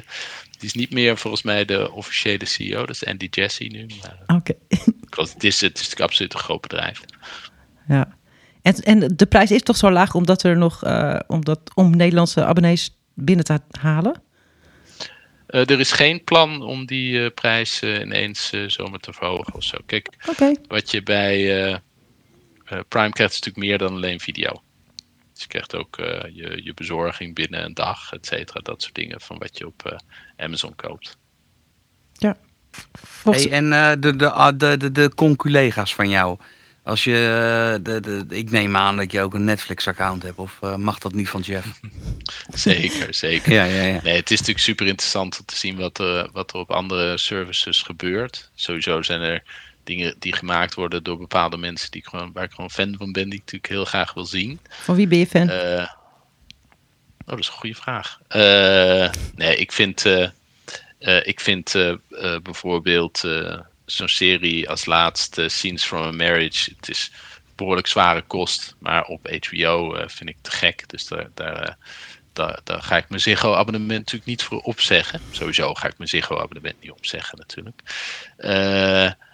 die 0.61 0.69
is 0.69 0.75
niet 0.75 0.93
meer 0.93 1.17
volgens 1.17 1.43
mij 1.43 1.65
de 1.65 1.91
officiële 1.91 2.45
CEO. 2.45 2.85
Dat 2.85 2.95
is 2.95 3.05
Andy 3.05 3.27
Jassy 3.29 3.67
nu. 3.67 3.87
Oké. 4.27 4.53
Okay. 5.11 5.25
Het 5.33 5.43
is, 5.43 5.61
het 5.61 5.79
is 5.79 5.95
absoluut 5.95 6.33
een 6.33 6.39
groot 6.39 6.61
bedrijf. 6.61 7.01
Ja. 7.87 8.17
En, 8.61 8.75
en 8.75 9.15
de 9.15 9.25
prijs 9.25 9.51
is 9.51 9.61
toch 9.61 9.77
zo 9.77 9.91
laag 9.91 10.13
omdat 10.13 10.43
er 10.43 10.57
nog 10.57 10.85
uh, 10.85 11.19
omdat, 11.27 11.59
om 11.73 11.95
Nederlandse 11.95 12.45
abonnees 12.45 12.95
binnen 13.13 13.45
te 13.45 13.59
halen? 13.71 14.21
Uh, 15.47 15.69
er 15.69 15.79
is 15.79 15.91
geen 15.91 16.23
plan 16.23 16.61
om 16.61 16.85
die 16.85 17.13
uh, 17.13 17.29
prijs 17.35 17.83
ineens 17.83 18.53
zomaar 18.67 18.99
te 18.99 19.13
verhogen 19.13 19.53
of 19.53 19.63
zo. 19.63 19.77
Kijk, 19.85 20.09
okay. 20.29 20.57
wat 20.67 20.91
je 20.91 21.03
bij 21.03 21.81
Prime 22.65 23.11
krijgt 23.11 23.33
is 23.33 23.39
natuurlijk 23.39 23.57
meer 23.57 23.77
dan 23.77 23.93
alleen 23.93 24.19
video. 24.19 24.61
Dus 25.41 25.49
je 25.51 25.59
krijgt 25.59 25.75
ook 25.75 25.99
uh, 25.99 26.35
je, 26.35 26.63
je 26.63 26.73
bezorging 26.73 27.35
binnen 27.35 27.63
een 27.63 27.73
dag, 27.73 28.13
et 28.13 28.25
cetera. 28.25 28.59
Dat 28.59 28.81
soort 28.81 28.95
dingen 28.95 29.21
van 29.21 29.37
wat 29.37 29.57
je 29.57 29.67
op 29.67 29.83
uh, 29.91 29.97
Amazon 30.37 30.75
koopt. 30.75 31.17
Ja. 32.13 32.37
Hey, 33.23 33.51
en 33.51 33.65
uh, 33.65 33.91
de, 33.99 34.15
de, 34.15 34.53
de, 34.57 34.77
de, 34.77 34.91
de 34.91 35.11
conculega's 35.15 35.95
van 35.95 36.09
jou. 36.09 36.39
Als 36.83 37.03
je, 37.03 37.79
de, 37.81 37.99
de, 37.99 38.25
ik 38.29 38.51
neem 38.51 38.75
aan 38.75 38.97
dat 38.97 39.11
je 39.11 39.21
ook 39.21 39.33
een 39.33 39.43
Netflix-account 39.43 40.23
hebt, 40.23 40.37
of 40.37 40.59
mag 40.77 40.97
dat 40.97 41.13
niet 41.13 41.29
van 41.29 41.41
Jeff? 41.41 41.79
zeker, 42.53 43.13
zeker. 43.13 43.53
ja, 43.59 43.63
ja, 43.63 43.83
ja. 43.83 44.01
Nee, 44.03 44.15
het 44.15 44.31
is 44.31 44.39
natuurlijk 44.39 44.65
super 44.65 44.87
interessant 44.87 45.39
om 45.39 45.45
te 45.45 45.57
zien 45.57 45.77
wat, 45.77 45.99
er 45.99 46.29
wat 46.31 46.53
er 46.53 46.59
op 46.59 46.71
andere 46.71 47.17
services 47.17 47.81
gebeurt. 47.81 48.51
Sowieso 48.55 49.01
zijn 49.01 49.21
er 49.21 49.43
dingen 49.83 50.15
die 50.19 50.33
gemaakt 50.33 50.73
worden 50.73 51.03
door 51.03 51.17
bepaalde 51.17 51.57
mensen 51.57 51.91
die 51.91 52.01
ik 52.01 52.07
gewoon, 52.07 52.31
waar 52.31 52.43
ik 52.43 52.51
gewoon 52.51 52.71
fan 52.71 52.95
van 52.97 53.11
ben, 53.11 53.23
die 53.23 53.33
ik 53.33 53.39
natuurlijk 53.39 53.73
heel 53.73 53.85
graag 53.85 54.13
wil 54.13 54.25
zien. 54.25 54.59
Van 54.69 54.95
wie 54.95 55.07
ben 55.07 55.17
je 55.17 55.27
fan? 55.27 55.49
Uh, 55.49 55.87
oh, 57.17 57.25
dat 57.25 57.39
is 57.39 57.47
een 57.47 57.53
goede 57.53 57.75
vraag. 57.75 58.19
Uh, 58.29 59.09
nee, 59.35 59.55
ik 59.55 59.71
vind, 59.71 60.05
uh, 60.05 60.27
ik 61.23 61.39
vind 61.39 61.75
bijvoorbeeld 62.43 63.23
zo'n 63.85 64.07
serie 64.07 64.69
als 64.69 64.85
laatste 64.85 65.49
Scenes 65.49 65.83
from 65.83 66.01
a 66.01 66.11
Marriage. 66.11 66.71
Het 66.75 66.89
is 66.89 67.11
behoorlijk 67.55 67.87
zware 67.87 68.21
kost, 68.21 68.75
maar 68.79 69.05
op 69.05 69.29
HBO 69.47 70.03
vind 70.07 70.29
ik 70.29 70.37
te 70.41 70.51
gek. 70.51 70.89
Dus 70.89 71.07
daar, 71.07 71.27
daar, 71.33 71.77
daar, 72.33 72.59
daar 72.63 72.81
ga 72.81 72.97
ik 72.97 73.09
mijn 73.09 73.21
Ziggo-abonnement 73.21 73.99
natuurlijk 73.99 74.25
niet 74.25 74.43
voor 74.43 74.59
opzeggen. 74.59 75.21
Sowieso 75.31 75.73
ga 75.73 75.87
ik 75.87 75.97
mijn 75.97 76.09
Ziggo-abonnement 76.09 76.81
niet 76.81 76.91
opzeggen 76.91 77.37
natuurlijk. 77.37 77.81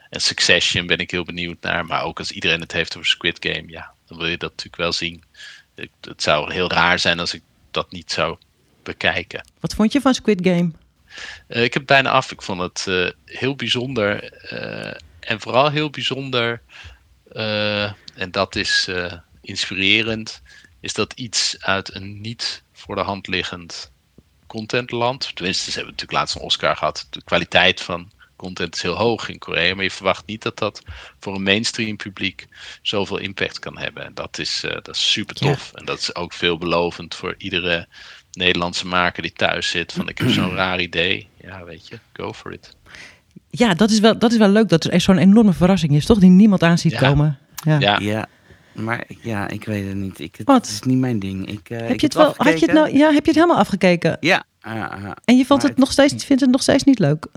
En 0.10 0.22
Succession 0.22 0.88
ben 0.88 0.98
ik 0.98 1.12
heel 1.12 1.24
benieuwd 1.24 1.62
naar. 1.62 1.86
Maar 1.86 2.04
ook 2.04 2.20
als 2.20 2.32
iedereen 2.32 2.62
het 2.62 2.72
heeft 2.72 2.96
over 2.96 3.10
Squid 3.10 3.38
Game, 3.40 3.64
ja, 3.68 3.94
dan 4.06 4.18
wil 4.18 4.28
je 4.28 4.38
dat 4.38 4.50
natuurlijk 4.50 4.76
wel 4.76 4.94
zien. 4.94 5.24
Het 6.02 6.22
zou 6.22 6.54
heel 6.54 6.70
raar 6.70 7.00
zijn 7.00 7.20
als 7.20 7.34
ik 7.34 7.42
dat 7.72 7.92
niet 7.92 8.12
zou 8.12 8.38
bekijken. 8.84 9.48
Wat 9.60 9.74
vond 9.74 9.92
je 9.92 10.02
van 10.02 10.14
Squid 10.14 10.40
Game? 10.42 10.72
Uh, 11.48 11.64
ik 11.64 11.74
heb 11.74 11.86
bijna 11.86 12.10
af. 12.10 12.32
Ik 12.32 12.42
vond 12.42 12.62
het 12.62 12.86
uh, 12.90 13.10
heel 13.26 13.56
bijzonder. 13.56 14.34
Uh, 14.54 14.94
en 15.20 15.40
vooral 15.40 15.72
heel 15.72 15.90
bijzonder. 15.90 16.62
en 18.16 18.32
dat 18.32 18.56
is 18.56 18.90
inspirerend. 19.42 20.42
Is 20.80 20.94
dat 20.94 21.14
iets 21.14 21.56
uit 21.60 21.96
een 21.96 22.22
niet 22.22 22.64
voor 22.74 22.96
de 22.96 23.02
hand 23.02 23.28
liggend 23.28 23.92
contentland. 24.48 25.36
Tenminste, 25.36 25.64
ze 25.64 25.78
hebben 25.78 25.92
natuurlijk 25.92 26.20
laatst 26.20 26.36
een 26.36 26.42
Oscar 26.42 26.76
gehad. 26.76 27.08
De 27.10 27.24
kwaliteit 27.24 27.82
van 27.82 28.12
content 28.38 28.76
is 28.76 28.82
heel 28.82 28.96
hoog 28.96 29.30
in 29.30 29.38
Korea. 29.38 29.76
Maar 29.76 29.84
je 29.84 29.92
verwacht 29.92 30.26
niet 30.26 30.42
dat 30.42 30.58
dat 30.58 30.82
voor 31.20 31.36
een 31.36 31.44
mainstream 31.44 31.96
publiek 31.96 32.48
zoveel 32.82 33.18
impact 33.18 33.60
kan 33.60 33.78
hebben. 33.78 34.06
En 34.06 34.14
dat 34.14 34.38
is, 34.40 34.64
uh, 34.66 34.72
dat 34.72 34.96
is 34.96 35.12
super 35.12 35.36
tof. 35.36 35.72
En 35.74 35.86
dat 35.86 36.00
is 36.00 36.16
ook 36.16 36.34
veelbelovend 36.34 37.16
voor 37.16 37.36
iedere 37.38 37.88
Nederlandse 38.32 38.88
maker 38.88 39.22
die 39.22 39.34
thuis 39.34 39.70
zit. 39.70 39.94
Van 39.94 40.10
ik 40.10 40.18
heb 40.18 40.30
zo'n 40.30 40.56
raar 40.64 40.82
idee. 40.82 41.28
Ja, 41.42 41.64
weet 41.64 41.88
je, 41.88 42.00
go 42.14 42.34
for 42.34 42.54
it. 42.54 42.76
Ja, 43.50 43.74
dat 43.74 43.90
is 43.90 44.00
wel, 44.00 44.18
dat 44.18 44.32
is 44.32 44.38
wel 44.38 44.50
leuk 44.50 44.70
dat 44.70 44.84
er 44.84 45.02
zo'n 45.02 45.18
enorme 45.18 45.54
verrassing 45.54 45.96
is, 45.96 46.06
toch? 46.06 46.20
Die 46.20 46.30
niemand 46.30 46.64
aan 46.64 46.78
ziet 46.78 46.96
komen. 46.96 47.40
Ja. 47.66 47.80
ja. 47.80 48.00
ja. 48.00 48.28
Maar 48.74 49.04
ja, 49.22 49.48
ik 49.48 49.66
weet 49.66 49.88
het 49.88 49.96
niet. 49.96 50.20
Ik, 50.20 50.36
het, 50.36 50.48
het 50.48 50.66
is 50.66 50.82
niet 50.82 50.98
mijn 50.98 51.20
ding. 51.20 51.48
Ik, 51.48 51.70
uh, 51.70 51.78
heb 51.78 52.00
je 52.00 52.06
het, 52.06 52.14
wel? 52.14 52.34
Had 52.38 52.60
je 52.60 52.66
het 52.66 52.76
nou? 52.76 52.98
Ja, 52.98 53.06
heb 53.06 53.26
je 53.26 53.32
het 53.32 53.36
helemaal 53.36 53.58
afgekeken? 53.58 54.18
Ja. 54.20 54.44
en 55.26 55.38
je 55.38 55.46
vond 55.46 55.64
het, 55.64 55.78
nog 55.78 55.92
steeds, 55.92 56.26
vindt 56.26 56.42
het 56.42 56.52
nog 56.52 56.62
steeds 56.62 56.84
niet 56.84 57.00
leuk? 57.00 57.28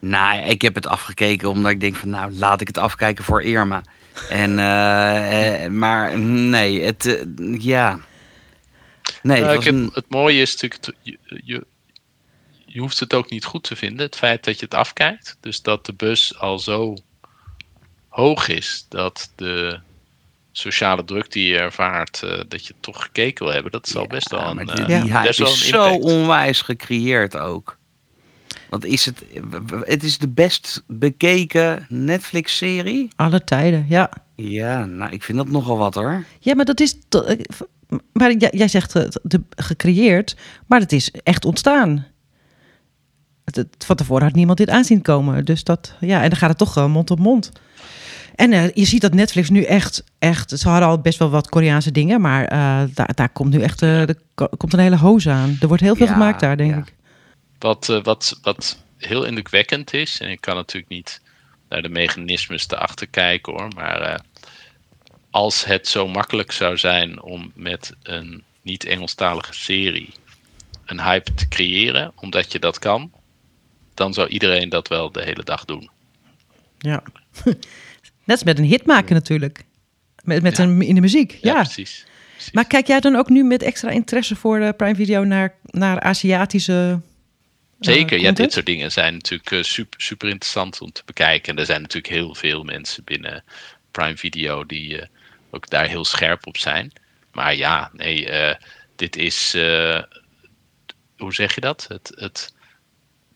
Nou, 0.00 0.40
ik 0.42 0.62
heb 0.62 0.74
het 0.74 0.86
afgekeken 0.86 1.48
omdat 1.48 1.70
ik 1.70 1.80
denk 1.80 1.96
van, 1.96 2.10
nou, 2.10 2.32
laat 2.32 2.60
ik 2.60 2.66
het 2.66 2.78
afkijken 2.78 3.24
voor 3.24 3.42
Irma. 3.42 3.82
En, 4.28 4.50
uh, 4.50 5.66
maar 5.66 6.18
nee, 6.18 6.82
het, 6.82 7.24
ja. 7.58 8.00
Nee, 9.22 9.42
het, 9.42 9.66
een... 9.66 9.90
het, 9.92 10.04
mooie 10.08 10.40
is 10.40 10.52
natuurlijk, 10.56 10.98
je, 11.02 11.18
je, 11.44 11.66
je 12.66 12.80
hoeft 12.80 13.00
het 13.00 13.14
ook 13.14 13.30
niet 13.30 13.44
goed 13.44 13.62
te 13.62 13.76
vinden. 13.76 14.06
Het 14.06 14.16
feit 14.16 14.44
dat 14.44 14.58
je 14.58 14.64
het 14.64 14.74
afkijkt, 14.74 15.36
dus 15.40 15.62
dat 15.62 15.86
de 15.86 15.92
bus 15.92 16.38
al 16.38 16.58
zo 16.58 16.96
hoog 18.08 18.48
is 18.48 18.86
dat 18.88 19.32
de 19.36 19.80
sociale 20.52 21.04
druk 21.04 21.32
die 21.32 21.48
je 21.48 21.58
ervaart, 21.58 22.20
uh, 22.24 22.40
dat 22.48 22.66
je 22.66 22.74
toch 22.80 23.02
gekeken 23.02 23.44
wil 23.44 23.54
hebben, 23.54 23.72
dat 23.72 23.86
is 23.86 23.96
al 23.96 24.06
best 24.06 24.30
wel 24.30 24.50
een, 24.50 24.68
uh, 24.68 24.74
die, 24.74 25.04
ja. 25.04 25.22
best 25.22 25.38
wel 25.38 25.48
een 25.48 25.54
is 25.54 25.68
zo 25.68 25.94
onwijs 25.94 26.60
gecreëerd 26.60 27.36
ook. 27.36 27.78
Want 28.70 28.84
is 28.84 29.04
het, 29.04 29.24
het 29.84 30.02
is 30.02 30.18
de 30.18 30.28
best 30.28 30.82
bekeken 30.86 31.86
Netflix-serie? 31.88 33.08
Alle 33.16 33.44
tijden, 33.44 33.86
ja. 33.88 34.10
Ja, 34.34 34.84
nou, 34.84 35.12
ik 35.12 35.22
vind 35.22 35.38
dat 35.38 35.48
nogal 35.48 35.78
wat 35.78 35.94
hoor. 35.94 36.24
Ja, 36.40 36.54
maar 36.54 36.64
dat 36.64 36.80
is. 36.80 36.96
Maar 38.12 38.32
jij 38.36 38.68
zegt 38.68 38.92
de, 39.22 39.42
gecreëerd, 39.50 40.36
maar 40.66 40.80
het 40.80 40.92
is 40.92 41.10
echt 41.10 41.44
ontstaan. 41.44 42.06
Het, 43.44 43.66
van 43.78 43.96
tevoren 43.96 44.24
had 44.24 44.34
niemand 44.34 44.58
dit 44.58 44.70
aanzien 44.70 45.02
komen. 45.02 45.44
Dus 45.44 45.64
dat, 45.64 45.94
ja, 46.00 46.22
en 46.22 46.28
dan 46.28 46.38
gaat 46.38 46.48
het 46.48 46.58
toch 46.58 46.72
gewoon 46.72 46.90
mond 46.90 47.10
op 47.10 47.18
mond. 47.18 47.52
En 48.34 48.52
uh, 48.52 48.70
je 48.72 48.84
ziet 48.84 49.00
dat 49.00 49.14
Netflix 49.14 49.50
nu 49.50 49.62
echt, 49.62 50.04
echt, 50.18 50.58
ze 50.58 50.68
hadden 50.68 50.88
al 50.88 51.00
best 51.00 51.18
wel 51.18 51.30
wat 51.30 51.48
Koreaanse 51.48 51.90
dingen, 51.90 52.20
maar 52.20 52.42
uh, 52.42 52.94
daar, 52.94 53.14
daar 53.14 53.28
komt 53.28 53.52
nu 53.52 53.60
echt, 53.60 53.82
uh, 53.82 54.02
komt 54.34 54.72
een 54.72 54.78
hele 54.78 54.96
hoos 54.96 55.28
aan. 55.28 55.56
Er 55.60 55.68
wordt 55.68 55.82
heel 55.82 55.96
veel 55.96 56.06
gemaakt 56.06 56.40
daar, 56.40 56.56
denk 56.56 56.76
ik. 56.76 56.94
Wat, 57.60 57.86
wat, 57.86 58.38
wat 58.42 58.82
heel 58.96 59.24
indrukwekkend 59.24 59.92
is, 59.94 60.20
en 60.20 60.30
ik 60.30 60.40
kan 60.40 60.54
natuurlijk 60.54 60.92
niet 60.92 61.20
naar 61.68 61.82
de 61.82 61.88
mechanismes 61.88 62.68
erachter 62.68 63.06
kijken 63.06 63.52
hoor, 63.52 63.68
maar 63.74 64.22
als 65.30 65.64
het 65.64 65.88
zo 65.88 66.08
makkelijk 66.08 66.52
zou 66.52 66.76
zijn 66.76 67.22
om 67.22 67.52
met 67.54 67.94
een 68.02 68.42
niet-Engelstalige 68.62 69.54
serie 69.54 70.12
een 70.84 71.00
hype 71.00 71.34
te 71.34 71.48
creëren, 71.48 72.12
omdat 72.14 72.52
je 72.52 72.58
dat 72.58 72.78
kan, 72.78 73.12
dan 73.94 74.14
zou 74.14 74.28
iedereen 74.28 74.68
dat 74.68 74.88
wel 74.88 75.12
de 75.12 75.22
hele 75.22 75.44
dag 75.44 75.64
doen. 75.64 75.90
Ja. 76.78 77.02
Net 78.24 78.38
als 78.38 78.44
met 78.44 78.58
een 78.58 78.64
hit 78.64 78.86
maken 78.86 79.14
natuurlijk. 79.14 79.64
Met, 80.22 80.42
met 80.42 80.58
een, 80.58 80.82
in 80.82 80.94
de 80.94 81.00
muziek. 81.00 81.38
Ja, 81.40 81.54
precies, 81.54 82.04
Maar 82.52 82.66
kijk 82.66 82.86
jij 82.86 83.00
dan 83.00 83.16
ook 83.16 83.28
nu 83.28 83.44
met 83.44 83.62
extra 83.62 83.90
interesse 83.90 84.36
voor 84.36 84.58
de 84.58 84.72
Prime 84.76 84.94
Video 84.94 85.24
naar, 85.24 85.54
naar 85.62 86.00
Aziatische. 86.00 87.00
Zeker, 87.80 88.20
ja, 88.20 88.32
dit 88.32 88.52
soort 88.52 88.66
dingen 88.66 88.92
zijn 88.92 89.12
natuurlijk 89.12 89.50
uh, 89.50 89.62
super, 89.62 90.00
super 90.00 90.28
interessant 90.28 90.80
om 90.80 90.92
te 90.92 91.02
bekijken. 91.04 91.52
En 91.52 91.58
er 91.58 91.66
zijn 91.66 91.80
natuurlijk 91.80 92.14
heel 92.14 92.34
veel 92.34 92.62
mensen 92.62 93.04
binnen 93.04 93.44
Prime 93.90 94.16
Video 94.16 94.66
die 94.66 94.96
uh, 94.96 95.02
ook 95.50 95.70
daar 95.70 95.86
heel 95.86 96.04
scherp 96.04 96.46
op 96.46 96.56
zijn. 96.56 96.92
Maar 97.32 97.54
ja, 97.54 97.90
nee, 97.92 98.28
dit 98.96 99.16
is. 99.16 99.52
hoe 101.16 101.34
zeg 101.34 101.54
je 101.54 101.60
dat? 101.60 101.86
Het, 101.88 102.12
het, 102.14 102.54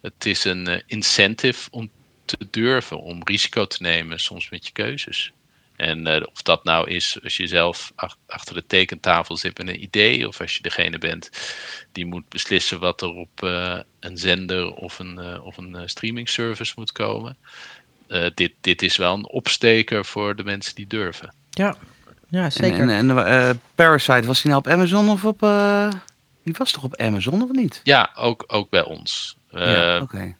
het 0.00 0.26
is 0.26 0.44
een 0.44 0.82
incentive 0.86 1.70
om 1.70 1.90
te 2.24 2.36
durven 2.50 3.00
om 3.00 3.20
risico 3.24 3.66
te 3.66 3.82
nemen, 3.82 4.20
soms 4.20 4.48
met 4.48 4.66
je 4.66 4.72
keuzes. 4.72 5.32
En 5.76 6.06
uh, 6.06 6.22
of 6.32 6.42
dat 6.42 6.64
nou 6.64 6.90
is 6.90 7.18
als 7.22 7.36
je 7.36 7.46
zelf 7.46 7.92
achter 8.26 8.54
de 8.54 8.66
tekentafel 8.66 9.36
zit 9.36 9.58
met 9.58 9.68
een 9.68 9.82
idee, 9.82 10.28
of 10.28 10.40
als 10.40 10.56
je 10.56 10.62
degene 10.62 10.98
bent 10.98 11.30
die 11.92 12.06
moet 12.06 12.28
beslissen 12.28 12.80
wat 12.80 13.02
er 13.02 13.14
op 13.14 13.42
uh, 13.44 13.78
een 14.00 14.18
zender 14.18 14.74
of 14.74 14.98
een, 14.98 15.18
uh, 15.20 15.46
of 15.46 15.56
een 15.56 15.88
streaming 15.88 16.28
service 16.28 16.72
moet 16.76 16.92
komen. 16.92 17.36
dit, 18.34 18.52
dit 18.60 18.82
is 18.82 18.96
wel 18.96 19.14
een 19.14 19.28
opsteker 19.28 20.04
voor 20.04 20.36
de 20.36 20.44
mensen 20.44 20.74
die 20.74 20.86
durven. 20.86 21.34
Ja, 21.50 21.76
ja 22.28 22.50
zeker. 22.50 22.80
En, 22.80 22.90
en, 22.90 23.26
en 23.26 23.60
Parasite, 23.74 24.26
was 24.26 24.42
hij 24.42 24.52
nou 24.52 24.64
op 24.64 24.72
Amazon 24.72 25.08
of 25.08 25.24
op. 25.24 25.40
die 26.42 26.54
was 26.58 26.72
toch 26.72 26.84
op 26.84 26.96
Amazon 26.96 27.42
of 27.42 27.50
niet? 27.50 27.80
Ja, 27.84 28.10
ook, 28.14 28.44
ook 28.46 28.70
bij 28.70 28.84
ons. 28.84 29.36
ja, 29.50 30.00
oké. 30.00 30.34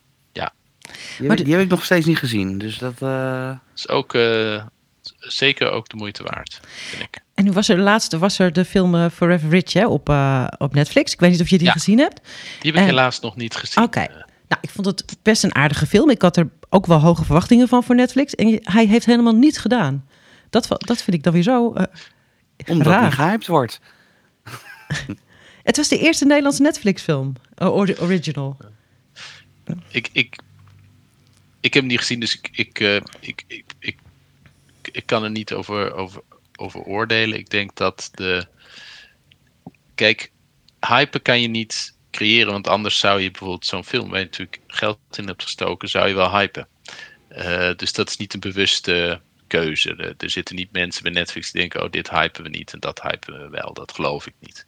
Die, 1.19 1.29
heb, 1.29 1.37
die 1.37 1.55
heb 1.55 1.63
ik 1.63 1.69
nog 1.69 1.85
steeds 1.85 2.07
niet 2.07 2.19
gezien. 2.19 2.59
Dus 2.59 2.79
dat 2.79 3.03
uh... 3.03 3.51
is 3.75 3.89
ook 3.89 4.15
uh, 4.15 4.63
zeker 5.27 5.71
ook 5.71 5.89
de 5.89 5.97
moeite 5.97 6.23
waard, 6.23 6.61
vind 6.67 7.03
ik. 7.03 7.21
En 7.35 7.45
nu 7.45 7.53
was 7.53 7.69
er 7.69 7.79
laatste 7.79 8.19
was 8.19 8.39
er 8.39 8.53
de 8.53 8.65
film 8.65 8.95
uh, 8.95 9.07
Forever 9.11 9.49
Rich 9.49 9.73
hè, 9.73 9.87
op, 9.87 10.09
op 10.59 10.75
Netflix. 10.75 11.13
Ik 11.13 11.21
weet 11.21 11.31
niet 11.31 11.41
of 11.41 11.49
je 11.49 11.59
die 11.59 11.71
gezien 11.71 11.99
hebt. 11.99 12.21
Die 12.61 12.73
heb 12.73 12.81
ik 12.81 12.87
helaas 12.87 13.21
nog 13.21 13.37
niet 13.37 13.57
gezien. 13.57 13.85
Oké. 13.85 14.07
Nou, 14.49 14.61
ik 14.61 14.71
vond 14.71 14.87
het 14.87 15.17
best 15.23 15.45
een 15.45 15.55
aardige 15.55 15.87
film. 15.87 16.11
Ik 16.11 16.23
had 16.23 16.37
er 16.37 16.49
ook 16.69 16.87
wel 16.87 17.01
hoge 17.01 17.25
verwachtingen 17.25 17.69
van 17.69 17.83
voor 17.85 17.95
Netflix. 17.95 18.35
En 18.35 18.61
hij 18.63 18.87
heeft 18.87 19.07
helemaal 19.07 19.35
niets 19.35 19.59
gedaan. 19.59 20.07
Dat, 20.51 20.67
dat 20.69 21.03
vind 21.03 21.17
ik 21.17 21.23
dan 21.23 21.33
weer 21.33 21.43
zo 21.43 21.75
Omdat 22.67 22.87
raar. 22.87 23.01
hij 23.01 23.11
gehyped 23.11 23.47
wordt. 23.47 23.81
het 25.63 25.77
was 25.77 25.89
de 25.89 25.99
eerste 25.99 26.25
Nederlandse 26.25 26.63
Netflix 26.63 27.03
film. 27.03 27.33
original. 27.59 28.57
Ik, 29.91 30.09
ik 30.13 30.37
ik 31.65 31.75
heb 31.75 31.83
hem 31.83 31.87
niet 31.87 31.99
gezien, 31.99 32.21
dus 32.21 32.39
ik, 32.39 32.49
ik, 32.53 32.81
uh, 32.81 32.95
ik, 33.21 33.45
ik, 33.47 33.65
ik, 34.97 35.07
kan 35.07 35.25
er 35.25 35.31
niet 35.31 35.53
over, 35.53 35.95
over, 35.95 36.23
over 36.57 36.81
oordelen. 36.81 37.39
Ik 37.39 37.51
denk 37.51 37.77
dat 37.77 38.11
de. 38.15 38.47
Kijk, 39.95 40.33
hype 40.81 41.19
kan 41.19 41.41
je 41.41 41.49
niet 41.49 41.97
creëren, 42.11 42.53
want 42.53 42.69
anders 42.69 42.99
zou 42.99 43.21
je 43.21 43.31
bijvoorbeeld 43.31 43.67
zo'n 43.67 43.85
film 43.85 44.11
waar 44.11 44.19
je 44.19 44.25
natuurlijk 44.25 44.61
geld 44.67 44.99
in 45.11 45.27
hebt 45.27 45.43
gestoken, 45.43 45.89
zou 45.89 46.09
je 46.09 46.15
wel 46.15 46.31
hypen. 46.31 46.69
Uh, 47.31 47.75
dus 47.77 47.93
dat 47.93 48.09
is 48.09 48.17
niet 48.17 48.35
een 48.35 48.41
bewuste 48.41 49.21
keuze. 49.47 50.15
Er, 50.19 50.31
zitten 50.31 50.57
niet 50.57 50.73
mensen 50.73 51.03
bij 51.03 51.13
Netflix 51.13 51.51
die 51.51 51.61
denken: 51.61 51.83
oh, 51.83 51.91
dit 51.91 52.11
hypen 52.11 52.43
we 52.43 52.49
niet 52.49 52.73
en 52.73 52.81
dat 52.81 53.03
hypen 53.03 53.41
we 53.41 53.49
wel. 53.49 53.73
Dat 53.73 53.93
geloof 53.93 54.27
ik 54.27 54.35
niet. 54.41 54.67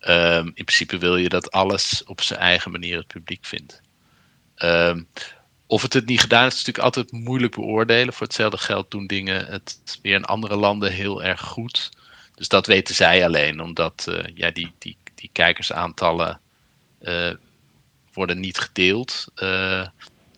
Um, 0.00 0.46
in 0.46 0.64
principe 0.64 0.98
wil 0.98 1.16
je 1.16 1.28
dat 1.28 1.50
alles 1.50 2.04
op 2.04 2.20
zijn 2.20 2.40
eigen 2.40 2.70
manier 2.70 2.96
het 2.96 3.06
publiek 3.06 3.44
vindt. 3.44 3.80
Um, 4.56 5.08
of 5.72 5.82
het 5.82 5.92
het 5.92 6.06
niet 6.06 6.20
gedaan 6.20 6.46
is, 6.46 6.52
is 6.52 6.64
natuurlijk 6.64 6.84
altijd 6.84 7.12
moeilijk 7.12 7.54
beoordelen. 7.54 8.14
Voor 8.14 8.26
hetzelfde 8.26 8.58
geld 8.58 8.90
doen 8.90 9.06
dingen 9.06 9.46
het 9.46 9.98
weer 10.02 10.14
in 10.14 10.24
andere 10.24 10.56
landen 10.56 10.92
heel 10.92 11.22
erg 11.22 11.40
goed. 11.40 11.90
Dus 12.34 12.48
dat 12.48 12.66
weten 12.66 12.94
zij 12.94 13.24
alleen, 13.24 13.60
omdat 13.60 14.06
uh, 14.08 14.18
ja, 14.34 14.50
die, 14.50 14.72
die, 14.78 14.96
die 15.14 15.30
kijkersaantallen 15.32 16.40
uh, 17.02 17.30
worden 18.12 18.40
niet 18.40 18.58
gedeeld. 18.58 19.26
Uh, 19.42 19.86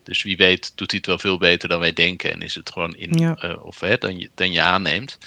dus 0.03 0.23
wie 0.23 0.37
weet 0.37 0.71
doet 0.77 0.91
hij 0.91 0.99
het 0.99 1.09
wel 1.09 1.19
veel 1.19 1.37
beter 1.37 1.69
dan 1.69 1.79
wij 1.79 1.93
denken. 1.93 2.31
En 2.31 2.41
is 2.41 2.55
het 2.55 2.71
gewoon 2.71 2.95
in, 2.95 3.17
ja. 3.17 3.57
of 3.61 3.79
hè, 3.79 3.97
dan, 3.97 4.19
je, 4.19 4.29
dan 4.35 4.51
je 4.51 4.61
aanneemt. 4.61 5.17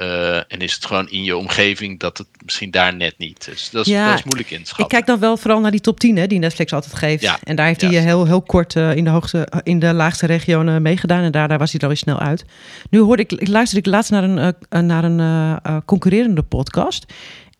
Uh, 0.00 0.36
en 0.36 0.58
is 0.58 0.74
het 0.74 0.86
gewoon 0.86 1.08
in 1.08 1.24
je 1.24 1.36
omgeving 1.36 2.00
dat 2.00 2.18
het 2.18 2.26
misschien 2.44 2.70
daar 2.70 2.94
net 2.94 3.14
niet 3.18 3.48
is. 3.52 3.68
Dat 3.70 3.86
is, 3.86 3.92
ja, 3.92 4.08
dat 4.08 4.18
is 4.18 4.24
moeilijk 4.24 4.50
in 4.50 4.58
te 4.58 4.64
schatten. 4.64 4.84
Ik 4.84 4.90
kijk 4.90 5.06
dan 5.06 5.18
wel 5.18 5.36
vooral 5.36 5.60
naar 5.60 5.70
die 5.70 5.80
top 5.80 6.00
10 6.00 6.16
hè, 6.16 6.26
die 6.26 6.38
Netflix 6.38 6.72
altijd 6.72 6.94
geeft. 6.94 7.22
Ja, 7.22 7.38
en 7.42 7.56
daar 7.56 7.66
heeft 7.66 7.80
hij 7.80 7.90
heel, 7.90 8.26
heel 8.26 8.42
kort 8.42 8.74
uh, 8.74 8.96
in, 8.96 9.04
de 9.04 9.10
hoogste, 9.10 9.48
in 9.62 9.78
de 9.78 9.92
laagste 9.92 10.26
regionen 10.26 10.82
meegedaan. 10.82 11.22
En 11.22 11.32
daar, 11.32 11.48
daar 11.48 11.58
was 11.58 11.72
hij 11.72 11.80
er 11.80 11.88
al 11.88 11.96
snel 11.96 12.18
uit. 12.18 12.44
Nu 12.90 12.98
hoorde 12.98 13.22
ik, 13.22 13.32
ik 13.32 13.48
luisterde 13.48 13.88
ik 13.88 13.94
laatst 13.94 14.10
naar 14.10 14.24
een, 14.24 14.54
uh, 14.70 14.80
naar 14.80 15.04
een 15.04 15.84
concurrerende 15.84 16.42
podcast. 16.42 17.12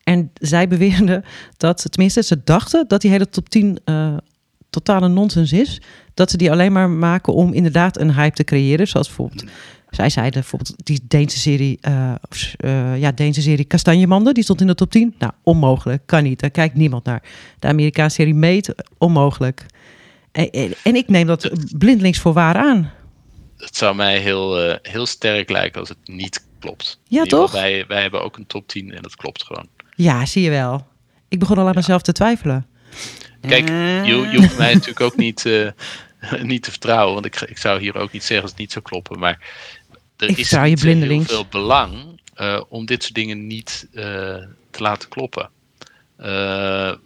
En 0.03 0.31
zij 0.33 0.67
beweerden 0.67 1.23
dat, 1.57 1.85
tenminste 1.89 2.23
ze 2.23 2.41
dachten 2.43 2.87
dat 2.87 3.01
die 3.01 3.11
hele 3.11 3.29
top 3.29 3.49
10 3.49 3.79
totale 4.69 5.07
nonsens 5.07 5.51
is. 5.51 5.81
Dat 6.13 6.31
ze 6.31 6.37
die 6.37 6.51
alleen 6.51 6.71
maar 6.71 6.89
maken 6.89 7.33
om 7.33 7.53
inderdaad 7.53 7.99
een 7.99 8.13
hype 8.13 8.35
te 8.35 8.43
creëren. 8.43 8.87
Zoals 8.87 9.07
bijvoorbeeld 9.07 9.43
zij 9.89 10.09
zeiden 10.09 10.39
bijvoorbeeld 10.39 10.73
die 10.85 10.99
Deense 11.07 11.39
serie, 11.39 11.79
uh, 11.87 12.13
uh, 12.65 12.99
ja, 12.99 13.11
Deense 13.11 13.41
serie 13.41 13.65
Kastanjemanden, 13.65 14.33
die 14.33 14.43
stond 14.43 14.61
in 14.61 14.67
de 14.67 14.75
top 14.75 14.91
10. 14.91 15.15
Nou, 15.19 15.31
onmogelijk, 15.43 16.01
kan 16.05 16.23
niet, 16.23 16.39
daar 16.39 16.49
kijkt 16.49 16.75
niemand 16.75 17.03
naar. 17.03 17.23
De 17.59 17.67
Amerikaanse 17.67 18.15
serie 18.15 18.33
Meet, 18.33 18.75
onmogelijk. 18.97 19.65
En, 20.31 20.73
en, 20.83 20.95
ik 20.95 21.07
neem 21.07 21.27
dat 21.27 21.49
blindelings 21.77 22.19
voor 22.19 22.33
waar 22.33 22.55
aan. 22.55 22.91
Het 23.57 23.75
zou 23.75 23.95
mij 23.95 24.19
heel, 24.19 24.69
uh, 24.69 24.75
heel 24.81 25.05
sterk 25.05 25.49
lijken 25.49 25.79
als 25.79 25.89
het 25.89 25.97
niet 26.03 26.45
klopt. 26.59 26.99
Ja, 27.03 27.23
toch? 27.23 27.51
Wij, 27.51 27.85
wij 27.87 28.01
hebben 28.01 28.23
ook 28.23 28.37
een 28.37 28.47
top 28.47 28.67
10 28.67 28.91
en 28.91 29.01
dat 29.01 29.15
klopt 29.15 29.43
gewoon. 29.43 29.67
Ja, 29.95 30.25
zie 30.25 30.43
je 30.43 30.49
wel. 30.49 30.87
Ik 31.27 31.39
begon 31.39 31.57
al 31.57 31.65
aan 31.65 31.69
ja. 31.69 31.79
mezelf 31.79 32.01
te 32.01 32.11
twijfelen. 32.11 32.67
Kijk, 33.41 33.67
je, 33.67 34.27
je 34.31 34.37
hoeft 34.37 34.57
mij 34.57 34.73
natuurlijk 34.73 35.01
ook 35.01 35.15
niet, 35.15 35.45
uh, 35.45 35.69
niet 36.41 36.63
te 36.63 36.69
vertrouwen, 36.69 37.13
want 37.13 37.25
ik, 37.25 37.41
ik 37.41 37.57
zou 37.57 37.79
hier 37.79 37.95
ook 37.95 38.11
niet 38.11 38.23
zeggen 38.23 38.41
als 38.41 38.51
het 38.51 38.59
niet 38.59 38.71
zou 38.71 38.85
kloppen. 38.85 39.19
Maar 39.19 39.39
er 40.17 40.29
ik 40.29 40.37
is 40.37 40.49
je 40.49 40.57
heel 40.95 41.23
veel 41.23 41.45
belang 41.45 42.21
uh, 42.37 42.61
om 42.69 42.85
dit 42.85 43.03
soort 43.03 43.15
dingen 43.15 43.47
niet 43.47 43.87
uh, 43.91 44.03
te 44.71 44.81
laten 44.81 45.09
kloppen. 45.09 45.49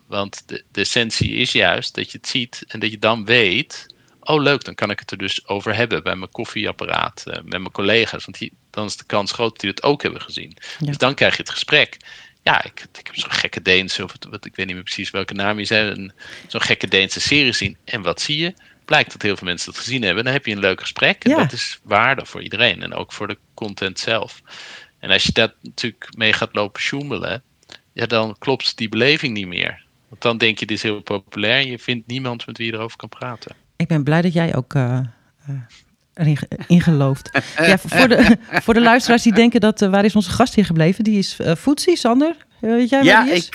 want 0.08 0.44
de, 0.46 0.64
de 0.72 0.82
essentie 0.82 1.32
is 1.32 1.52
juist 1.52 1.96
dat 1.96 2.12
je 2.12 2.18
het 2.18 2.28
ziet 2.28 2.64
en 2.68 2.80
dat 2.80 2.92
je 2.92 3.00
dan 3.00 3.26
weet 3.26 3.90
oh 4.22 4.42
leuk, 4.42 4.64
dan 4.64 4.76
kan 4.76 4.90
ik 4.90 5.00
het 5.00 5.12
er 5.12 5.18
dus 5.18 5.48
over 5.48 5.76
hebben 5.76 6.04
bij 6.04 6.16
mijn 6.16 6.32
koffieapparaat, 6.32 7.24
met 7.26 7.46
mijn 7.46 7.72
collega's. 7.72 8.26
Want 8.26 8.38
die, 8.38 8.54
dan 8.70 8.86
is 8.86 8.98
de 8.98 9.04
kans 9.04 9.32
groot 9.32 9.52
dat 9.52 9.60
die 9.60 9.70
het 9.70 9.84
ook 9.84 10.02
hebben 10.02 10.22
gezien. 10.22 10.58
Dus 10.80 10.98
dan 10.98 11.14
krijg 11.14 11.36
je 11.36 11.42
het 11.42 11.52
gesprek. 11.52 11.98
Ja, 12.44 12.64
ik, 12.64 12.86
ik 13.00 13.08
heb 13.08 13.16
zo'n 13.16 13.32
gekke 13.32 13.62
Deense, 13.62 14.04
of 14.04 14.14
wat, 14.30 14.46
ik 14.46 14.56
weet 14.56 14.66
niet 14.66 14.76
meer 14.76 14.84
precies 14.84 15.10
welke 15.10 15.34
naam 15.34 15.60
je 15.60 15.66
zei, 15.66 16.12
zo'n 16.48 16.62
gekke 16.62 16.88
Deense 16.88 17.22
serie 17.22 17.52
gezien. 17.52 17.78
En 17.84 18.02
wat 18.02 18.22
zie 18.22 18.38
je? 18.38 18.54
Blijkt 18.92 19.12
dat 19.12 19.22
heel 19.22 19.38
veel 19.38 19.48
mensen 19.48 19.72
dat 19.72 19.82
gezien 19.82 20.02
hebben. 20.02 20.24
Dan 20.24 20.34
heb 20.34 20.46
je 20.46 20.52
een 20.52 20.60
leuk 20.60 20.80
gesprek. 20.80 21.24
En 21.24 21.30
ja. 21.30 21.38
dat 21.38 21.52
is 21.52 21.80
waarde 21.84 22.26
voor 22.26 22.42
iedereen. 22.42 22.84
En 22.84 22.94
ook 22.94 23.14
voor 23.14 23.28
de 23.28 23.38
content 23.54 24.00
zelf. 24.00 24.42
En 25.00 25.10
als 25.10 25.24
je 25.24 25.32
dat 25.32 25.54
natuurlijk 25.62 26.08
mee 26.18 26.34
gaat 26.34 26.56
lopen 26.56 26.82
sjoemelen, 26.82 27.44
ja, 27.94 28.06
dan 28.06 28.36
klopt 28.40 28.78
die 28.78 28.90
beleving 28.90 29.34
niet 29.34 29.48
meer. 29.48 29.84
Want 30.10 30.22
dan 30.22 30.38
denk 30.38 30.60
je, 30.60 30.66
dit 30.66 30.78
is 30.78 30.84
heel 30.84 31.02
populair 31.02 31.60
en 31.60 31.68
je 31.68 31.80
vindt 31.80 32.08
niemand 32.08 32.46
met 32.46 32.58
wie 32.58 32.68
je 32.68 32.74
erover 32.74 32.98
kan 32.98 33.10
praten. 33.10 33.56
Ik 33.76 33.88
ben 33.88 34.04
blij 34.04 34.22
dat 34.22 34.34
jij 34.34 34.56
ook 34.56 34.74
uh, 34.74 35.00
erin 36.14 36.38
in 36.68 36.82
gelooft. 36.82 37.30
ja, 37.58 37.78
voor, 37.78 38.08
de, 38.08 38.38
voor 38.50 38.74
de 38.74 38.82
luisteraars 38.82 39.24
die 39.24 39.34
denken 39.34 39.62
dat, 39.62 39.82
uh, 39.82 39.90
waar 39.90 40.06
is 40.06 40.16
onze 40.16 40.32
gast 40.32 40.56
hier 40.56 40.66
gebleven? 40.66 41.04
Die 41.04 41.18
is 41.18 41.38
uh, 41.42 41.56
Footsie, 41.56 41.98
Sander. 41.98 42.36
weet 42.60 42.90
jij 42.90 43.04
ja, 43.04 43.30
is? 43.30 43.46
ik 43.46 43.54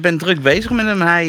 ben 0.00 0.18
druk 0.18 0.42
bezig 0.42 0.70
met 0.70 0.86
hem. 0.86 1.00
Hij, 1.00 1.26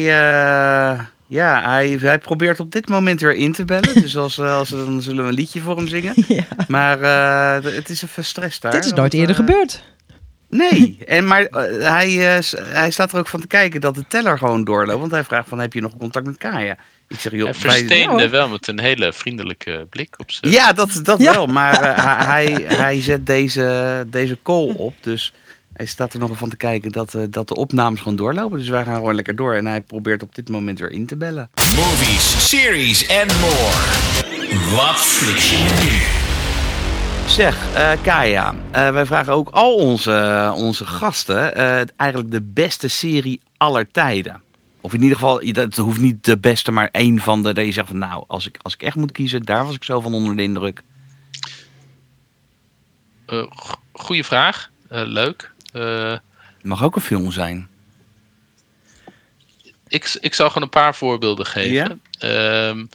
ja, 1.30 1.62
hij, 1.62 1.98
hij 2.00 2.18
probeert 2.18 2.60
op 2.60 2.72
dit 2.72 2.88
moment 2.88 3.20
weer 3.20 3.34
in 3.34 3.52
te 3.52 3.64
bellen. 3.64 3.94
dus 3.94 4.16
als, 4.16 4.40
als, 4.40 4.68
dan 4.68 5.02
zullen 5.02 5.22
we 5.22 5.28
een 5.28 5.34
liedje 5.34 5.60
voor 5.60 5.76
hem 5.76 5.88
zingen. 5.88 6.14
ja. 6.28 6.44
Maar 6.68 6.98
het 7.62 7.88
is 7.88 8.02
even 8.02 8.24
stress 8.24 8.60
daar. 8.60 8.72
Dit 8.72 8.84
is 8.84 8.92
nooit 8.92 9.14
eerder 9.14 9.34
gebeurd. 9.34 9.82
Nee, 10.48 10.98
en, 11.06 11.26
maar 11.26 11.46
hij, 11.78 12.10
hij 12.54 12.90
staat 12.90 13.12
er 13.12 13.18
ook 13.18 13.28
van 13.28 13.40
te 13.40 13.46
kijken 13.46 13.80
dat 13.80 13.94
de 13.94 14.04
teller 14.08 14.38
gewoon 14.38 14.64
doorloopt. 14.64 15.00
Want 15.00 15.12
hij 15.12 15.24
vraagt 15.24 15.48
van, 15.48 15.58
heb 15.58 15.72
je 15.72 15.80
nog 15.80 15.96
contact 15.96 16.26
met 16.26 16.36
Kaya? 16.36 16.76
Ik 17.08 17.20
zeg, 17.20 17.32
joh, 17.32 17.44
hij 17.44 17.54
versteende 17.54 18.28
wel 18.28 18.48
met 18.48 18.66
een 18.66 18.80
hele 18.80 19.12
vriendelijke 19.12 19.86
blik 19.90 20.14
op 20.18 20.30
zijn. 20.30 20.52
Ja, 20.52 20.72
dat, 20.72 21.00
dat 21.02 21.18
wel. 21.18 21.46
Maar 21.46 21.82
uh, 21.82 22.26
hij, 22.32 22.64
hij 22.66 23.00
zet 23.00 23.26
deze, 23.26 24.06
deze 24.06 24.38
call 24.42 24.72
op. 24.76 24.94
Dus 25.00 25.32
hij 25.80 25.88
staat 25.88 26.12
er 26.12 26.18
nog 26.18 26.38
van 26.38 26.48
te 26.48 26.56
kijken 26.56 26.92
dat, 26.92 27.14
uh, 27.14 27.22
dat 27.30 27.48
de 27.48 27.54
opnames 27.54 28.00
gewoon 28.00 28.16
doorlopen. 28.16 28.58
Dus 28.58 28.68
wij 28.68 28.84
gaan 28.84 28.94
gewoon 28.94 29.14
lekker 29.14 29.36
door. 29.36 29.54
En 29.54 29.66
hij 29.66 29.80
probeert 29.80 30.22
op 30.22 30.34
dit 30.34 30.48
moment 30.48 30.78
weer 30.78 30.90
in 30.90 31.06
te 31.06 31.16
bellen. 31.16 31.50
Movies, 31.76 32.48
series 32.48 33.06
en 33.06 33.26
more. 33.26 33.78
Wat 34.76 35.18
je 35.42 35.80
nu? 35.82 35.98
Zeg, 37.28 37.74
uh, 37.74 37.92
Kaya, 38.02 38.54
wij 38.70 39.06
vragen 39.06 39.32
ook 39.32 39.48
al 39.48 39.74
onze, 39.74 40.52
onze 40.56 40.86
gasten 40.86 41.54
eigenlijk 41.96 42.30
de 42.30 42.42
beste 42.42 42.88
serie 42.88 43.40
aller 43.56 43.90
tijden. 43.90 44.42
Of 44.80 44.94
in 44.94 45.02
ieder 45.02 45.16
geval, 45.16 45.40
het 45.40 45.76
hoeft 45.76 46.00
niet 46.00 46.24
de 46.24 46.38
beste, 46.38 46.70
maar 46.70 46.88
één 46.92 47.18
van 47.18 47.42
de. 47.42 47.52
Dat 47.52 47.64
je 47.64 47.72
zegt 47.72 47.88
van 47.88 47.98
nou, 47.98 48.24
als 48.26 48.46
ik, 48.46 48.56
als 48.62 48.74
ik 48.74 48.82
echt 48.82 48.96
moet 48.96 49.12
kiezen, 49.12 49.42
daar 49.42 49.64
was 49.64 49.74
ik 49.74 49.84
zo 49.84 50.00
van 50.00 50.14
onder 50.14 50.36
de 50.36 50.42
indruk. 50.42 50.82
Uh, 53.26 53.46
goeie 53.92 54.24
vraag. 54.24 54.70
Uh, 54.92 55.02
leuk. 55.04 55.52
Uh, 55.72 56.16
mag 56.62 56.82
ook 56.82 56.96
een 56.96 57.02
film 57.02 57.32
zijn. 57.32 57.68
Ik, 59.88 60.16
ik 60.20 60.34
zal 60.34 60.48
gewoon 60.48 60.62
een 60.62 60.68
paar 60.68 60.94
voorbeelden 60.94 61.46
geven. 61.46 62.00
Ja? 62.18 62.68
Um, 62.68 62.88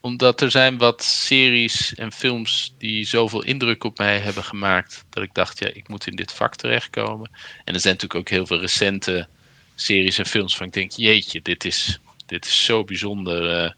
omdat 0.00 0.40
er 0.40 0.50
zijn 0.50 0.78
wat 0.78 1.02
series 1.02 1.94
en 1.94 2.12
films 2.12 2.74
die 2.78 3.04
zoveel 3.04 3.42
indruk 3.42 3.84
op 3.84 3.98
mij 3.98 4.18
hebben 4.18 4.44
gemaakt. 4.44 5.04
Dat 5.10 5.22
ik 5.22 5.34
dacht, 5.34 5.58
ja, 5.58 5.68
ik 5.72 5.88
moet 5.88 6.06
in 6.06 6.16
dit 6.16 6.32
vak 6.32 6.56
terechtkomen. 6.56 7.30
En 7.64 7.74
er 7.74 7.80
zijn 7.80 7.94
natuurlijk 7.94 8.14
ook 8.20 8.28
heel 8.28 8.46
veel 8.46 8.60
recente 8.60 9.28
series 9.74 10.18
en 10.18 10.26
films 10.26 10.56
van 10.56 10.66
ik 10.66 10.72
denk, 10.72 10.90
jeetje, 10.90 11.42
dit 11.42 11.64
is, 11.64 12.00
dit 12.26 12.44
is 12.44 12.64
zo 12.64 12.84
bijzonder. 12.84 13.74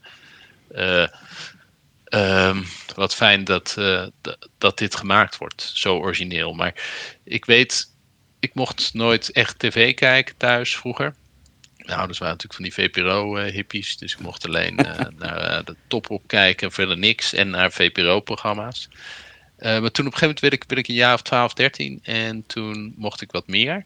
Uh, 0.74 1.06
uh, 2.08 2.56
wat 2.94 3.14
fijn 3.14 3.44
dat, 3.44 3.76
uh, 3.78 4.06
dat 4.58 4.78
dit 4.78 4.96
gemaakt 4.96 5.36
wordt, 5.36 5.70
zo 5.74 5.96
origineel. 5.96 6.52
Maar 6.52 6.74
ik 7.24 7.44
weet, 7.44 7.90
ik 8.40 8.54
mocht 8.54 8.94
nooit 8.94 9.30
echt 9.30 9.58
tv 9.58 9.94
kijken 9.94 10.36
thuis 10.36 10.76
vroeger. 10.76 11.14
Mijn 11.76 11.98
ouders 11.98 12.18
waren 12.18 12.36
natuurlijk 12.36 12.76
van 12.76 12.84
die 12.86 13.04
VPRO-hippies, 13.04 13.96
dus 13.96 14.12
ik 14.12 14.20
mocht 14.20 14.46
alleen 14.46 14.74
naar 15.18 15.64
de 15.64 15.76
top 15.86 16.10
op 16.10 16.22
kijken, 16.26 16.72
verder 16.72 16.98
niks. 16.98 17.32
En 17.32 17.50
naar 17.50 17.72
VPRO-programma's. 17.72 18.88
maar 19.58 19.72
toen 19.72 20.06
op 20.06 20.12
een 20.12 20.18
gegeven 20.18 20.20
moment 20.20 20.40
werd 20.40 20.52
ik, 20.52 20.64
werd 20.66 20.80
ik 20.80 20.88
een 20.88 20.94
jaar 20.94 21.14
of 21.14 21.22
12, 21.22 21.52
13 21.52 22.00
en 22.02 22.46
toen 22.46 22.94
mocht 22.96 23.20
ik 23.20 23.30
wat 23.30 23.46
meer. 23.46 23.84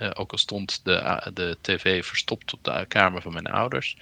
Uh, 0.00 0.10
ook 0.14 0.32
al 0.32 0.38
stond 0.38 0.80
de, 0.84 1.30
de 1.34 1.56
tv 1.60 2.04
verstopt 2.04 2.52
op 2.52 2.64
de 2.64 2.84
kamer 2.88 3.22
van 3.22 3.32
mijn 3.32 3.46
ouders. 3.46 3.96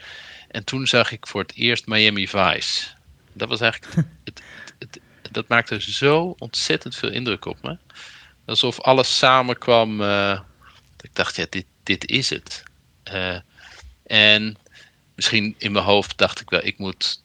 En 0.49 0.65
toen 0.65 0.87
zag 0.87 1.13
ik 1.13 1.27
voor 1.27 1.41
het 1.41 1.55
eerst 1.55 1.87
Miami 1.87 2.29
Vice. 2.29 2.87
Dat 3.33 3.49
was 3.49 3.61
eigenlijk. 3.61 3.95
Het, 4.25 4.43
het, 4.79 5.01
dat 5.31 5.49
maakte 5.49 5.81
zo 5.81 6.35
ontzettend 6.39 6.97
veel 6.97 7.11
indruk 7.11 7.45
op 7.45 7.63
me. 7.63 7.77
Alsof 8.45 8.81
alles 8.81 9.19
samenkwam. 9.19 10.01
Uh, 10.01 10.41
ik 11.01 11.15
dacht, 11.15 11.37
ja, 11.37 11.47
dit, 11.51 11.67
dit 11.83 12.07
is 12.07 12.31
het. 12.31 12.63
Uh, 13.13 13.39
en 14.07 14.57
misschien 15.15 15.55
in 15.59 15.73
mijn 15.73 15.85
hoofd 15.85 16.19
dacht 16.19 16.41
ik 16.41 16.51
wel, 16.51 16.65
ik 16.65 16.79
moet 16.79 17.21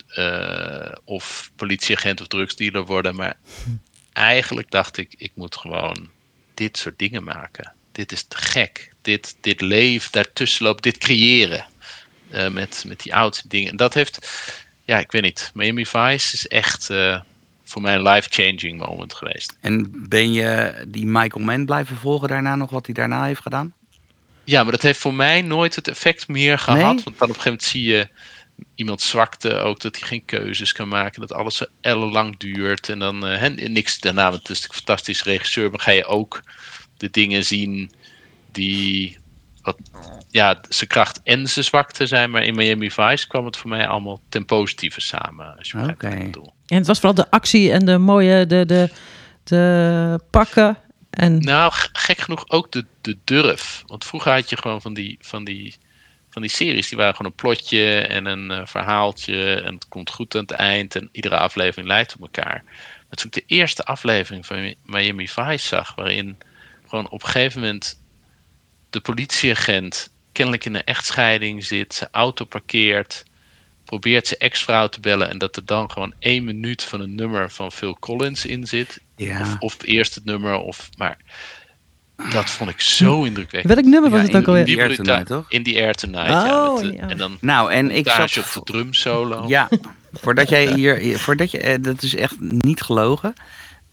of 1.04 1.52
politieagent 1.56 2.22
of 2.22 2.28
drugsdealer 2.28 2.86
worden. 2.86 3.16
Maar 3.16 3.38
eigenlijk 4.14 4.72
dacht 4.72 4.98
ik, 4.98 5.14
ik 5.18 5.32
moet 5.36 5.56
gewoon 5.56 6.10
dit 6.54 6.78
soort 6.78 7.00
dingen 7.00 7.24
maken 7.24 7.76
dit 7.98 8.12
is 8.12 8.24
te 8.24 8.38
gek. 8.38 8.94
Dit, 9.02 9.36
dit 9.42 9.62
leven 9.62 10.12
daartussen 10.12 10.66
loopt, 10.66 10.84
dit 10.84 10.98
creëren. 10.98 11.66
Uh, 12.32 12.50
met, 12.50 12.84
met 12.88 13.00
die 13.00 13.16
oudste 13.16 13.48
dingen. 13.48 13.72
En 13.72 13.78
dat 13.78 13.94
heeft, 13.94 14.30
ja, 14.86 15.00
ik 15.00 15.12
weet 15.12 15.22
niet. 15.22 15.52
Miami 15.54 15.86
Vice 15.86 16.34
is 16.34 16.48
echt 16.48 16.90
uh, 16.90 17.22
voor 17.68 17.82
mij 17.82 17.96
een 17.96 18.02
life-changing 18.02 18.80
moment 18.80 19.14
geweest. 19.14 19.58
En 19.62 20.06
ben 20.10 20.34
je 20.34 20.86
die 20.88 21.06
Michael 21.06 21.46
Mann 21.46 21.66
blijven 21.66 21.98
volgen 21.98 22.28
daarna 22.28 22.56
nog 22.56 22.70
wat 22.70 22.86
hij 22.86 22.96
daarna 22.96 23.26
heeft 23.26 23.42
gedaan? 23.42 23.74
Ja, 24.44 24.64
maar 24.64 24.72
dat 24.72 24.82
heeft 24.82 25.00
voor 25.00 25.14
mij 25.14 25.42
nooit 25.42 25.76
het 25.76 25.88
effect 25.88 26.28
meer 26.28 26.60
gehad. 26.60 27.04
Want 27.04 27.04
dan 27.04 27.14
op 27.14 27.20
een 27.20 27.26
gegeven 27.28 27.44
moment 27.44 27.64
zie 27.64 27.84
je 27.84 28.08
iemand 28.76 29.02
zwakte 29.02 29.58
ook 29.58 29.80
dat 29.80 30.00
hij 30.00 30.08
geen 30.08 30.26
keuzes 30.26 30.72
kan 30.72 30.88
maken. 30.88 31.22
Dat 31.22 31.34
alles 31.34 31.56
zo 31.56 31.66
ellenlang 31.82 32.38
duurt. 32.38 32.90
En 32.90 33.00
dan 33.00 33.32
uh, 33.32 33.48
niks 33.48 34.00
daarna, 34.00 34.30
want 34.30 34.48
het 34.48 34.58
is 34.58 34.64
een 34.64 34.74
fantastische 34.74 35.24
regisseur. 35.24 35.70
Maar 35.70 35.80
ga 35.80 35.92
je 35.92 36.06
ook 36.06 36.44
de 36.98 37.10
dingen 37.10 37.46
zien 37.46 37.92
die 38.52 39.18
wat, 39.62 39.78
ja, 40.30 40.62
zijn 40.70 40.90
kracht 40.90 41.22
en 41.24 41.48
zijn 41.48 41.66
zwakte 41.66 42.06
zijn. 42.06 42.30
Maar 42.30 42.44
in 42.44 42.56
Miami 42.56 42.92
Vice 42.92 43.28
kwam 43.28 43.46
het 43.46 43.58
voor 43.58 43.70
mij 43.70 43.88
allemaal 43.88 44.22
ten 44.30 44.46
positieve 44.46 45.02
samen. 45.02 45.58
Als 45.58 45.72
je 45.72 45.78
okay. 45.78 46.32
En 46.68 46.78
het 46.78 46.88
was 46.88 47.00
vooral 47.00 47.24
de 47.24 47.32
actie 47.32 47.72
en 47.72 47.86
de 47.86 47.98
mooie, 47.98 48.46
de, 48.46 48.66
de, 48.66 48.90
de 49.44 50.20
pakken. 50.30 50.78
En... 51.10 51.40
Nou, 51.40 51.72
gek 51.94 52.18
genoeg 52.18 52.50
ook 52.50 52.72
de, 52.72 52.86
de 53.02 53.18
durf. 53.24 53.84
Want 53.86 54.06
vroeger 54.06 54.32
had 54.32 54.50
je 54.50 54.58
gewoon 54.58 54.82
van 54.82 54.94
die, 54.94 55.18
van 55.22 55.44
die, 55.44 55.76
van 56.30 56.42
die 56.42 56.52
series, 56.52 56.90
die 56.90 56.98
waren 56.98 57.16
gewoon 57.16 57.32
een 57.32 57.38
plotje 57.38 58.00
en 58.00 58.26
een 58.26 58.52
uh, 58.52 58.62
verhaaltje. 58.66 59.62
En 59.62 59.74
het 59.74 59.88
komt 59.88 60.10
goed 60.10 60.36
aan 60.36 60.42
het 60.42 60.52
eind 60.52 60.96
en 60.96 61.10
iedere 61.12 61.38
aflevering 61.38 61.88
lijkt 61.88 62.16
op 62.16 62.22
elkaar. 62.22 62.64
Maar 63.08 63.18
toen 63.18 63.26
ik 63.26 63.34
de 63.34 63.56
eerste 63.56 63.84
aflevering 63.84 64.46
van 64.46 64.76
Miami 64.84 65.28
Vice 65.28 65.68
zag, 65.68 65.96
waarin 65.96 66.38
gewoon 66.88 67.10
op 67.10 67.24
een 67.24 67.30
gegeven 67.30 67.62
moment 67.62 68.02
de 68.90 69.00
politieagent 69.00 70.10
kennelijk 70.32 70.66
in 70.66 70.76
een 70.76 70.84
echtscheiding 70.84 71.66
zit, 71.66 71.94
zijn 71.94 72.10
auto 72.12 72.46
parkeert, 72.46 73.24
probeert 73.88 74.28
zijn 74.28 74.40
ex-vrouw 74.40 74.88
te 74.88 75.00
bellen 75.00 75.30
en 75.30 75.38
dat 75.38 75.56
er 75.56 75.66
dan 75.66 75.92
gewoon 75.92 76.14
één 76.20 76.44
minuut 76.44 76.84
van 76.84 77.02
een 77.02 77.16
nummer 77.16 77.52
van 77.52 77.72
Phil 77.72 77.98
Collins 78.00 78.46
in 78.46 78.68
zit. 78.68 79.00
Ja. 79.16 79.42
Of, 79.42 79.56
of 79.60 79.78
eerst 79.82 80.16
het 80.16 80.26
nummer, 80.26 80.60
of 80.60 80.90
maar. 80.98 81.18
Dat 82.32 82.50
vond 82.50 82.70
ik 82.70 82.82
zo 82.82 83.24
indrukwekkend. 83.24 83.74
Welk 83.74 83.86
nummer 83.86 84.10
was 84.10 84.22
het 84.22 84.36
ook 84.36 84.48
alweer? 84.48 84.68
In 84.68 84.76
the 84.76 84.82
Air 84.82 84.96
Tonight, 84.96 85.26
toch? 85.26 85.46
In 85.50 85.64
the 85.64 85.76
Air 85.76 85.94
Tonight, 85.94 86.52
oh, 86.52 86.84
ja, 86.94 87.10
En 87.10 87.18
dan 87.18 87.38
nou, 87.42 87.72
en 87.72 87.92
ik 87.92 88.10
zat 88.10 88.38
op 88.38 88.66
de 88.66 88.72
drum 88.72 88.94
solo. 88.94 89.44
Ja, 89.48 89.70
voordat 90.12 90.50
jij 90.50 90.74
hier, 90.74 91.20
voordat 91.20 91.52
je, 91.52 91.60
eh, 91.60 91.76
dat 91.82 92.02
is 92.02 92.16
echt 92.16 92.40
niet 92.40 92.82
gelogen. 92.82 93.34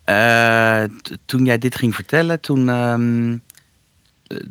Uh, 0.07 0.84
toen 1.26 1.45
jij 1.45 1.59
dit 1.59 1.76
ging 1.76 1.95
vertellen, 1.95 2.40
toen. 2.40 2.68
Um, 2.68 3.42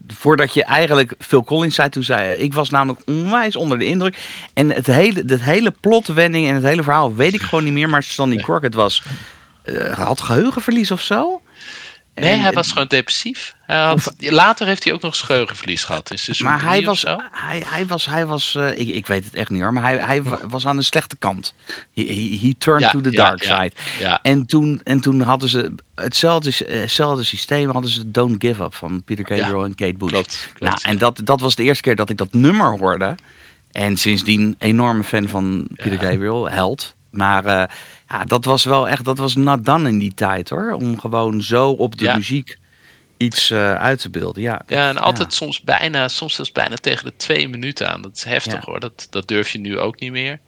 voordat 0.07 0.53
je 0.53 0.63
eigenlijk 0.63 1.13
Phil 1.19 1.43
Collins 1.43 1.75
zei, 1.75 1.89
toen 1.89 2.03
zei 2.03 2.33
ik 2.33 2.53
was 2.53 2.69
namelijk 2.69 3.01
onwijs 3.05 3.55
onder 3.55 3.79
de 3.79 3.85
indruk. 3.85 4.17
En 4.53 4.69
het 4.69 4.87
hele, 4.87 5.23
het 5.27 5.41
hele 5.41 5.71
plotwending 5.71 6.47
en 6.47 6.55
het 6.55 6.63
hele 6.63 6.83
verhaal 6.83 7.15
weet 7.15 7.33
ik 7.33 7.41
gewoon 7.41 7.63
niet 7.63 7.73
meer. 7.73 7.89
Maar 7.89 8.03
Stanley 8.03 8.37
Crockett 8.37 8.75
was, 8.75 9.03
uh, 9.65 9.97
had 9.97 10.21
geheugenverlies 10.21 10.91
of 10.91 11.01
zo? 11.01 11.41
Nee, 12.15 12.35
hij 12.35 12.51
was 12.51 12.71
gewoon 12.71 12.87
depressief. 12.87 13.55
Hij 13.65 13.77
had, 13.77 14.13
later 14.17 14.67
heeft 14.67 14.83
hij 14.83 14.93
ook 14.93 15.01
nog 15.01 15.15
scheugenverlies 15.15 15.83
gehad. 15.83 16.13
Maar 16.39 16.63
hij 16.63 16.83
was, 16.83 17.05
hij, 17.31 17.63
hij 17.65 17.85
was, 17.85 18.05
hij 18.05 18.25
was 18.25 18.55
uh, 18.57 18.79
ik, 18.79 18.87
ik 18.87 19.07
weet 19.07 19.25
het 19.25 19.33
echt 19.33 19.49
niet 19.49 19.61
hoor, 19.61 19.73
maar 19.73 19.83
hij, 19.83 19.97
hij 19.97 20.23
was 20.47 20.67
aan 20.67 20.77
de 20.77 20.83
slechte 20.83 21.15
kant. 21.15 21.53
He, 21.93 22.03
he, 22.03 22.37
he 22.41 22.53
turned 22.57 22.91
to 22.91 23.01
the 23.01 23.11
dark 23.11 23.43
side. 23.43 23.71
Ja, 23.99 24.19
en, 24.21 24.45
toen, 24.45 24.81
en 24.83 24.99
toen 24.99 25.21
hadden 25.21 25.49
ze 25.49 25.75
hetzelfde, 25.95 26.51
hetzelfde 26.65 27.23
systeem, 27.23 27.69
hadden 27.69 27.91
ze 27.91 28.11
Don't 28.11 28.35
Give 28.39 28.63
Up 28.63 28.75
van 28.75 29.03
Peter 29.03 29.25
Gabriel 29.27 29.63
en 29.63 29.75
Kate 29.75 29.97
Bush. 29.97 30.11
Klopt, 30.11 30.49
klopt, 30.53 30.83
nou, 30.83 30.93
en 30.93 30.97
dat, 30.97 31.21
dat 31.23 31.39
was 31.39 31.55
de 31.55 31.63
eerste 31.63 31.83
keer 31.83 31.95
dat 31.95 32.09
ik 32.09 32.17
dat 32.17 32.33
nummer 32.33 32.77
hoorde. 32.77 33.15
En 33.71 33.97
sindsdien 33.97 34.55
enorme 34.59 35.03
fan 35.03 35.29
van 35.29 35.67
Peter 35.75 35.99
Gabriel, 35.99 36.49
held. 36.49 36.95
Maar 37.13 37.45
uh, 37.45 37.63
ja, 38.09 38.25
dat 38.25 38.45
was 38.45 38.63
wel 38.63 38.89
echt, 38.89 39.05
dat 39.05 39.17
was 39.17 39.35
not 39.35 39.65
done 39.65 39.89
in 39.89 39.97
die 39.97 40.13
tijd 40.13 40.49
hoor. 40.49 40.71
Om 40.71 40.99
gewoon 40.99 41.41
zo 41.41 41.69
op 41.69 41.97
de 41.97 42.13
muziek 42.15 42.57
iets 43.17 43.49
uh, 43.49 43.75
uit 43.75 43.99
te 43.99 44.09
beelden. 44.09 44.41
Ja, 44.41 44.61
ja 44.67 44.89
en 44.89 44.97
altijd 44.97 45.33
soms 45.33 45.61
bijna, 45.61 46.07
soms 46.07 46.35
zelfs 46.35 46.51
bijna 46.51 46.75
tegen 46.75 47.05
de 47.05 47.15
twee 47.15 47.49
minuten 47.49 47.89
aan. 47.89 48.01
Dat 48.01 48.15
is 48.15 48.23
heftig 48.23 48.65
hoor. 48.65 48.79
Dat, 48.79 49.07
dat 49.09 49.27
durf 49.27 49.49
je 49.49 49.59
nu 49.59 49.79
ook 49.79 49.99
niet 49.99 50.11
meer. 50.11 50.39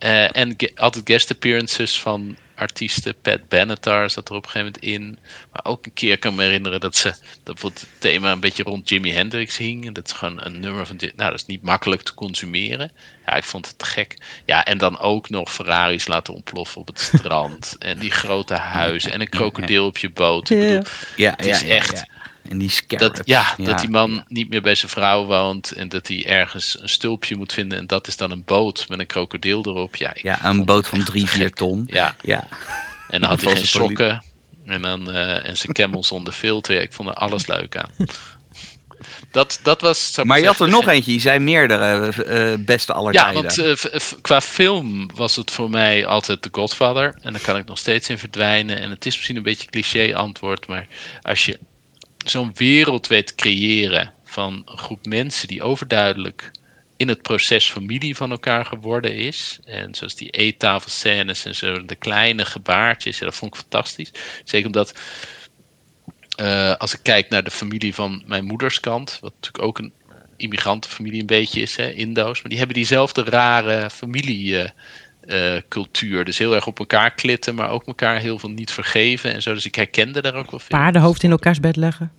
Uh, 0.00 0.36
en 0.36 0.56
altijd 0.74 1.02
guest 1.06 1.30
appearances 1.30 2.00
van 2.00 2.36
artiesten. 2.54 3.14
Pat 3.22 3.48
Benatar 3.48 4.10
zat 4.10 4.28
er 4.28 4.34
op 4.34 4.44
een 4.44 4.50
gegeven 4.50 4.72
moment 4.72 5.00
in. 5.00 5.18
Maar 5.52 5.64
ook 5.64 5.86
een 5.86 5.92
keer 5.92 6.18
kan 6.18 6.30
ik 6.30 6.36
me 6.36 6.42
herinneren 6.44 6.80
dat 6.80 6.96
ze 6.96 7.14
dat 7.42 7.62
het 7.62 7.86
thema 7.98 8.32
een 8.32 8.40
beetje 8.40 8.62
rond 8.62 8.88
Jimi 8.88 9.12
Hendrix 9.12 9.56
hing. 9.56 9.86
En 9.86 9.92
dat 9.92 10.06
is 10.06 10.12
gewoon 10.12 10.44
een 10.44 10.60
nummer 10.60 10.86
van. 10.86 10.96
Nou, 10.96 11.30
dat 11.30 11.34
is 11.34 11.46
niet 11.46 11.62
makkelijk 11.62 12.02
te 12.02 12.14
consumeren. 12.14 12.92
Ja, 13.26 13.34
ik 13.34 13.44
vond 13.44 13.66
het 13.66 13.82
gek. 13.82 14.16
Ja, 14.44 14.64
en 14.64 14.78
dan 14.78 14.98
ook 14.98 15.30
nog 15.30 15.52
Ferraris 15.52 16.06
laten 16.06 16.34
ontploffen 16.34 16.80
op 16.80 16.86
het 16.86 17.00
strand. 17.00 17.76
en 17.78 17.98
die 17.98 18.10
grote 18.10 18.54
huizen. 18.54 19.12
En 19.12 19.20
een 19.20 19.28
krokodil 19.28 19.86
op 19.86 19.98
je 19.98 20.10
boot. 20.10 20.50
Ik 20.50 20.58
bedoel, 20.58 20.82
ja, 21.16 21.30
het 21.36 21.46
is 21.46 21.62
echt. 21.62 22.04
En 22.48 22.58
die 22.58 22.72
dat, 22.86 23.20
ja, 23.24 23.54
dat 23.58 23.78
die 23.78 23.90
man 23.90 24.24
niet 24.28 24.48
meer 24.48 24.62
bij 24.62 24.74
zijn 24.74 24.90
vrouw 24.90 25.24
woont 25.24 25.72
en 25.72 25.88
dat 25.88 26.08
hij 26.08 26.26
ergens 26.26 26.80
een 26.80 26.88
stulpje 26.88 27.36
moet 27.36 27.52
vinden. 27.52 27.78
En 27.78 27.86
dat 27.86 28.06
is 28.06 28.16
dan 28.16 28.30
een 28.30 28.44
boot 28.44 28.86
met 28.88 28.98
een 28.98 29.06
krokodil 29.06 29.66
erop. 29.66 29.96
Ja, 29.96 30.12
ja 30.14 30.44
een 30.44 30.64
boot 30.64 30.88
van 30.88 31.04
drie, 31.04 31.28
vier 31.28 31.52
ton. 31.52 31.84
Ja. 31.86 32.16
ja. 32.22 32.48
En 33.08 33.20
dan 33.20 33.30
had 33.30 33.40
hij 33.40 33.56
geen 33.56 33.66
sokken 33.66 34.24
en, 34.66 34.82
dan, 34.82 35.10
uh, 35.10 35.48
en 35.48 35.56
zijn 35.56 35.72
camel 35.72 36.04
zonder 36.04 36.32
filter. 36.32 36.80
Ik 36.80 36.92
vond 36.92 37.08
er 37.08 37.14
alles 37.14 37.46
leuk 37.46 37.76
aan. 37.76 37.90
Dat, 39.30 39.60
dat 39.62 39.80
was, 39.80 40.18
maar 40.22 40.40
je 40.40 40.46
had 40.46 40.60
er 40.60 40.68
nog 40.68 40.88
eentje, 40.88 41.12
je 41.12 41.20
zei 41.20 41.38
meerdere 41.38 42.12
uh, 42.26 42.64
beste 42.64 42.92
aller 42.92 43.12
ja, 43.12 43.32
want 43.32 43.58
uh, 43.58 43.74
qua 44.20 44.40
film 44.40 45.10
was 45.14 45.36
het 45.36 45.50
voor 45.50 45.70
mij 45.70 46.06
altijd 46.06 46.42
The 46.42 46.48
Godfather. 46.52 47.14
En 47.22 47.32
daar 47.32 47.42
kan 47.42 47.56
ik 47.56 47.66
nog 47.66 47.78
steeds 47.78 48.08
in 48.08 48.18
verdwijnen. 48.18 48.80
En 48.80 48.90
het 48.90 49.06
is 49.06 49.14
misschien 49.14 49.36
een 49.36 49.42
beetje 49.42 49.70
cliché 49.70 50.14
antwoord, 50.14 50.66
maar 50.66 50.86
als 51.22 51.44
je 51.44 51.58
zo'n 52.24 52.50
wereld 52.54 53.06
weet 53.06 53.34
creëren 53.34 54.12
van 54.24 54.62
een 54.66 54.78
groep 54.78 55.06
mensen 55.06 55.48
die 55.48 55.62
overduidelijk 55.62 56.50
in 56.96 57.08
het 57.08 57.22
proces 57.22 57.70
familie 57.70 58.16
van 58.16 58.30
elkaar 58.30 58.66
geworden 58.66 59.14
is. 59.14 59.58
En 59.64 59.94
zoals 59.94 60.14
die 60.14 60.30
eettafelscènes 60.30 61.44
en 61.44 61.54
zo, 61.54 61.84
de 61.84 61.94
kleine 61.94 62.44
gebaartjes, 62.44 63.18
dat 63.18 63.34
vond 63.34 63.54
ik 63.54 63.60
fantastisch. 63.60 64.10
Zeker 64.44 64.66
omdat, 64.66 64.94
uh, 66.40 66.74
als 66.76 66.94
ik 66.94 67.00
kijk 67.02 67.28
naar 67.28 67.44
de 67.44 67.50
familie 67.50 67.94
van 67.94 68.22
mijn 68.26 68.44
moeders 68.44 68.80
kant, 68.80 69.18
wat 69.20 69.32
natuurlijk 69.34 69.64
ook 69.64 69.78
een 69.78 69.92
immigrantenfamilie 70.36 71.20
een 71.20 71.26
beetje 71.26 71.60
is, 71.60 71.76
hè, 71.76 71.90
Indo's, 71.90 72.40
maar 72.40 72.48
die 72.48 72.58
hebben 72.58 72.76
diezelfde 72.76 73.24
rare 73.24 73.90
familiecultuur. 73.90 74.64
Uh, 74.64 74.70
dus 76.24 76.38
heel 76.38 76.54
erg 76.54 76.66
op 76.66 76.78
elkaar 76.78 77.14
klitten, 77.14 77.54
maar 77.54 77.70
ook 77.70 77.86
elkaar 77.86 78.18
heel 78.18 78.38
veel 78.38 78.50
niet 78.50 78.70
vergeven 78.70 79.32
en 79.32 79.42
zo. 79.42 79.54
Dus 79.54 79.66
ik 79.66 79.74
herkende 79.74 80.22
daar 80.22 80.34
ook 80.34 80.50
wel 80.50 80.60
veel. 80.60 80.78
Paardenhoofd 80.78 81.22
in 81.22 81.30
elkaars 81.30 81.60
bed 81.60 81.76
leggen? 81.76 82.12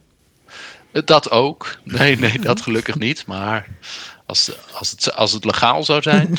Dat 1.03 1.31
ook. 1.31 1.77
Nee, 1.83 2.17
nee, 2.17 2.39
dat 2.39 2.61
gelukkig 2.61 2.95
niet. 2.95 3.25
Maar 3.25 3.67
als, 4.25 4.51
als, 4.71 4.91
het, 4.91 5.15
als 5.15 5.31
het 5.31 5.45
legaal 5.45 5.83
zou 5.83 6.01
zijn. 6.01 6.37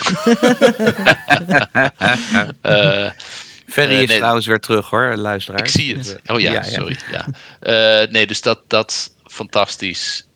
uh, 2.62 3.10
Ferry 3.66 3.94
is 3.94 4.08
nee, 4.08 4.16
trouwens 4.18 4.46
weer 4.46 4.60
terug 4.60 4.90
hoor, 4.90 5.16
luisteraar. 5.16 5.60
Ik 5.60 5.68
zie 5.68 5.96
het. 5.96 6.20
Oh 6.26 6.40
ja, 6.40 6.62
sorry. 6.62 6.96
Ja. 7.10 7.26
Uh, 8.02 8.12
nee, 8.12 8.26
dus 8.26 8.40
dat, 8.40 8.60
dat 8.66 9.14
fantastisch. 9.24 10.26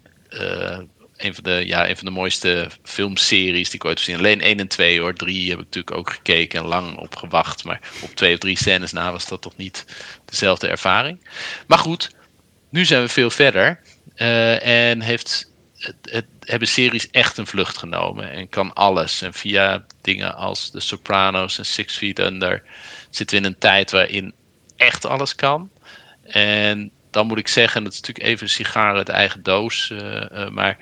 Een 1.21 1.35
van, 1.35 1.45
de, 1.45 1.63
ja, 1.67 1.89
een 1.89 1.97
van 1.97 2.05
de 2.05 2.11
mooiste 2.11 2.69
filmseries 2.83 3.71
die 3.71 3.79
ik 3.79 3.85
ooit 3.85 3.99
heb 3.99 4.05
gezien. 4.07 4.19
Alleen 4.19 4.41
1 4.41 4.59
en 4.59 4.69
2 4.69 5.01
hoor. 5.01 5.15
3 5.15 5.51
heb 5.51 5.59
ik 5.59 5.65
natuurlijk 5.65 5.97
ook 5.97 6.13
gekeken 6.13 6.61
en 6.61 6.67
lang 6.67 6.97
op 6.97 7.17
gewacht. 7.17 7.65
Maar 7.65 7.81
op 8.01 8.15
twee 8.15 8.33
of 8.33 8.39
drie 8.39 8.57
scènes 8.57 8.93
na 8.93 9.13
was 9.13 9.29
dat 9.29 9.43
toch 9.43 9.57
niet 9.57 9.85
dezelfde 10.25 10.69
ervaring. 10.69 11.27
Maar 11.67 11.79
goed, 11.79 12.11
nu 12.71 12.85
zijn 12.85 13.03
we 13.03 13.09
veel 13.09 13.31
verder. 13.31 13.81
Uh, 14.17 14.89
en 14.89 15.01
heeft, 15.01 15.53
het, 15.77 15.97
het, 16.03 16.27
hebben 16.41 16.69
series 16.69 17.11
echt 17.11 17.39
een 17.39 17.47
vlucht 17.47 17.79
genomen. 17.79 18.31
En 18.31 18.49
kan 18.49 18.73
alles. 18.73 19.23
En 19.23 19.35
via 19.35 19.85
dingen 20.01 20.35
als 20.35 20.71
The 20.71 20.81
Sopranos 20.81 21.59
en 21.59 21.67
Six 21.67 21.97
Feet 21.97 22.19
Under 22.19 22.63
zitten 23.11 23.37
we 23.37 23.43
in 23.43 23.51
een 23.51 23.59
tijd 23.59 23.91
waarin 23.91 24.35
echt 24.77 25.05
alles 25.05 25.35
kan. 25.35 25.71
En 26.23 26.91
dan 27.11 27.27
moet 27.27 27.39
ik 27.39 27.49
zeggen, 27.49 27.85
dat 27.85 27.93
is 27.93 28.01
natuurlijk 28.01 28.27
even 28.27 28.49
sigaar 28.49 28.95
uit 28.97 29.09
eigen 29.09 29.43
doos. 29.43 29.91
Uh, 29.91 30.01
uh, 30.33 30.49
maar 30.49 30.79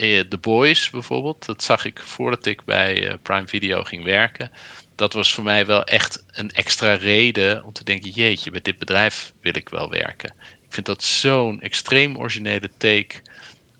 The 0.00 0.38
Boys 0.40 0.90
bijvoorbeeld, 0.90 1.46
dat 1.46 1.62
zag 1.62 1.84
ik 1.84 2.00
voordat 2.04 2.46
ik 2.46 2.64
bij 2.64 3.18
Prime 3.22 3.46
Video 3.46 3.82
ging 3.82 4.04
werken. 4.04 4.50
Dat 4.94 5.12
was 5.12 5.32
voor 5.32 5.44
mij 5.44 5.66
wel 5.66 5.84
echt 5.84 6.24
een 6.30 6.50
extra 6.50 6.94
reden 6.94 7.64
om 7.64 7.72
te 7.72 7.84
denken: 7.84 8.10
jeetje, 8.10 8.50
bij 8.50 8.60
dit 8.60 8.78
bedrijf 8.78 9.32
wil 9.40 9.56
ik 9.56 9.68
wel 9.68 9.90
werken. 9.90 10.34
Ik 10.40 10.72
vind 10.74 10.86
dat 10.86 11.02
zo'n 11.02 11.60
extreem 11.60 12.16
originele 12.16 12.70
take 12.76 13.14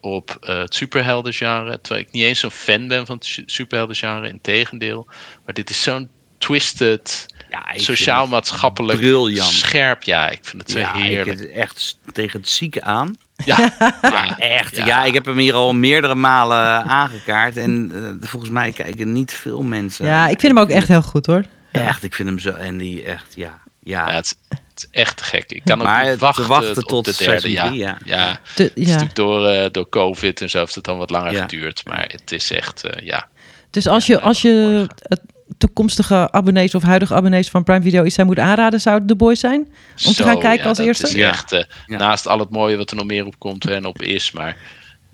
op 0.00 0.36
uh, 0.40 0.58
het 0.58 0.74
superheldengenre. 0.74 1.80
Terwijl 1.80 2.06
ik 2.06 2.12
niet 2.12 2.24
eens 2.24 2.40
zo'n 2.40 2.50
fan 2.50 2.88
ben 2.88 3.06
van 3.06 3.16
het 3.16 3.42
superheldengenre, 3.46 4.28
in 4.28 4.40
tegendeel. 4.40 5.06
Maar 5.44 5.54
dit 5.54 5.70
is 5.70 5.82
zo'n 5.82 6.10
twisted, 6.38 7.29
ja, 7.50 7.64
sociaal-maatschappelijk 7.74 8.98
briljant. 8.98 9.50
scherp. 9.50 10.02
Ja, 10.02 10.28
ik 10.28 10.38
vind 10.42 10.62
het 10.62 10.72
ja, 10.72 10.92
heerlijk. 10.92 11.40
Ik 11.40 11.50
echt 11.50 11.98
tegen 12.12 12.40
het 12.40 12.48
zieke 12.48 12.82
aan. 12.82 13.16
Ja, 13.44 13.72
ja 14.02 14.38
echt. 14.38 14.76
Ja. 14.76 15.04
ik 15.04 15.14
heb 15.14 15.24
hem 15.24 15.38
hier 15.38 15.54
al 15.54 15.74
meerdere 15.74 16.14
malen 16.14 16.84
aangekaart. 16.84 17.56
En 17.56 17.92
uh, 17.94 18.28
volgens 18.28 18.50
mij 18.50 18.72
kijken 18.72 19.12
niet 19.12 19.32
veel 19.32 19.62
mensen. 19.62 20.06
Ja, 20.06 20.28
ik 20.28 20.40
vind 20.40 20.52
hem 20.52 20.62
ook 20.62 20.70
echt 20.70 20.88
heel 20.88 21.02
goed 21.02 21.26
hoor. 21.26 21.44
Echt, 21.72 22.02
ik 22.02 22.14
vind 22.14 22.28
hem 22.28 22.38
zo. 22.38 22.50
En 22.50 22.78
die 22.78 23.02
echt, 23.02 23.32
ja. 23.34 23.60
Ja, 23.82 24.10
het, 24.10 24.36
is 24.76 24.86
echt 24.90 25.22
gek. 25.22 25.52
Ik 25.52 25.62
kan 25.64 25.82
ook 25.82 26.08
niet 26.08 26.18
wachten, 26.18 26.46
wachten 26.46 26.84
tot, 26.84 27.04
de 27.04 27.24
derde. 27.24 27.50
Ja, 27.50 27.64
ja. 27.64 27.98
ja. 28.04 28.40
De, 28.54 28.72
ja. 28.74 29.06
door, 29.12 29.52
uh, 29.52 29.66
door 29.70 29.88
COVID 29.88 30.40
en 30.40 30.50
zo 30.50 30.58
heeft 30.58 30.74
het 30.74 30.84
dan 30.84 30.98
wat 30.98 31.10
langer 31.10 31.34
geduurd. 31.34 31.82
Maar 31.86 32.08
het 32.08 32.32
is 32.32 32.50
echt, 32.50 32.84
uh, 32.84 33.06
ja. 33.06 33.28
Dus 33.70 33.86
als 33.86 34.06
je, 34.06 34.20
als 34.20 34.42
je 34.42 34.86
het 35.02 35.20
toekomstige 35.58 36.32
abonnees 36.32 36.74
of 36.74 36.82
huidige 36.82 37.14
abonnees 37.14 37.48
van 37.48 37.64
Prime 37.64 37.82
Video 37.82 38.04
iets 38.04 38.14
zou 38.14 38.26
moeten 38.26 38.44
aanraden, 38.44 38.80
zou 38.80 38.98
het 38.98 39.08
The 39.08 39.16
Boys 39.16 39.40
zijn? 39.40 39.68
Om 40.06 40.12
te 40.12 40.22
gaan 40.22 40.38
kijken 40.38 40.66
als 40.66 40.78
eerste? 40.78 41.06
Is 41.06 41.14
echt, 41.14 41.52
uh, 41.52 41.62
naast 41.86 42.26
al 42.26 42.38
het 42.38 42.50
mooie 42.50 42.76
wat 42.76 42.90
er 42.90 42.96
nog 42.96 43.06
meer 43.06 43.26
op 43.26 43.38
komt 43.38 43.68
en 43.68 43.84
op 43.84 44.02
is. 44.02 44.32
Maar 44.32 44.56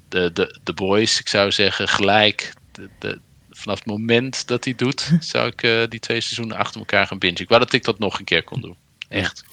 de, 0.09 0.31
de, 0.33 0.59
de 0.63 0.73
Boys, 0.73 1.21
ik 1.21 1.29
zou 1.29 1.53
zeggen, 1.53 1.89
gelijk 1.89 2.53
de, 2.73 2.89
de, 2.99 3.19
vanaf 3.51 3.79
het 3.79 3.87
moment 3.87 4.47
dat 4.47 4.65
hij 4.65 4.75
doet, 4.75 5.11
zou 5.21 5.47
ik 5.47 5.63
uh, 5.63 5.83
die 5.89 6.01
twee 6.01 6.21
seizoenen 6.21 6.57
achter 6.57 6.81
elkaar 6.81 7.07
gaan 7.07 7.19
bingen. 7.19 7.41
Ik 7.41 7.49
wou 7.49 7.61
dat 7.61 7.73
ik 7.73 7.85
dat 7.85 7.99
nog 7.99 8.19
een 8.19 8.25
keer 8.25 8.45
kon 8.45 8.61
doen. 8.61 8.77
Echt. 9.09 9.45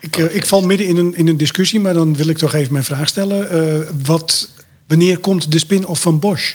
Ik, 0.00 0.16
uh, 0.16 0.34
ik 0.34 0.46
val 0.46 0.62
midden 0.62 0.86
in 0.86 0.96
een, 0.96 1.14
in 1.14 1.28
een 1.28 1.36
discussie, 1.36 1.80
maar 1.80 1.94
dan 1.94 2.16
wil 2.16 2.28
ik 2.28 2.38
toch 2.38 2.54
even 2.54 2.72
mijn 2.72 2.84
vraag 2.84 3.08
stellen. 3.08 3.54
Uh, 3.54 3.88
wat, 4.04 4.50
wanneer 4.86 5.18
komt 5.18 5.52
de 5.52 5.58
spin-off 5.58 6.02
van 6.02 6.18
Bosch? 6.18 6.54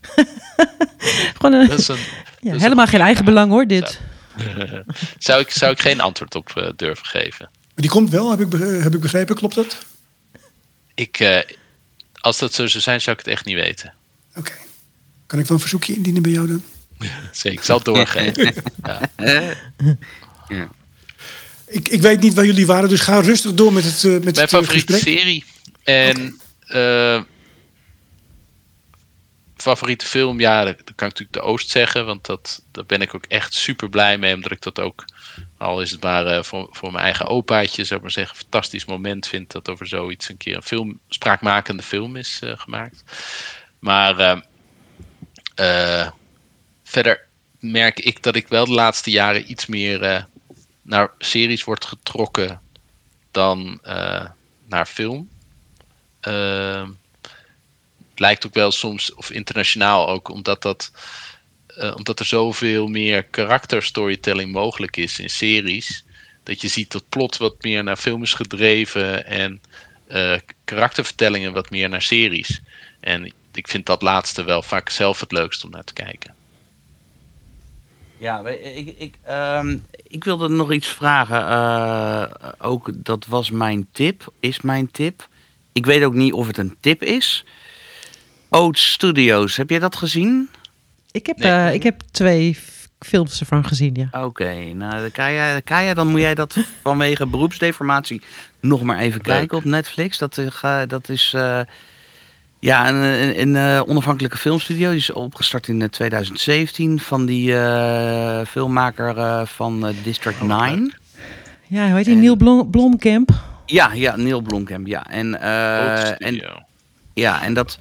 Gewoon 1.38 1.52
een, 1.52 1.70
een 1.70 1.98
ja, 2.46 2.58
helemaal 2.58 2.86
geen 2.86 3.00
eigen 3.00 3.24
belang 3.24 3.50
hoor, 3.50 3.66
dit. 3.66 4.00
Zou, 5.18 5.40
ik, 5.40 5.50
zou 5.50 5.72
ik 5.72 5.80
geen 5.80 6.00
antwoord 6.00 6.34
op 6.34 6.72
durven 6.76 7.06
geven. 7.06 7.50
Die 7.74 7.90
komt 7.90 8.10
wel, 8.10 8.30
heb 8.30 8.40
ik, 8.40 8.52
heb 8.82 8.94
ik 8.94 9.00
begrepen, 9.00 9.36
klopt 9.36 9.54
dat? 9.54 9.86
Ik, 10.94 11.44
als 12.20 12.38
dat 12.38 12.54
zo 12.54 12.66
zou 12.66 12.82
zijn, 12.82 13.00
zou 13.00 13.16
ik 13.18 13.24
het 13.24 13.34
echt 13.34 13.44
niet 13.44 13.54
weten. 13.54 13.94
Oké. 14.34 14.52
Kan 15.26 15.38
ik 15.38 15.44
wel 15.46 15.56
een 15.56 15.62
verzoekje 15.62 15.94
indienen 15.94 16.22
bij 16.22 16.32
jou 16.32 16.46
dan? 16.46 16.62
Zeker, 17.32 17.58
ik 17.58 17.64
zal 17.64 17.76
het 17.76 17.84
doorgeven. 17.84 18.54
ja. 18.84 19.00
ja. 20.48 20.68
Ik, 21.66 21.88
ik 21.88 22.00
weet 22.00 22.20
niet 22.20 22.34
waar 22.34 22.46
jullie 22.46 22.66
waren, 22.66 22.88
dus 22.88 23.00
ga 23.00 23.20
rustig 23.20 23.54
door 23.54 23.72
met 23.72 23.84
het, 23.84 24.02
uh, 24.02 24.12
met 24.12 24.22
Mijn 24.24 24.36
het 24.36 24.48
favoriete 24.48 24.92
gesprek. 24.92 25.18
serie. 25.18 25.44
En 25.84 26.40
okay. 26.68 27.24
Favoriete 29.66 30.06
film, 30.06 30.40
ja, 30.40 30.64
dan 30.64 30.74
kan 30.74 30.82
ik 30.84 31.00
natuurlijk 31.00 31.32
De 31.32 31.40
Oost 31.40 31.70
zeggen. 31.70 32.06
Want 32.06 32.26
dat, 32.26 32.62
daar 32.72 32.86
ben 32.86 33.00
ik 33.00 33.14
ook 33.14 33.24
echt 33.24 33.54
super 33.54 33.88
blij 33.88 34.18
mee. 34.18 34.34
Omdat 34.34 34.50
ik 34.50 34.62
dat 34.62 34.80
ook, 34.80 35.04
al 35.58 35.80
is 35.80 35.90
het 35.90 36.02
maar 36.02 36.26
uh, 36.26 36.42
voor, 36.42 36.68
voor 36.70 36.92
mijn 36.92 37.04
eigen 37.04 37.26
opaatje, 37.26 37.84
zou 37.84 38.00
maar 38.00 38.10
zeggen, 38.10 38.36
fantastisch 38.36 38.84
moment 38.84 39.26
vind. 39.26 39.52
Dat 39.52 39.68
over 39.68 39.86
zoiets 39.86 40.28
een 40.28 40.36
keer 40.36 40.56
een 40.56 40.62
film, 40.62 40.98
spraakmakende 41.08 41.82
film 41.82 42.16
is 42.16 42.40
gemaakt. 42.42 43.04
Maar 43.78 44.42
uh, 45.60 46.10
verder 46.84 47.26
merk 47.60 48.00
ik 48.00 48.22
dat 48.22 48.36
ik 48.36 48.48
wel 48.48 48.64
de 48.64 48.72
laatste 48.72 49.10
jaren 49.10 49.50
iets 49.50 49.66
meer 49.66 50.26
naar 50.82 51.10
series 51.18 51.64
word 51.64 51.84
getrokken 51.84 52.60
dan, 53.30 53.80
naar 54.68 54.86
film. 54.86 55.28
Uh, 58.16 58.26
lijkt 58.26 58.46
ook 58.46 58.54
wel 58.54 58.72
soms, 58.72 59.14
of 59.14 59.30
internationaal 59.30 60.08
ook, 60.08 60.28
omdat, 60.28 60.62
dat, 60.62 60.92
uh, 61.78 61.94
omdat 61.96 62.20
er 62.20 62.26
zoveel 62.26 62.86
meer 62.86 63.24
karakterstorytelling 63.24 64.52
mogelijk 64.52 64.96
is 64.96 65.18
in 65.18 65.30
series. 65.30 66.04
Dat 66.42 66.60
je 66.60 66.68
ziet 66.68 66.92
dat 66.92 67.08
plot 67.08 67.36
wat 67.36 67.62
meer 67.62 67.84
naar 67.84 67.96
film 67.96 68.22
is 68.22 68.34
gedreven 68.34 69.26
en 69.26 69.60
uh, 70.08 70.36
karaktervertellingen 70.64 71.52
wat 71.52 71.70
meer 71.70 71.88
naar 71.88 72.02
series. 72.02 72.62
En 73.00 73.32
ik 73.52 73.68
vind 73.68 73.86
dat 73.86 74.02
laatste 74.02 74.44
wel 74.44 74.62
vaak 74.62 74.88
zelf 74.88 75.20
het 75.20 75.32
leukst 75.32 75.64
om 75.64 75.70
naar 75.70 75.84
te 75.84 75.92
kijken. 75.92 76.34
Ja, 78.18 78.46
ik, 78.48 78.94
ik, 78.98 79.14
um, 79.30 79.86
ik 80.02 80.24
wilde 80.24 80.48
nog 80.48 80.72
iets 80.72 80.88
vragen. 80.88 81.40
Uh, 81.40 82.48
ook 82.58 82.90
dat 82.94 83.26
was 83.26 83.50
mijn 83.50 83.88
tip, 83.92 84.32
is 84.40 84.60
mijn 84.60 84.90
tip. 84.90 85.28
Ik 85.72 85.86
weet 85.86 86.04
ook 86.04 86.14
niet 86.14 86.32
of 86.32 86.46
het 86.46 86.58
een 86.58 86.76
tip 86.80 87.02
is. 87.02 87.44
Oat 88.50 88.78
Studios, 88.78 89.56
heb 89.56 89.70
jij 89.70 89.78
dat 89.78 89.96
gezien? 89.96 90.48
Ik 91.10 91.26
heb, 91.26 91.38
nee. 91.38 91.50
uh, 91.50 91.74
ik 91.74 91.82
heb 91.82 92.00
twee 92.10 92.58
films 92.98 93.40
ervan 93.40 93.64
gezien, 93.64 93.94
ja. 93.94 94.08
Oké, 94.10 94.24
okay, 94.24 94.70
nou 94.70 95.08
Kaya, 95.08 95.60
Kaya, 95.60 95.94
dan 95.94 96.06
moet 96.06 96.20
jij 96.20 96.34
dat 96.34 96.56
vanwege 96.82 97.26
beroepsdeformatie 97.26 98.22
nog 98.60 98.82
maar 98.82 98.98
even 98.98 99.20
Leuk. 99.24 99.36
kijken 99.36 99.58
op 99.58 99.64
Netflix. 99.64 100.18
Dat, 100.18 100.38
uh, 100.38 100.82
dat 100.86 101.08
is 101.08 101.32
uh, 101.36 101.60
ja, 102.60 102.88
een, 102.88 103.40
een, 103.40 103.54
een 103.54 103.86
onafhankelijke 103.86 104.38
filmstudio. 104.38 104.88
Die 104.90 104.98
is 104.98 105.12
opgestart 105.12 105.68
in 105.68 105.90
2017 105.90 107.00
van 107.00 107.26
die 107.26 107.52
filmmaker 108.46 109.46
van 109.46 109.94
District 110.02 110.42
9. 110.42 110.94
Ja, 111.66 111.86
hoe 111.86 111.96
heet 111.96 112.04
die? 112.04 112.14
En... 112.14 112.20
Neil 112.20 112.36
Blom, 112.36 112.70
Blomkamp? 112.70 113.30
Ja, 113.66 113.92
ja, 113.92 114.16
Neil 114.16 114.40
Blomkamp, 114.40 114.86
ja. 114.86 115.06
En, 115.06 115.40
en, 116.18 116.42
ja, 117.14 117.42
en 117.42 117.54
dat... 117.54 117.78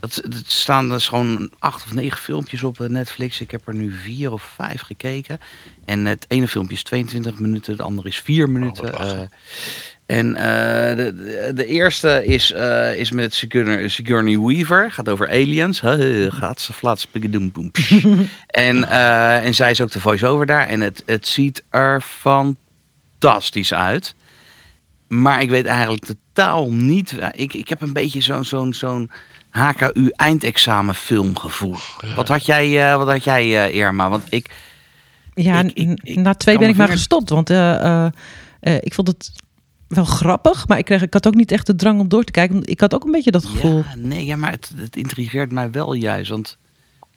Dat, 0.00 0.22
dat 0.28 0.42
staan 0.46 0.88
dus 0.88 1.08
gewoon 1.08 1.50
acht 1.58 1.84
of 1.84 1.92
negen 1.92 2.18
filmpjes 2.18 2.62
op 2.62 2.78
Netflix. 2.78 3.40
Ik 3.40 3.50
heb 3.50 3.68
er 3.68 3.74
nu 3.74 3.92
vier 3.92 4.32
of 4.32 4.52
vijf 4.56 4.80
gekeken. 4.80 5.38
En 5.84 6.06
het 6.06 6.24
ene 6.28 6.48
filmpje 6.48 6.74
is 6.74 6.82
22 6.82 7.38
minuten, 7.38 7.76
de 7.76 7.82
andere 7.82 8.08
is 8.08 8.18
vier 8.18 8.50
minuten. 8.50 9.00
Oh, 9.00 9.06
uh, 9.06 9.20
en 10.06 10.26
uh, 10.26 10.36
de, 10.96 11.14
de, 11.14 11.50
de, 11.54 11.66
eerste 11.66 12.24
is, 12.26 12.52
uh, 12.52 12.94
is 12.94 13.10
met 13.10 13.34
Sigourney, 13.34 13.88
Sigourney 13.88 14.38
Weaver. 14.38 14.92
Gaat 14.92 15.08
over 15.08 15.28
aliens. 15.28 15.80
Gaat 16.28 16.60
ze 16.60 16.72
flats 16.72 17.08
en, 18.46 18.88
en 19.42 19.54
zij 19.54 19.70
is 19.70 19.80
ook 19.80 19.90
de 19.90 20.00
voice-over 20.00 20.46
daar. 20.46 20.66
En 20.66 20.80
het, 20.80 21.02
het 21.06 21.26
ziet 21.26 21.64
er 21.70 22.00
fantastisch 22.00 23.74
uit. 23.74 24.14
Maar 25.08 25.42
ik 25.42 25.50
weet 25.50 25.66
eigenlijk 25.66 26.04
totaal 26.04 26.72
niet. 26.72 27.14
Ik, 27.32 27.54
ik 27.54 27.68
heb 27.68 27.80
een 27.80 27.92
beetje 27.92 28.20
zo'n 28.20 28.44
zo'n 28.44 28.74
zo'n 28.74 29.10
HKU 29.58 30.08
eindexamen 30.08 30.94
filmgevoel. 30.94 31.76
Wat 32.16 32.28
had 32.28 32.46
jij, 32.46 32.90
uh, 32.90 32.96
wat 32.96 33.08
had 33.08 33.24
jij 33.24 33.46
uh, 33.46 33.74
Irma? 33.74 34.10
Want 34.10 34.22
ik. 34.28 34.50
Ja, 35.34 35.62
ik, 35.74 35.98
ik, 36.02 36.16
na 36.16 36.34
twee 36.34 36.58
ben 36.58 36.68
ik 36.68 36.76
maar 36.76 36.88
gestopt. 36.88 37.30
Want 37.30 37.50
uh, 37.50 38.06
ik 38.60 38.94
vond 38.94 39.08
het 39.08 39.32
wel 39.88 40.04
grappig, 40.04 40.68
maar 40.68 40.78
ik, 40.78 40.84
kreeg, 40.84 41.02
ik 41.02 41.12
had 41.12 41.26
ook 41.26 41.34
niet 41.34 41.52
echt 41.52 41.66
de 41.66 41.74
drang 41.74 42.00
om 42.00 42.08
door 42.08 42.24
te 42.24 42.32
kijken. 42.32 42.60
Ik 42.64 42.80
had 42.80 42.94
ook 42.94 43.04
een 43.04 43.10
beetje 43.10 43.30
dat 43.30 43.44
gevoel. 43.44 43.76
Ja, 43.76 43.94
nee, 43.96 44.24
ja, 44.26 44.36
maar 44.36 44.50
het, 44.50 44.72
het 44.76 44.96
intrigeert 44.96 45.52
mij 45.52 45.70
wel 45.70 45.92
juist. 45.92 46.30
Want 46.30 46.58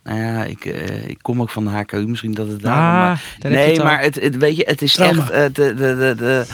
nou 0.04 0.20
ja, 0.20 0.44
ik, 0.44 0.66
ik 1.08 1.18
kom 1.22 1.42
ook 1.42 1.50
van 1.50 1.64
de 1.64 1.70
HKU, 1.70 2.08
misschien 2.08 2.34
dat 2.34 2.48
het 2.48 2.62
daar. 2.62 2.74
Ah, 2.74 3.20
maar, 3.42 3.52
nee, 3.52 3.80
maar 3.80 4.02
het, 4.02 4.22
het, 4.22 4.38
weet 4.38 4.56
je, 4.56 4.64
het 4.68 4.82
is 4.82 4.94
Trauma. 4.94 5.30
echt. 5.30 5.56
de, 5.56 5.74
de, 5.74 5.96
de, 5.96 6.16
de, 6.18 6.46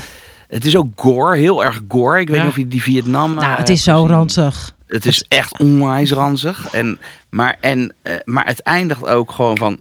het 0.47 0.65
is 0.65 0.75
ook 0.75 0.87
gore, 0.95 1.37
heel 1.37 1.63
erg 1.63 1.81
gore. 1.87 2.19
Ik 2.19 2.29
weet 2.29 2.39
niet 2.39 2.49
of 2.49 2.57
je 2.57 2.67
die 2.67 2.81
Vietnam. 2.81 3.33
Nou, 3.33 3.57
het 3.57 3.69
is 3.69 3.83
zo 3.83 4.05
ranzig. 4.05 4.75
Het 4.87 5.05
is 5.05 5.23
echt 5.27 5.59
onwijs 5.59 6.11
ranzig. 6.11 6.71
En, 6.71 6.99
maar, 7.29 7.57
en, 7.61 7.95
uh, 8.03 8.15
maar 8.23 8.45
het 8.45 8.59
eindigt 8.59 9.07
ook 9.07 9.31
gewoon 9.31 9.57
van 9.57 9.79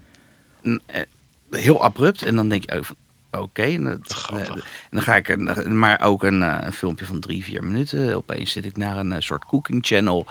uh, 0.63 0.79
heel 1.51 1.83
abrupt. 1.83 2.23
En 2.23 2.37
dan 2.37 2.49
denk 2.49 2.71
je 2.71 2.77
ook 2.77 2.85
van 2.85 2.97
oké. 3.31 3.43
Okay, 3.43 3.75
en, 3.75 4.03
dan 4.91 5.03
ga 5.03 5.17
ik 5.17 5.29
een, 5.29 5.79
maar 5.79 6.01
ook 6.01 6.23
een, 6.23 6.41
een, 6.41 6.73
filmpje 6.73 7.05
van 7.05 7.21
drie, 7.21 7.45
vier 7.45 7.65
minuten. 7.65 8.17
Opeens 8.17 8.53
zit 8.53 8.65
ik 8.65 8.77
naar 8.77 8.97
een 8.97 9.23
soort 9.23 9.45
cooking 9.45 9.87
channel 9.87 10.27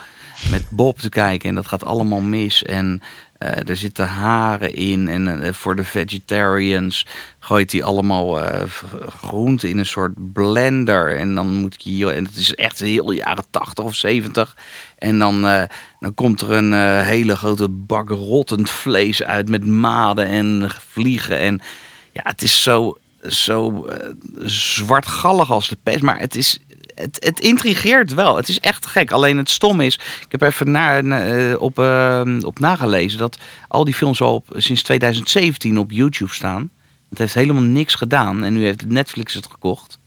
met 0.51 0.69
Bob 0.69 0.99
te 0.99 1.09
kijken. 1.09 1.49
En 1.49 1.55
dat 1.55 1.67
gaat 1.67 1.85
allemaal 1.85 2.21
mis. 2.21 2.63
En 2.63 3.01
uh, 3.39 3.69
er 3.69 3.77
zitten 3.77 4.07
haren 4.07 4.73
in. 4.73 5.07
En 5.07 5.43
uh, 5.43 5.53
voor 5.53 5.75
de 5.75 5.83
vegetarians 5.83 7.05
gooit 7.39 7.71
hij 7.71 7.83
allemaal 7.83 8.43
uh, 8.43 8.61
groenten 9.07 9.69
in 9.69 9.77
een 9.77 9.85
soort 9.85 10.33
blender. 10.33 11.17
En 11.17 11.35
dan 11.35 11.47
moet 11.47 11.73
ik 11.73 11.81
hier. 11.81 12.09
En 12.09 12.25
het 12.25 12.35
is 12.35 12.55
echt 12.55 12.79
heel 12.79 13.11
jaren 13.11 13.45
80 13.49 13.83
of 13.83 13.95
70. 13.95 14.55
En 14.97 15.19
dan, 15.19 15.41
dan 15.99 16.13
komt 16.13 16.41
er 16.41 16.51
een 16.51 17.03
hele 17.03 17.35
grote 17.35 17.69
bak 17.69 18.09
rottend 18.09 18.69
vlees 18.69 19.23
uit 19.23 19.49
met 19.49 19.65
maden 19.65 20.27
en 20.27 20.69
vliegen. 20.89 21.39
En 21.39 21.61
ja, 22.11 22.21
het 22.23 22.41
is 22.41 22.63
zo, 22.63 22.97
zo 23.27 23.87
zwartgallig 24.45 25.51
als 25.51 25.69
de 25.69 25.77
pest. 25.83 26.01
Maar 26.01 26.19
het 26.19 26.35
is 26.35 26.59
het, 26.95 27.17
het 27.19 27.39
intrigeert 27.39 28.13
wel. 28.13 28.35
Het 28.35 28.47
is 28.47 28.59
echt 28.59 28.85
gek. 28.85 29.11
Alleen 29.11 29.37
het 29.37 29.49
stom 29.49 29.81
is, 29.81 29.95
ik 29.95 30.31
heb 30.31 30.41
even 30.41 30.71
na, 30.71 31.01
uh, 31.01 31.61
op, 31.61 31.79
uh, 31.79 32.21
op 32.41 32.59
nagelezen 32.59 33.19
dat 33.19 33.37
al 33.67 33.83
die 33.83 33.93
films 33.93 34.21
al 34.21 34.33
op, 34.33 34.47
sinds 34.55 34.83
2017 34.83 35.77
op 35.77 35.91
YouTube 35.91 36.33
staan. 36.33 36.69
Het 37.09 37.17
heeft 37.17 37.33
helemaal 37.33 37.63
niks 37.63 37.95
gedaan 37.95 38.43
en 38.43 38.53
nu 38.53 38.63
heeft 38.63 38.85
Netflix 38.85 39.33
het 39.33 39.47
gekocht. 39.51 39.99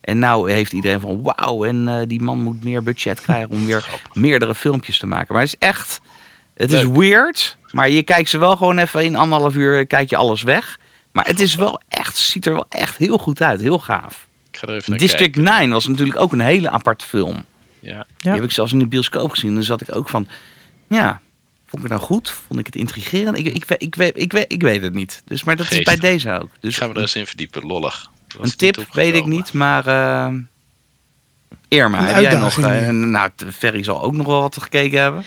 En 0.00 0.18
nou 0.18 0.50
heeft 0.50 0.72
iedereen 0.72 1.00
van 1.00 1.22
wauw, 1.22 1.64
en 1.64 1.88
uh, 1.88 2.00
die 2.06 2.22
man 2.22 2.42
moet 2.42 2.64
meer 2.64 2.82
budget 2.82 3.20
krijgen 3.20 3.50
om 3.50 3.66
weer 3.66 4.00
meerdere 4.12 4.54
filmpjes 4.54 4.98
te 4.98 5.06
maken. 5.06 5.34
Maar 5.34 5.42
het 5.42 5.52
is 5.52 5.68
echt, 5.68 6.00
het 6.54 6.72
is 6.72 6.84
weird, 6.84 7.56
maar 7.70 7.90
je 7.90 8.02
kijkt 8.02 8.28
ze 8.28 8.38
wel 8.38 8.56
gewoon 8.56 8.78
even 8.78 9.04
in 9.04 9.16
anderhalf 9.16 9.54
uur, 9.54 9.86
kijk 9.86 10.10
je 10.10 10.16
alles 10.16 10.42
weg. 10.42 10.78
Maar 11.12 11.26
het 11.26 11.40
is 11.40 11.54
wel 11.54 11.80
echt, 11.88 12.16
ziet 12.16 12.46
er 12.46 12.52
wel 12.52 12.66
echt 12.68 12.96
heel 12.96 13.18
goed 13.18 13.42
uit, 13.42 13.60
heel 13.60 13.78
gaaf. 13.78 14.25
District 14.60 15.16
kijken. 15.16 15.42
9 15.42 15.70
was 15.70 15.86
natuurlijk 15.86 16.18
ook 16.18 16.32
een 16.32 16.40
hele 16.40 16.70
aparte 16.70 17.04
film. 17.04 17.44
Ja. 17.80 18.06
Die 18.16 18.32
heb 18.32 18.42
ik 18.42 18.50
zelfs 18.50 18.72
in 18.72 18.78
de 18.78 18.86
bioscoop 18.86 19.30
gezien. 19.30 19.54
Dan 19.54 19.62
zat 19.62 19.80
ik 19.80 19.94
ook 19.94 20.08
van, 20.08 20.28
ja, 20.88 21.20
vond 21.66 21.84
ik 21.84 21.90
het 21.90 21.98
nou 21.98 22.00
goed? 22.00 22.30
Vond 22.46 22.60
ik 22.60 22.66
het 22.66 22.76
intrigerend? 22.76 23.38
Ik, 23.38 23.46
ik, 23.46 23.54
ik, 23.54 23.70
ik, 23.78 23.94
weet, 23.94 24.12
ik, 24.18 24.32
weet, 24.32 24.52
ik 24.52 24.62
weet 24.62 24.82
het 24.82 24.94
niet. 24.94 25.22
Dus, 25.24 25.44
maar 25.44 25.56
dat 25.56 25.70
is 25.70 25.82
bij 25.82 25.96
deze 25.96 26.30
ook. 26.30 26.50
Dus, 26.60 26.76
Gaan 26.76 26.88
we 26.88 26.94
er 26.94 27.00
eens 27.00 27.14
in 27.14 27.26
verdiepen, 27.26 27.66
lollig. 27.66 28.10
Een 28.40 28.56
tip 28.56 28.86
weet 28.92 29.14
ik 29.14 29.26
niet, 29.26 29.52
maar... 29.52 29.86
Uh, 29.86 30.34
Irma, 31.68 32.04
heb 32.04 32.22
jij 32.22 32.38
nog... 32.38 32.58
Uh, 32.58 32.88
nou, 32.88 33.30
Ferry 33.52 33.82
zal 33.82 34.02
ook 34.02 34.12
nog 34.12 34.26
wel 34.26 34.40
wat 34.40 34.62
gekeken 34.62 35.00
hebben. 35.00 35.24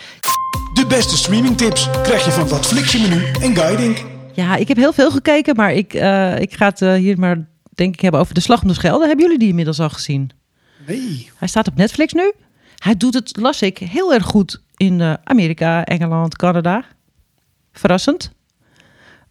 De 0.74 0.86
beste 0.86 1.16
streamingtips 1.16 1.88
krijg 2.02 2.24
je 2.24 2.30
van 2.30 2.48
Wat 2.48 2.66
Flixje 2.66 3.00
Menu 3.00 3.24
en 3.40 3.56
Guiding. 3.56 3.98
Ja, 4.32 4.56
ik 4.56 4.68
heb 4.68 4.76
heel 4.76 4.92
veel 4.92 5.10
gekeken, 5.10 5.56
maar 5.56 5.72
ik, 5.72 5.94
uh, 5.94 6.38
ik 6.38 6.54
ga 6.54 6.66
het 6.66 6.80
hier 6.80 7.18
maar 7.18 7.46
denk 7.80 7.94
ik 7.94 8.00
hebben 8.00 8.20
over 8.20 8.34
De 8.34 8.40
Slag 8.40 8.62
om 8.62 8.68
de 8.68 8.74
Schelde. 8.74 9.06
Hebben 9.06 9.24
jullie 9.24 9.38
die 9.38 9.48
inmiddels 9.48 9.80
al 9.80 9.90
gezien? 9.90 10.30
Nee. 10.86 11.30
Hij 11.36 11.48
staat 11.48 11.68
op 11.68 11.76
Netflix 11.76 12.12
nu. 12.12 12.32
Hij 12.76 12.96
doet 12.96 13.14
het, 13.14 13.36
las 13.36 13.62
ik, 13.62 13.78
heel 13.78 14.12
erg 14.14 14.24
goed 14.24 14.62
in 14.76 15.00
uh, 15.00 15.14
Amerika, 15.24 15.84
Engeland, 15.84 16.36
Canada. 16.36 16.84
Verrassend. 17.72 18.32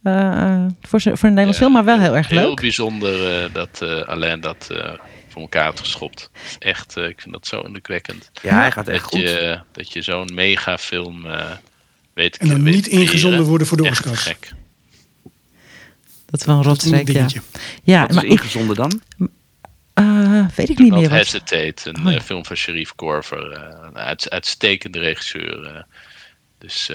Uh, 0.04 0.66
voor, 0.82 1.02
voor 1.02 1.12
een 1.12 1.20
Nederlands 1.22 1.58
film, 1.58 1.72
maar 1.72 1.84
wel 1.84 2.00
heel 2.00 2.16
erg 2.16 2.30
leuk. 2.30 2.40
Heel 2.40 2.54
bijzonder 2.56 3.44
uh, 3.44 3.54
dat 3.54 3.82
Alain 4.06 4.40
dat 4.40 4.68
voor 5.28 5.42
elkaar 5.42 5.66
heeft 5.66 5.80
geschopt. 5.80 6.32
Echt, 6.60 6.98
ik 6.98 7.22
vind 7.22 7.34
dat 7.34 7.48
zo 7.48 7.62
indrukwekkend. 7.62 8.32
Ja, 8.42 8.60
hij 8.60 8.72
gaat 8.72 8.88
echt 8.88 9.04
dat 9.04 9.12
goed. 9.12 9.20
Je, 9.20 9.60
dat 9.72 9.94
je 9.94 10.02
zo'n 10.02 10.30
megafilm 10.34 11.26
weet 12.14 12.38
En 12.38 12.48
dan 12.48 12.64
niet 12.64 12.88
ingezonden 12.88 13.46
worden 13.46 13.68
voor 13.68 13.78
de 13.78 13.90
Oscars. 13.90 14.22
Gek. 14.22 14.54
Dat 16.30 16.40
is 16.40 16.46
wel 16.46 16.56
een 16.58 16.64
rotstreek, 16.64 17.08
ja. 17.08 17.28
ja. 17.84 18.02
Wat 18.02 18.10
is 18.10 18.16
maar 18.16 18.26
ingezonden 18.26 18.76
dan? 18.76 19.02
Uh, 20.00 20.48
weet 20.56 20.70
ik 20.70 20.78
niet 20.78 20.92
meer. 20.92 21.10
Wat. 21.10 21.18
Hesitate, 21.18 21.90
een 21.90 22.08
oh, 22.08 22.12
ja. 22.12 22.22
film 22.22 22.46
van 22.46 22.56
Sharif 22.56 22.96
Korver. 22.96 23.52
Uh, 23.52 23.88
een 23.88 23.98
uit, 23.98 24.30
uitstekende 24.30 25.00
regisseur. 25.00 25.76
Uh, 25.76 25.82
dus 26.58 26.88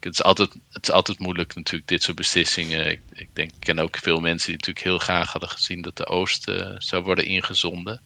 het, 0.00 0.12
is 0.12 0.22
altijd, 0.22 0.50
het 0.70 0.82
is 0.82 0.90
altijd 0.90 1.18
moeilijk 1.18 1.54
natuurlijk, 1.54 1.88
dit 1.88 2.02
soort 2.02 2.16
beslissingen. 2.16 2.90
Ik, 2.90 3.00
ik 3.12 3.28
denk, 3.32 3.50
ik 3.50 3.60
ken 3.60 3.78
ook 3.78 3.96
veel 3.96 4.20
mensen 4.20 4.46
die 4.46 4.56
natuurlijk 4.56 4.86
heel 4.86 4.98
graag 4.98 5.32
hadden 5.32 5.50
gezien 5.50 5.82
dat 5.82 5.96
de 5.96 6.06
Oost 6.06 6.50
zou 6.78 7.02
worden 7.02 7.24
ingezonden. 7.24 8.00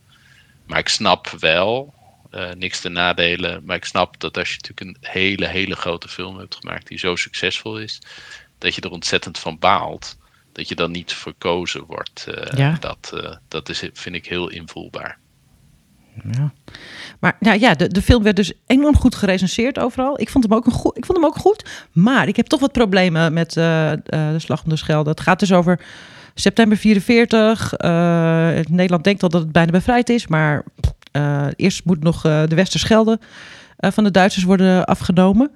Maar 0.67 0.79
ik 0.79 0.89
snap 0.89 1.29
wel, 1.29 1.95
niks 2.57 2.81
te 2.81 2.89
nadelen, 2.89 3.63
maar 3.65 3.77
ik 3.77 3.85
snap 3.85 4.21
dat 4.21 4.39
als 4.39 4.49
je 4.49 4.57
natuurlijk 4.61 4.81
een 4.81 5.11
hele, 5.11 5.47
hele 5.47 5.77
grote 5.77 6.09
film 6.09 6.39
hebt 6.39 6.55
gemaakt 6.55 6.89
die 6.89 6.99
zo 6.99 7.17
succesvol 7.17 7.79
is, 7.79 8.01
dat 8.59 8.75
je 8.75 8.81
er 8.81 8.91
ontzettend 8.91 9.39
van 9.39 9.59
baalt 9.59 10.17
dat 10.57 10.69
je 10.69 10.75
dan 10.75 10.91
niet 10.91 11.13
verkozen 11.13 11.85
wordt. 11.87 12.27
Uh, 12.29 12.59
ja. 12.59 12.77
dat, 12.81 13.13
uh, 13.15 13.35
dat 13.49 13.69
is, 13.69 13.91
vind 13.93 14.15
ik 14.15 14.27
heel 14.27 14.51
invoelbaar. 14.51 15.19
Ja. 16.33 16.53
Maar 17.21 17.37
nou 17.41 17.59
ja, 17.61 17.75
de, 17.75 17.89
de 17.89 18.03
film 18.03 18.23
werd 18.23 18.37
dus 18.37 18.53
enorm 18.67 18.97
goed 18.97 19.15
gerecenseerd 19.15 19.79
overal. 19.79 20.21
Ik 20.21 20.31
vond 20.31 20.45
hem 20.45 20.55
ook, 20.55 20.67
een 20.67 20.73
goed, 20.73 20.97
ik 20.97 21.05
vond 21.05 21.19
hem 21.19 21.27
ook 21.27 21.37
goed. 21.37 21.87
Maar 21.93 22.29
ik 22.29 22.37
heb 22.37 22.47
toch 22.47 22.61
wat 22.61 22.73
problemen 22.73 23.33
met 23.33 23.57
uh, 23.57 23.93
de 24.05 24.39
Slag 24.39 24.63
om 24.63 24.69
de 24.69 24.77
Schelde. 24.77 25.11
Het 25.11 25.21
gaat 25.21 25.39
dus 25.39 25.53
over 25.53 25.81
september 26.35 26.79
44. 26.79 27.73
Nederland 28.69 29.05
denkt 29.05 29.23
al 29.23 29.29
dat 29.29 29.41
het 29.41 29.53
bijna 29.53 29.71
bevrijd 29.71 30.09
is. 30.09 30.27
Maar 30.27 30.65
eerst 31.57 31.85
moet 31.85 32.03
nog 32.03 32.21
de 32.23 32.55
Westerschelde 32.55 33.19
van 33.77 34.05
de 34.05 34.11
Duitsers 34.11 34.45
worden 34.45 34.85
afgenomen. 34.85 35.51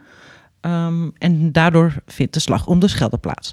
Ehm, 0.61 1.09
en 1.19 1.53
daardoor 1.53 1.95
vindt 2.07 2.35
de 2.35 2.41
slag 2.41 2.67
om 2.67 2.79
de 2.79 2.89
Schelde 2.89 3.19
plaats. 3.19 3.53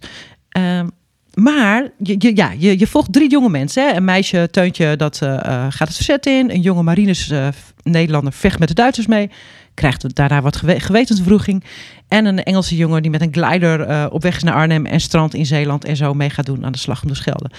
Um, 0.58 0.92
maar 1.40 1.90
je, 1.98 2.36
ja, 2.36 2.52
je, 2.58 2.88
volgt 2.88 3.14
drie 3.14 3.30
jonge 3.30 3.50
mensen. 3.50 3.88
Hè? 3.88 3.96
Een 3.96 4.06
meisje, 4.06 4.48
Teuntje, 4.52 4.96
dat 4.96 5.20
uh, 5.24 5.30
gaat 5.70 5.88
het 5.88 5.96
verzet 5.96 6.26
in. 6.26 6.52
Een 6.52 6.62
jonge 6.62 6.84
marines 6.84 7.30
uh, 7.30 7.48
Nederlander 7.84 8.34
vecht 8.34 8.60
met 8.60 8.68
de 8.68 8.74
Duitsers 8.74 9.08
mee. 9.08 9.30
Krijgt 9.74 10.16
daarna 10.16 10.42
wat 10.42 10.56
gewe 10.56 10.80
gewetensvroeging. 10.80 11.64
En 12.08 12.26
een 12.26 12.44
Engelse 12.44 12.76
jongen 12.76 13.02
die 13.02 13.12
met 13.12 13.22
een 13.22 13.34
glider 13.34 14.10
op 14.12 14.22
weg 14.22 14.36
is 14.36 14.44
naar 14.44 14.54
Arnhem... 14.54 14.86
en 14.86 15.02
strand 15.02 15.34
in 15.34 15.46
Zeeland 15.46 15.86
en 15.86 15.96
zo 15.96 16.14
mee 16.14 16.30
gaat 16.30 16.46
doen 16.46 16.66
aan 16.66 16.72
de 16.72 16.78
Slag 16.78 17.02
om 17.02 17.08
de 17.08 17.16
Schelde. 17.16 17.50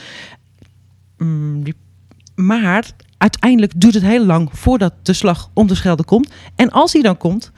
Mm, 1.19 1.65
die, 1.65 1.75
maar 2.35 2.91
uiteindelijk 3.19 3.73
duurt 3.81 3.95
het 3.95 4.03
heel 4.03 4.27
lang 4.27 4.49
voordat 4.53 4.93
de 5.03 5.13
Slag 5.13 5.51
om 5.55 5.67
de 5.67 5.75
Schelde 5.75 6.05
komt. 6.05 6.33
En 6.57 6.71
als 6.71 6.93
hij 6.93 7.03
dan 7.03 7.17
komt, 7.17 7.51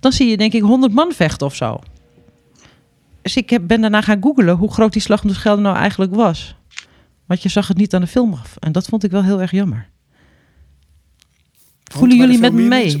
dan 0.00 0.12
zie 0.12 0.28
je 0.28 0.36
denk 0.36 0.52
ik 0.52 0.62
100 0.62 0.92
man 0.92 1.12
vechten 1.12 1.46
of 1.46 1.54
zo. 1.54 1.80
Dus 3.22 3.36
ik 3.36 3.50
heb, 3.50 3.62
ben 3.66 3.80
daarna 3.80 4.00
gaan 4.00 4.22
googelen 4.22 4.56
hoe 4.56 4.72
groot 4.72 4.92
die 4.92 5.02
slag 5.02 5.22
om 5.22 5.28
de 5.28 5.34
Schelde 5.34 5.62
nou 5.62 5.76
eigenlijk 5.76 6.14
was. 6.14 6.56
Want 7.26 7.42
je 7.42 7.48
zag 7.48 7.68
het 7.68 7.76
niet 7.76 7.94
aan 7.94 8.00
de 8.00 8.06
film 8.06 8.32
af. 8.32 8.56
En 8.58 8.72
dat 8.72 8.86
vond 8.86 9.04
ik 9.04 9.10
wel 9.10 9.24
heel 9.24 9.40
erg 9.40 9.50
jammer. 9.50 9.88
Voelen 11.92 12.16
jullie 12.16 12.38
met 12.38 12.52
me 12.52 12.62
mee? 12.62 13.00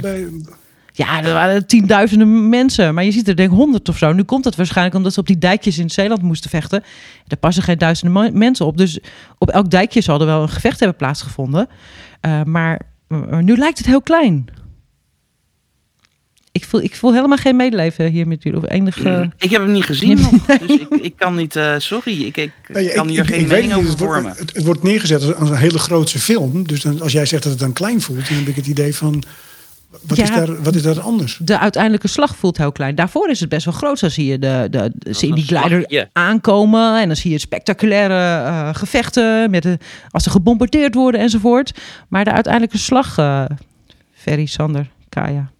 Ja, 0.92 1.22
er 1.22 1.32
waren 1.32 1.66
tienduizenden 1.66 2.48
mensen. 2.48 2.94
Maar 2.94 3.04
je 3.04 3.12
ziet 3.12 3.28
er 3.28 3.36
denk 3.36 3.50
ik 3.50 3.56
honderd 3.56 3.88
of 3.88 3.98
zo. 3.98 4.12
Nu 4.12 4.22
komt 4.22 4.44
dat 4.44 4.56
waarschijnlijk 4.56 4.96
omdat 4.96 5.12
ze 5.12 5.20
op 5.20 5.26
die 5.26 5.38
dijkjes 5.38 5.78
in 5.78 5.90
Zeeland 5.90 6.22
moesten 6.22 6.50
vechten. 6.50 6.82
Er 7.26 7.36
passen 7.36 7.62
geen 7.62 7.78
duizenden 7.78 8.38
mensen 8.38 8.66
op. 8.66 8.76
Dus 8.76 8.98
op 9.38 9.50
elk 9.50 9.70
dijkje 9.70 10.00
zal 10.00 10.20
er 10.20 10.26
wel 10.26 10.42
een 10.42 10.48
gevecht 10.48 10.78
hebben 10.78 10.96
plaatsgevonden. 10.96 11.68
Uh, 12.26 12.42
maar 12.42 12.80
nu 13.40 13.56
lijkt 13.56 13.78
het 13.78 13.86
heel 13.86 14.02
klein 14.02 14.44
ik 16.52 16.64
voel, 16.64 16.82
ik 16.82 16.96
voel 16.96 17.14
helemaal 17.14 17.36
geen 17.36 17.56
medeleven 17.56 18.10
hier 18.10 18.26
met 18.26 18.42
jullie. 18.42 18.58
Of 18.58 18.68
enige... 18.68 19.08
Mm, 19.08 19.32
ik 19.38 19.50
heb 19.50 19.62
hem 19.62 19.72
niet 19.72 19.84
gezien 19.84 20.20
nog, 20.20 20.46
dus 20.46 20.78
ik, 20.78 20.88
ik 20.88 21.16
kan 21.16 21.36
niet... 21.36 21.56
Uh, 21.56 21.74
sorry, 21.78 22.22
ik, 22.22 22.36
ik 22.36 22.52
kan 22.94 23.08
hier 23.08 23.24
geen 23.24 23.46
mening 23.46 23.74
over 23.74 23.98
vormen. 23.98 24.34
Het, 24.36 24.54
het, 24.54 24.64
wordt 24.64 24.82
neergezet 24.82 25.36
als 25.36 25.50
een 25.50 25.56
hele 25.56 25.78
grootse 25.78 26.18
film. 26.18 26.66
Dus 26.66 26.80
dan, 26.80 27.00
als 27.00 27.12
jij 27.12 27.26
zegt 27.26 27.42
dat 27.42 27.52
het 27.52 27.60
dan 27.60 27.72
klein 27.72 28.00
voelt... 28.00 28.28
dan 28.28 28.36
heb 28.36 28.46
ik 28.46 28.56
het 28.56 28.66
idee 28.66 28.94
van... 28.94 29.22
Wat, 30.02 30.18
is 30.18 30.30
daar, 30.30 30.62
wat 30.62 30.74
is 30.74 30.82
daar 30.82 31.00
anders? 31.00 31.38
De 31.42 31.58
uiteindelijke 31.58 32.08
slag 32.08 32.36
voelt 32.36 32.56
heel 32.56 32.72
klein. 32.72 32.94
Daarvoor 32.94 33.28
is 33.30 33.40
het 33.40 33.48
best 33.48 33.64
wel 33.64 33.74
groot. 33.74 34.00
Dan 34.00 34.10
zie 34.10 34.26
je 34.26 34.38
de, 34.38 34.66
de, 34.70 34.92
zie 35.10 35.34
die 35.34 35.44
glider 35.44 36.08
aankomen. 36.12 37.00
En 37.00 37.06
dan 37.06 37.16
zie 37.16 37.30
je 37.30 37.38
spectaculaire 37.38 38.48
uh, 38.48 38.68
gevechten. 38.72 39.50
Met 39.50 39.62
de, 39.62 39.78
als 40.10 40.22
ze 40.22 40.30
gebombardeerd 40.30 40.94
worden 40.94 41.20
enzovoort. 41.20 41.72
Maar 42.08 42.24
de 42.24 42.32
uiteindelijke 42.32 42.78
slag... 42.78 43.18
Uh, 43.18 43.44
Ferry, 44.14 44.46
Sander, 44.46 44.88
Kaya... 45.08 45.50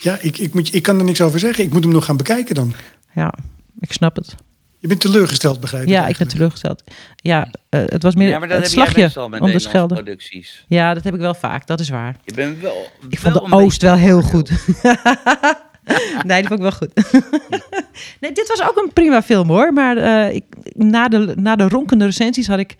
Ja, 0.00 0.18
ik, 0.20 0.38
ik, 0.38 0.54
moet, 0.54 0.74
ik 0.74 0.82
kan 0.82 0.98
er 0.98 1.04
niks 1.04 1.20
over 1.20 1.38
zeggen. 1.38 1.64
Ik 1.64 1.72
moet 1.72 1.84
hem 1.84 1.92
nog 1.92 2.04
gaan 2.04 2.16
bekijken 2.16 2.54
dan. 2.54 2.74
Ja, 3.14 3.34
ik 3.80 3.92
snap 3.92 4.16
het. 4.16 4.34
Je 4.80 4.88
bent 4.88 5.00
teleurgesteld, 5.00 5.60
begrijp 5.60 5.82
ik? 5.82 5.88
Ja, 5.88 6.06
ik 6.06 6.16
ben 6.16 6.28
teleurgesteld. 6.28 6.82
Ja, 7.16 7.48
uh, 7.70 7.80
het 7.84 8.02
was 8.02 8.14
meer 8.14 8.28
ja, 8.28 8.38
maar 8.38 8.48
dat 8.48 8.58
het 8.58 8.70
slagje 8.70 9.20
om 9.20 9.50
de 9.50 9.58
Schelde. 9.58 9.94
Producties. 9.94 10.64
Ja, 10.68 10.94
dat 10.94 11.04
heb 11.04 11.14
ik 11.14 11.20
wel 11.20 11.34
vaak. 11.34 11.66
Dat 11.66 11.80
is 11.80 11.88
waar. 11.88 12.16
Je 12.24 12.34
bent 12.34 12.60
wel. 12.60 12.90
Ik 13.08 13.18
vond 13.18 13.34
de 13.34 13.52
Oost 13.52 13.82
wel 13.82 13.94
heel 13.94 14.22
goed. 14.22 14.50
nee, 16.26 16.40
die 16.40 16.48
vond 16.48 16.52
ik 16.52 16.58
wel 16.58 16.72
goed. 16.72 16.94
nee, 18.20 18.32
dit 18.32 18.48
was 18.48 18.68
ook 18.68 18.76
een 18.76 18.92
prima 18.92 19.22
film 19.22 19.48
hoor. 19.48 19.72
Maar 19.72 19.96
uh, 19.96 20.34
ik, 20.34 20.44
na, 20.72 21.08
de, 21.08 21.34
na 21.36 21.56
de 21.56 21.68
ronkende 21.68 22.04
recensies 22.04 22.46
had 22.46 22.58
ik 22.58 22.76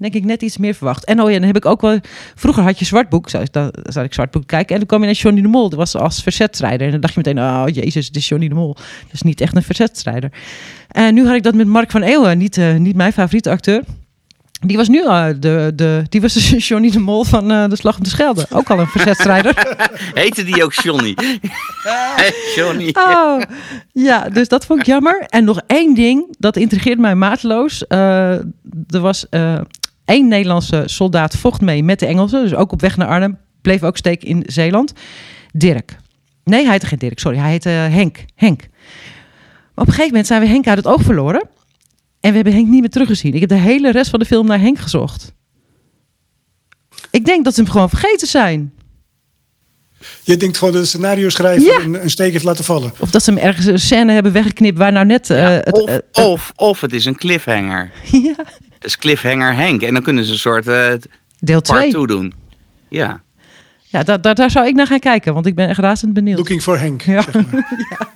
denk 0.00 0.14
ik 0.14 0.24
net 0.24 0.42
iets 0.42 0.56
meer 0.56 0.74
verwacht. 0.74 1.04
En 1.04 1.20
oh 1.22 1.30
ja, 1.30 1.38
dan 1.38 1.46
heb 1.46 1.56
ik 1.56 1.66
ook 1.66 1.80
wel... 1.80 1.98
Vroeger 2.34 2.62
had 2.62 2.78
je 2.78 2.84
Zwartboek, 2.84 3.28
zou 3.28 3.46
dan 3.50 3.72
zou 3.82 4.04
ik 4.04 4.14
Zwartboek 4.14 4.46
kijken. 4.46 4.72
En 4.72 4.78
dan 4.78 4.86
kwam 4.86 5.00
je 5.00 5.06
naar 5.06 5.14
Johnny 5.14 5.42
de 5.42 5.48
Mol. 5.48 5.68
Dat 5.68 5.78
was 5.78 5.96
als 5.96 6.22
verzetstrijder. 6.22 6.86
En 6.86 6.92
dan 6.92 7.00
dacht 7.00 7.14
je 7.14 7.20
meteen, 7.24 7.38
oh 7.44 7.64
jezus, 7.72 8.06
het 8.06 8.16
is 8.16 8.28
Johnny 8.28 8.48
de 8.48 8.54
Mol. 8.54 8.74
Dat 8.74 9.12
is 9.12 9.22
niet 9.22 9.40
echt 9.40 9.56
een 9.56 9.62
verzetstrijder. 9.62 10.32
En 10.88 11.14
nu 11.14 11.26
had 11.26 11.34
ik 11.34 11.42
dat 11.42 11.54
met 11.54 11.66
Mark 11.66 11.90
van 11.90 12.02
Eeuwen, 12.02 12.38
niet, 12.38 12.56
uh, 12.56 12.76
niet 12.76 12.96
mijn 12.96 13.12
favoriete 13.12 13.50
acteur. 13.50 13.82
Die 14.66 14.76
was 14.76 14.88
nu 14.88 15.02
uh, 15.02 15.26
de, 15.38 15.72
de, 15.74 16.02
die 16.08 16.20
was 16.20 16.32
dus 16.32 16.50
Johnny 16.68 16.90
de 16.90 16.98
Mol 16.98 17.24
van 17.24 17.52
uh, 17.52 17.68
de 17.68 17.76
Slag 17.76 17.96
om 17.96 18.02
de 18.02 18.08
Schelde. 18.08 18.46
Ook 18.50 18.70
al 18.70 18.78
een 18.78 18.86
verzetstrijder. 18.86 19.76
Heette 20.14 20.44
die 20.44 20.64
ook 20.64 20.72
Johnny? 20.72 21.14
Johnny. 22.56 22.90
Oh, 22.92 23.40
ja, 23.92 24.28
dus 24.28 24.48
dat 24.48 24.66
vond 24.66 24.80
ik 24.80 24.86
jammer. 24.86 25.24
En 25.28 25.44
nog 25.44 25.60
één 25.66 25.94
ding, 25.94 26.36
dat 26.38 26.56
intrigeert 26.56 26.98
mij 26.98 27.14
maatloos. 27.14 27.84
Uh, 27.88 28.30
er 28.88 29.00
was 29.00 29.26
Eén 30.10 30.28
Nederlandse 30.28 30.82
soldaat 30.86 31.36
vocht 31.36 31.60
mee 31.60 31.82
met 31.82 31.98
de 31.98 32.06
Engelsen. 32.06 32.42
Dus 32.42 32.54
ook 32.54 32.72
op 32.72 32.80
weg 32.80 32.96
naar 32.96 33.08
Arnhem. 33.08 33.38
Bleef 33.62 33.82
ook 33.82 33.96
steken 33.96 34.28
in 34.28 34.42
Zeeland. 34.46 34.92
Dirk. 35.52 35.96
Nee, 36.44 36.62
hij 36.62 36.72
heette 36.72 36.86
geen 36.86 36.98
Dirk, 36.98 37.18
sorry. 37.18 37.38
Hij 37.38 37.50
heette 37.50 37.68
Henk. 37.68 38.24
Henk. 38.34 38.60
Maar 38.60 38.68
op 39.74 39.86
een 39.86 39.92
gegeven 39.92 40.06
moment 40.06 40.26
zijn 40.26 40.40
we 40.40 40.46
Henk 40.46 40.66
uit 40.66 40.76
het 40.76 40.86
oog 40.86 41.02
verloren. 41.02 41.48
En 42.20 42.30
we 42.30 42.34
hebben 42.34 42.52
Henk 42.52 42.68
niet 42.68 42.80
meer 42.80 42.90
teruggezien. 42.90 43.34
Ik 43.34 43.40
heb 43.40 43.48
de 43.48 43.54
hele 43.54 43.90
rest 43.90 44.10
van 44.10 44.18
de 44.18 44.24
film 44.24 44.46
naar 44.46 44.60
Henk 44.60 44.78
gezocht. 44.78 45.32
Ik 47.10 47.24
denk 47.24 47.44
dat 47.44 47.54
ze 47.54 47.62
hem 47.62 47.70
gewoon 47.70 47.88
vergeten 47.88 48.28
zijn. 48.28 48.72
Je 50.22 50.36
denkt 50.36 50.58
gewoon 50.58 50.72
dat 50.72 50.82
de 50.82 50.88
scenario 50.88 51.28
schrijver 51.28 51.84
een, 51.84 52.02
een, 52.02 52.10
steek 52.10 52.32
heeft 52.32 52.44
laten 52.44 52.64
vallen. 52.64 52.92
Of 52.98 53.10
dat 53.10 53.22
ze 53.22 53.32
hem 53.32 53.42
ergens 53.42 53.66
een 53.66 53.78
scène 53.78 54.12
hebben 54.12 54.32
weggeknipt 54.32 54.78
waar 54.78 54.92
nou 54.92 55.06
net... 55.06 55.30
Uh, 55.30 55.48
het, 55.48 55.72
of, 55.72 55.90
uh, 55.90 55.96
of, 56.12 56.52
of 56.56 56.80
het 56.80 56.92
is 56.92 57.04
een 57.04 57.16
cliffhanger. 57.16 57.90
ja 58.10 58.34
is 58.80 58.96
cliffhanger 58.96 59.54
Henk. 59.54 59.82
En 59.82 59.94
dan 59.94 60.02
kunnen 60.02 60.24
ze 60.24 60.32
een 60.32 60.38
soort 60.38 60.66
uh, 60.66 60.92
deel 61.38 61.60
2 61.60 62.06
doen. 62.06 62.34
Ja. 62.88 63.22
Ja, 63.86 64.02
daar, 64.02 64.20
daar, 64.20 64.34
daar, 64.34 64.50
zou 64.50 64.66
ik 64.66 64.74
naar 64.74 64.86
gaan 64.86 64.98
kijken, 64.98 65.34
want 65.34 65.46
ik 65.46 65.54
ben 65.54 65.68
echt 65.68 65.78
razend 65.78 66.12
benieuwd. 66.12 66.38
Looking 66.38 66.62
for 66.62 66.78
Henk. 66.78 67.02
Ja. 67.02 67.22
Zeg 67.22 67.50
maar. 67.50 68.08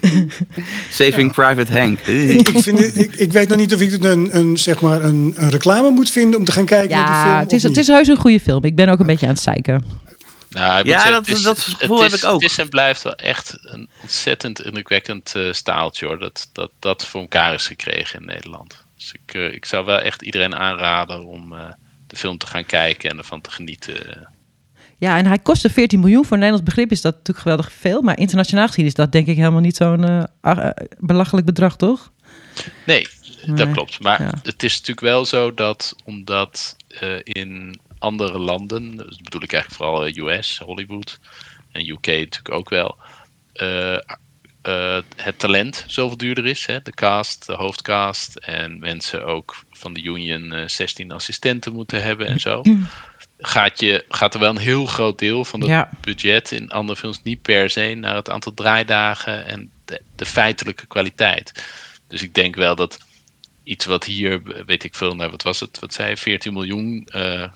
Saving 0.90 1.32
Private 1.32 1.78
Hank. 1.78 1.98
ik, 2.00 2.48
vind, 2.54 2.96
ik, 2.96 3.14
ik, 3.14 3.32
weet 3.32 3.48
nog 3.48 3.58
niet 3.58 3.74
of 3.74 3.80
ik 3.80 3.90
het 3.90 4.04
een, 4.04 4.36
een, 4.36 4.58
zeg 4.58 4.80
maar 4.80 5.04
een, 5.04 5.34
een 5.36 5.50
reclame 5.50 5.90
moet 5.90 6.10
vinden 6.10 6.38
om 6.38 6.44
te 6.44 6.52
gaan 6.52 6.64
kijken 6.64 6.96
ja, 6.96 7.04
naar 7.04 7.14
die 7.14 7.22
film. 7.22 7.38
Het 7.38 7.52
is, 7.52 7.62
het 7.62 7.76
is 7.76 7.86
heus 7.86 8.08
een 8.08 8.16
goede 8.16 8.40
film. 8.40 8.64
Ik 8.64 8.76
ben 8.76 8.88
ook 8.88 9.00
een 9.00 9.06
beetje 9.06 9.26
aan 9.26 9.32
het 9.32 9.42
zeiken. 9.42 9.84
Nou, 10.50 10.86
ja, 10.86 11.10
dat, 11.10 11.28
is, 11.28 11.42
dat 11.42 11.58
gevoel 11.58 12.02
heb 12.02 12.12
ik 12.12 12.24
ook. 12.24 12.42
Het 12.42 12.50
is 12.50 12.58
en 12.58 12.68
blijft 12.68 13.02
wel 13.02 13.14
echt 13.14 13.58
een 13.62 13.88
ontzettend 14.02 14.62
indrukwekkend 14.62 15.32
uh, 15.36 15.52
staaltje 15.52 16.06
hoor. 16.06 16.18
Dat, 16.18 16.48
dat 16.52 16.70
dat 16.78 17.06
voor 17.06 17.20
elkaar 17.20 17.54
is 17.54 17.66
gekregen 17.66 18.20
in 18.20 18.26
Nederland. 18.26 18.81
Dus 19.02 19.12
ik, 19.12 19.34
uh, 19.34 19.52
ik 19.52 19.64
zou 19.64 19.84
wel 19.84 19.98
echt 19.98 20.22
iedereen 20.22 20.54
aanraden 20.54 21.24
om 21.24 21.52
uh, 21.52 21.70
de 22.06 22.16
film 22.16 22.38
te 22.38 22.46
gaan 22.46 22.64
kijken 22.64 23.10
en 23.10 23.18
ervan 23.18 23.40
te 23.40 23.50
genieten. 23.50 24.28
Ja, 24.98 25.18
en 25.18 25.26
hij 25.26 25.38
kostte 25.38 25.70
14 25.70 26.00
miljoen. 26.00 26.24
Voor 26.24 26.36
Nederlands 26.36 26.66
begrip 26.66 26.90
is 26.90 27.00
dat 27.00 27.12
natuurlijk 27.12 27.38
geweldig 27.38 27.72
veel. 27.72 28.02
Maar 28.02 28.18
internationaal 28.18 28.66
gezien 28.66 28.86
is 28.86 28.94
dat 28.94 29.12
denk 29.12 29.26
ik 29.26 29.36
helemaal 29.36 29.60
niet 29.60 29.76
zo'n 29.76 30.10
uh, 30.10 30.70
belachelijk 30.98 31.46
bedrag, 31.46 31.76
toch? 31.76 32.12
Nee, 32.86 33.08
dat 33.46 33.70
klopt. 33.70 34.00
Maar 34.00 34.22
ja. 34.22 34.32
het 34.42 34.62
is 34.62 34.72
natuurlijk 34.72 35.00
wel 35.00 35.24
zo 35.24 35.54
dat 35.54 35.96
omdat 36.04 36.76
in 37.22 37.80
andere 37.98 38.38
landen, 38.38 38.96
dus 38.96 39.16
bedoel 39.16 39.42
ik 39.42 39.52
eigenlijk 39.52 39.82
vooral 39.82 40.28
US, 40.28 40.58
Hollywood 40.58 41.18
en 41.72 41.88
UK 41.88 42.06
natuurlijk 42.06 42.50
ook 42.50 42.68
wel, 42.68 42.96
uh, 43.54 43.98
het 45.16 45.38
talent 45.38 45.84
zoveel 45.86 46.16
duurder 46.16 46.46
is. 46.46 46.66
Hè? 46.66 46.82
De 46.82 46.92
cast, 46.92 47.46
de 47.46 47.52
hoofdcast. 47.52 48.36
En 48.36 48.78
mensen 48.78 49.24
ook 49.24 49.64
van 49.70 49.92
de 49.92 50.02
union 50.02 50.52
uh, 50.52 50.68
16 50.68 51.12
assistenten 51.12 51.72
moeten 51.72 52.02
hebben 52.02 52.26
en 52.26 52.40
zo. 52.40 52.62
Gaat, 53.38 53.80
je, 53.80 54.04
gaat 54.08 54.34
er 54.34 54.40
wel 54.40 54.50
een 54.50 54.56
heel 54.56 54.86
groot 54.86 55.18
deel 55.18 55.44
van 55.44 55.60
het 55.60 55.88
budget 56.00 56.52
in 56.52 56.70
andere 56.70 56.98
films 56.98 57.22
niet 57.22 57.42
per 57.42 57.70
se 57.70 57.94
naar 57.94 58.14
het 58.14 58.30
aantal 58.30 58.54
draaidagen 58.54 59.46
en 59.46 59.70
de, 59.84 60.02
de, 60.16 60.26
feitelijke 60.26 60.86
kwaliteit. 60.86 61.64
Dus 62.08 62.22
ik 62.22 62.34
denk 62.34 62.54
wel 62.54 62.76
dat 62.76 62.98
iets 63.62 63.84
wat 63.84 64.04
hier, 64.04 64.42
weet 64.66 64.84
ik 64.84 64.94
veel, 64.94 65.14
nou, 65.14 65.30
wat 65.30 65.42
was 65.42 65.60
het, 65.60 65.78
wat 65.78 65.94
zei 65.94 66.16
14 66.16 66.52
miljoen 66.52 67.08
uh, 67.14 67.48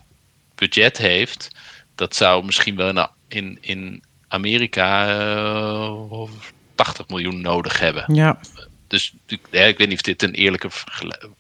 budget 0.54 0.98
heeft, 0.98 1.56
dat 1.94 2.16
zou 2.16 2.44
misschien 2.44 2.76
wel 2.76 2.88
in, 2.88 3.08
in, 3.28 3.58
in 3.60 4.04
Amerika 4.28 5.18
uh, 5.18 6.28
80 6.76 7.08
miljoen 7.08 7.40
nodig 7.40 7.78
hebben. 7.78 8.14
Ja. 8.14 8.38
Dus 8.86 9.14
ja, 9.50 9.64
ik 9.64 9.78
weet 9.78 9.88
niet 9.88 9.96
of 9.96 10.02
dit 10.02 10.22
een 10.22 10.34
eerlijke 10.34 10.68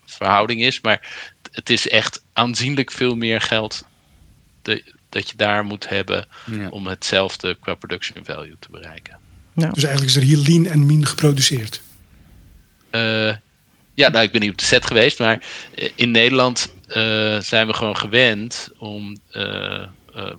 verhouding 0.04 0.62
is, 0.62 0.80
maar 0.80 1.32
het 1.52 1.70
is 1.70 1.88
echt 1.88 2.24
aanzienlijk 2.32 2.90
veel 2.90 3.16
meer 3.16 3.40
geld 3.40 3.84
de, 4.62 4.92
dat 5.08 5.30
je 5.30 5.36
daar 5.36 5.64
moet 5.64 5.88
hebben 5.88 6.26
om 6.70 6.86
hetzelfde 6.86 7.54
qua 7.54 7.74
production 7.74 8.24
value 8.24 8.56
te 8.58 8.70
bereiken. 8.70 9.18
Ja. 9.54 9.70
Dus 9.70 9.84
eigenlijk 9.84 10.16
is 10.16 10.16
er 10.16 10.22
hier 10.22 10.38
lean 10.38 10.66
en 10.66 10.86
mean 10.86 11.06
geproduceerd. 11.06 11.82
Uh, 12.90 13.34
ja, 13.94 14.08
nou, 14.08 14.24
ik 14.24 14.32
ben 14.32 14.40
niet 14.40 14.50
op 14.50 14.58
de 14.58 14.64
set 14.64 14.86
geweest, 14.86 15.18
maar 15.18 15.42
eh, 15.74 15.90
in 15.94 16.10
Nederland 16.10 16.74
uh, 16.88 16.94
zijn 17.40 17.66
we 17.66 17.72
gewoon 17.72 17.96
gewend 17.96 18.68
om. 18.78 19.16
Uh, 19.32 19.84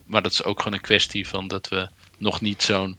maar 0.06 0.22
dat 0.22 0.32
is 0.32 0.44
ook 0.44 0.58
gewoon 0.58 0.74
een 0.74 0.82
kwestie 0.82 1.28
van 1.28 1.48
dat 1.48 1.68
we 1.68 1.90
nog 2.18 2.42
niet 2.42 2.64
zo'n 2.64 2.98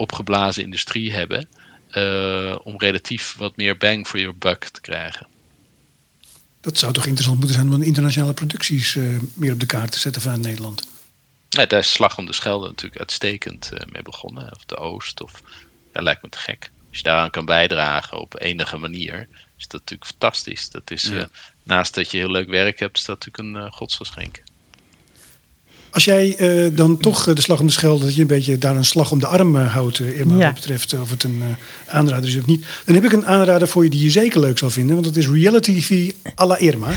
opgeblazen 0.00 0.62
industrie 0.62 1.12
hebben. 1.12 1.48
Uh, 1.90 2.56
om 2.62 2.78
relatief 2.78 3.34
wat 3.36 3.56
meer 3.56 3.76
bang 3.76 4.06
for 4.06 4.18
your 4.20 4.38
buck 4.38 4.64
te 4.64 4.80
krijgen. 4.80 5.26
Dat 6.60 6.78
zou 6.78 6.92
toch 6.92 7.04
interessant 7.04 7.38
moeten 7.38 7.56
zijn 7.56 7.72
om 7.72 7.82
internationale 7.82 8.34
producties 8.34 8.94
uh, 8.94 9.18
meer 9.34 9.52
op 9.52 9.60
de 9.60 9.66
kaart 9.66 9.92
te 9.92 9.98
zetten 9.98 10.22
vanuit 10.22 10.40
Nederland? 10.40 10.88
Ja, 11.48 11.66
daar 11.66 11.78
is 11.78 11.92
Slag 11.92 12.18
om 12.18 12.26
de 12.26 12.32
Schelde 12.32 12.66
natuurlijk 12.66 13.00
uitstekend 13.00 13.70
mee 13.92 14.02
begonnen. 14.02 14.52
Of 14.56 14.64
de 14.64 14.76
Oost, 14.76 15.22
of 15.22 15.42
dat 15.92 16.02
lijkt 16.02 16.22
me 16.22 16.28
te 16.28 16.38
gek. 16.38 16.70
Als 16.88 16.98
je 16.98 17.02
daaraan 17.02 17.30
kan 17.30 17.44
bijdragen 17.44 18.20
op 18.20 18.40
enige 18.40 18.76
manier, 18.76 19.28
is 19.58 19.68
dat 19.68 19.80
natuurlijk 19.80 20.10
fantastisch. 20.10 20.70
Dat 20.70 20.90
is, 20.90 21.10
naast 21.62 21.94
dat 21.94 22.10
je 22.10 22.16
heel 22.16 22.30
leuk 22.30 22.48
werk 22.48 22.78
hebt, 22.78 22.98
is 22.98 23.04
dat 23.04 23.24
natuurlijk 23.24 23.64
een 23.64 23.72
godsgeschenk. 23.72 24.42
Als 25.90 26.04
jij 26.04 26.36
uh, 26.40 26.76
dan 26.76 26.98
toch 26.98 27.28
uh, 27.28 27.34
de 27.34 27.40
slag 27.40 27.60
om 27.60 27.66
de 27.66 27.72
schelde, 27.72 28.04
dat 28.04 28.14
je 28.14 28.20
een 28.20 28.26
beetje 28.26 28.58
daar 28.58 28.76
een 28.76 28.84
slag 28.84 29.10
om 29.10 29.18
de 29.18 29.26
arm 29.26 29.56
uh, 29.56 29.74
houdt, 29.74 30.00
Irma, 30.00 30.36
ja. 30.36 30.44
wat 30.44 30.54
betreft 30.54 31.00
of 31.00 31.10
het 31.10 31.22
een 31.22 31.42
aanrader 31.86 32.28
is 32.28 32.36
of 32.36 32.46
niet. 32.46 32.64
Dan 32.84 32.94
heb 32.94 33.04
ik 33.04 33.12
een 33.12 33.26
aanrader 33.26 33.68
voor 33.68 33.84
je 33.84 33.90
die 33.90 34.02
je 34.02 34.10
zeker 34.10 34.40
leuk 34.40 34.58
zal 34.58 34.70
vinden, 34.70 34.94
want 34.94 35.06
dat 35.06 35.16
is 35.16 35.28
reality 35.28 35.80
TV 35.80 36.10
à 36.40 36.46
la 36.46 36.58
Irma. 36.58 36.92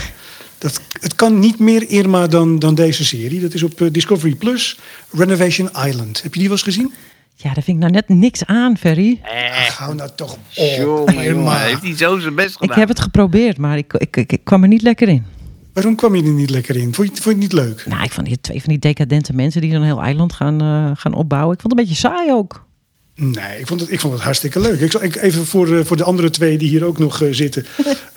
Dat, 0.57 0.81
het 0.99 1.15
kan 1.15 1.39
niet 1.39 1.59
meer 1.59 1.89
Irma 1.89 2.27
dan, 2.27 2.59
dan 2.59 2.75
deze 2.75 3.05
serie. 3.05 3.41
Dat 3.41 3.53
is 3.53 3.63
op 3.63 3.89
Discovery 3.91 4.35
Plus, 4.35 4.79
Renovation 5.11 5.69
Island. 5.85 6.21
Heb 6.23 6.33
je 6.33 6.39
die 6.39 6.49
wel 6.49 6.57
eens 6.57 6.65
gezien? 6.65 6.93
Ja, 7.35 7.53
daar 7.53 7.63
vind 7.63 7.67
ik 7.67 7.83
nou 7.83 7.91
net 7.91 8.09
niks 8.09 8.45
aan, 8.45 8.77
Ferry. 8.77 9.21
Ach, 9.67 9.77
hou 9.77 9.95
nou 9.95 10.09
toch 10.15 10.33
op. 10.33 11.11
Irma. 11.11 11.57
Heeft 11.57 11.81
hij 11.81 11.95
zo 11.95 12.19
zijn 12.19 12.35
best 12.35 12.57
gedaan? 12.57 12.69
Ik 12.69 12.75
heb 12.75 12.87
het 12.87 12.99
geprobeerd, 12.99 13.57
maar 13.57 13.77
ik, 13.77 13.93
ik, 13.93 14.17
ik, 14.17 14.31
ik 14.31 14.43
kwam 14.43 14.61
er 14.61 14.67
niet 14.67 14.81
lekker 14.81 15.07
in. 15.07 15.25
Waarom 15.73 15.95
kwam 15.95 16.15
je 16.15 16.23
er 16.23 16.29
niet 16.29 16.49
lekker 16.49 16.75
in? 16.75 16.93
Vond 16.93 17.07
je, 17.07 17.21
vond 17.21 17.23
je 17.23 17.29
het 17.29 17.39
niet 17.39 17.53
leuk? 17.53 17.85
Nou, 17.85 18.03
ik 18.03 18.11
vond 18.11 18.27
die 18.27 18.41
twee 18.41 18.59
van 18.59 18.69
die 18.69 18.79
decadente 18.79 19.33
mensen 19.33 19.61
die 19.61 19.73
een 19.73 19.83
heel 19.83 20.01
eiland 20.01 20.33
gaan, 20.33 20.63
uh, 20.63 20.91
gaan 20.95 21.13
opbouwen. 21.13 21.53
Ik 21.53 21.61
vond 21.61 21.73
het 21.73 21.81
een 21.81 21.87
beetje 21.87 22.07
saai 22.07 22.31
ook. 22.31 22.65
Nee, 23.15 23.59
ik 23.59 23.67
vond 23.67 23.79
het, 23.79 23.91
ik 23.91 23.99
vond 23.99 24.13
het 24.13 24.21
hartstikke 24.21 24.59
leuk. 24.59 24.79
Ik 24.79 24.91
zal 24.91 25.03
ik, 25.03 25.15
even 25.15 25.45
voor, 25.45 25.67
uh, 25.67 25.85
voor 25.85 25.97
de 25.97 26.03
andere 26.03 26.29
twee 26.29 26.57
die 26.57 26.69
hier 26.69 26.83
ook 26.83 26.97
nog 26.97 27.21
uh, 27.21 27.33
zitten. 27.33 27.65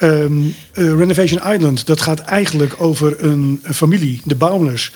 um, 0.00 0.54
Renovation 0.72 1.52
Island, 1.52 1.86
dat 1.86 2.00
gaat 2.00 2.20
eigenlijk 2.20 2.74
over 2.78 3.24
een, 3.24 3.60
een, 3.62 3.74
familie, 3.74 4.20
de 4.24 4.34
Baumers. 4.34 4.92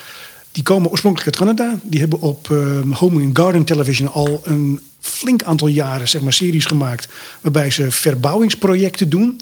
Die 0.53 0.63
komen 0.63 0.91
oorspronkelijk 0.91 1.29
uit 1.29 1.49
Canada. 1.49 1.79
Die 1.83 2.01
hebben 2.01 2.21
op 2.21 2.49
um, 2.51 2.93
Home 2.93 3.25
and 3.25 3.39
Garden 3.39 3.65
Television 3.65 4.13
al 4.13 4.41
een 4.45 4.81
flink 5.01 5.43
aantal 5.43 5.69
jaren 5.69 6.09
zeg 6.09 6.23
maar, 6.23 6.33
series 6.33 6.65
gemaakt. 6.65 7.09
Waarbij 7.41 7.71
ze 7.71 7.91
verbouwingsprojecten 7.91 9.09
doen. 9.09 9.41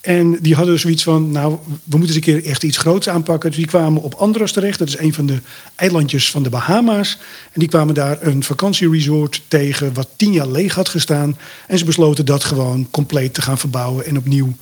En 0.00 0.38
die 0.40 0.54
hadden 0.54 0.78
zoiets 0.78 1.02
van, 1.02 1.30
nou, 1.30 1.58
we 1.66 1.96
moeten 1.98 2.06
eens 2.06 2.14
een 2.14 2.20
keer 2.20 2.44
echt 2.44 2.62
iets 2.62 2.76
groots 2.76 3.08
aanpakken. 3.08 3.50
Dus 3.50 3.58
die 3.58 3.68
kwamen 3.68 4.02
op 4.02 4.14
Andros 4.14 4.52
terecht. 4.52 4.78
Dat 4.78 4.88
is 4.88 4.98
een 4.98 5.14
van 5.14 5.26
de 5.26 5.38
eilandjes 5.74 6.30
van 6.30 6.42
de 6.42 6.50
Bahama's. 6.50 7.18
En 7.52 7.60
die 7.60 7.68
kwamen 7.68 7.94
daar 7.94 8.18
een 8.20 8.42
vakantieresort 8.42 9.42
tegen 9.48 9.94
wat 9.94 10.08
tien 10.16 10.32
jaar 10.32 10.48
leeg 10.48 10.74
had 10.74 10.88
gestaan. 10.88 11.38
En 11.66 11.78
ze 11.78 11.84
besloten 11.84 12.24
dat 12.24 12.44
gewoon 12.44 12.88
compleet 12.90 13.34
te 13.34 13.42
gaan 13.42 13.58
verbouwen 13.58 14.06
en 14.06 14.16
opnieuw, 14.16 14.56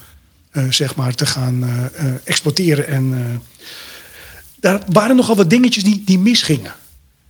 uh, 0.52 0.64
zeg 0.70 0.94
maar, 0.94 1.14
te 1.14 1.26
gaan 1.26 1.62
uh, 1.62 1.68
uh, 1.68 2.12
exporteren. 2.24 2.86
En 2.86 3.42
daar 4.60 4.82
waren 4.92 5.16
nogal 5.16 5.36
wat 5.36 5.50
dingetjes 5.50 5.84
die, 5.84 6.02
die 6.04 6.18
misgingen. 6.18 6.72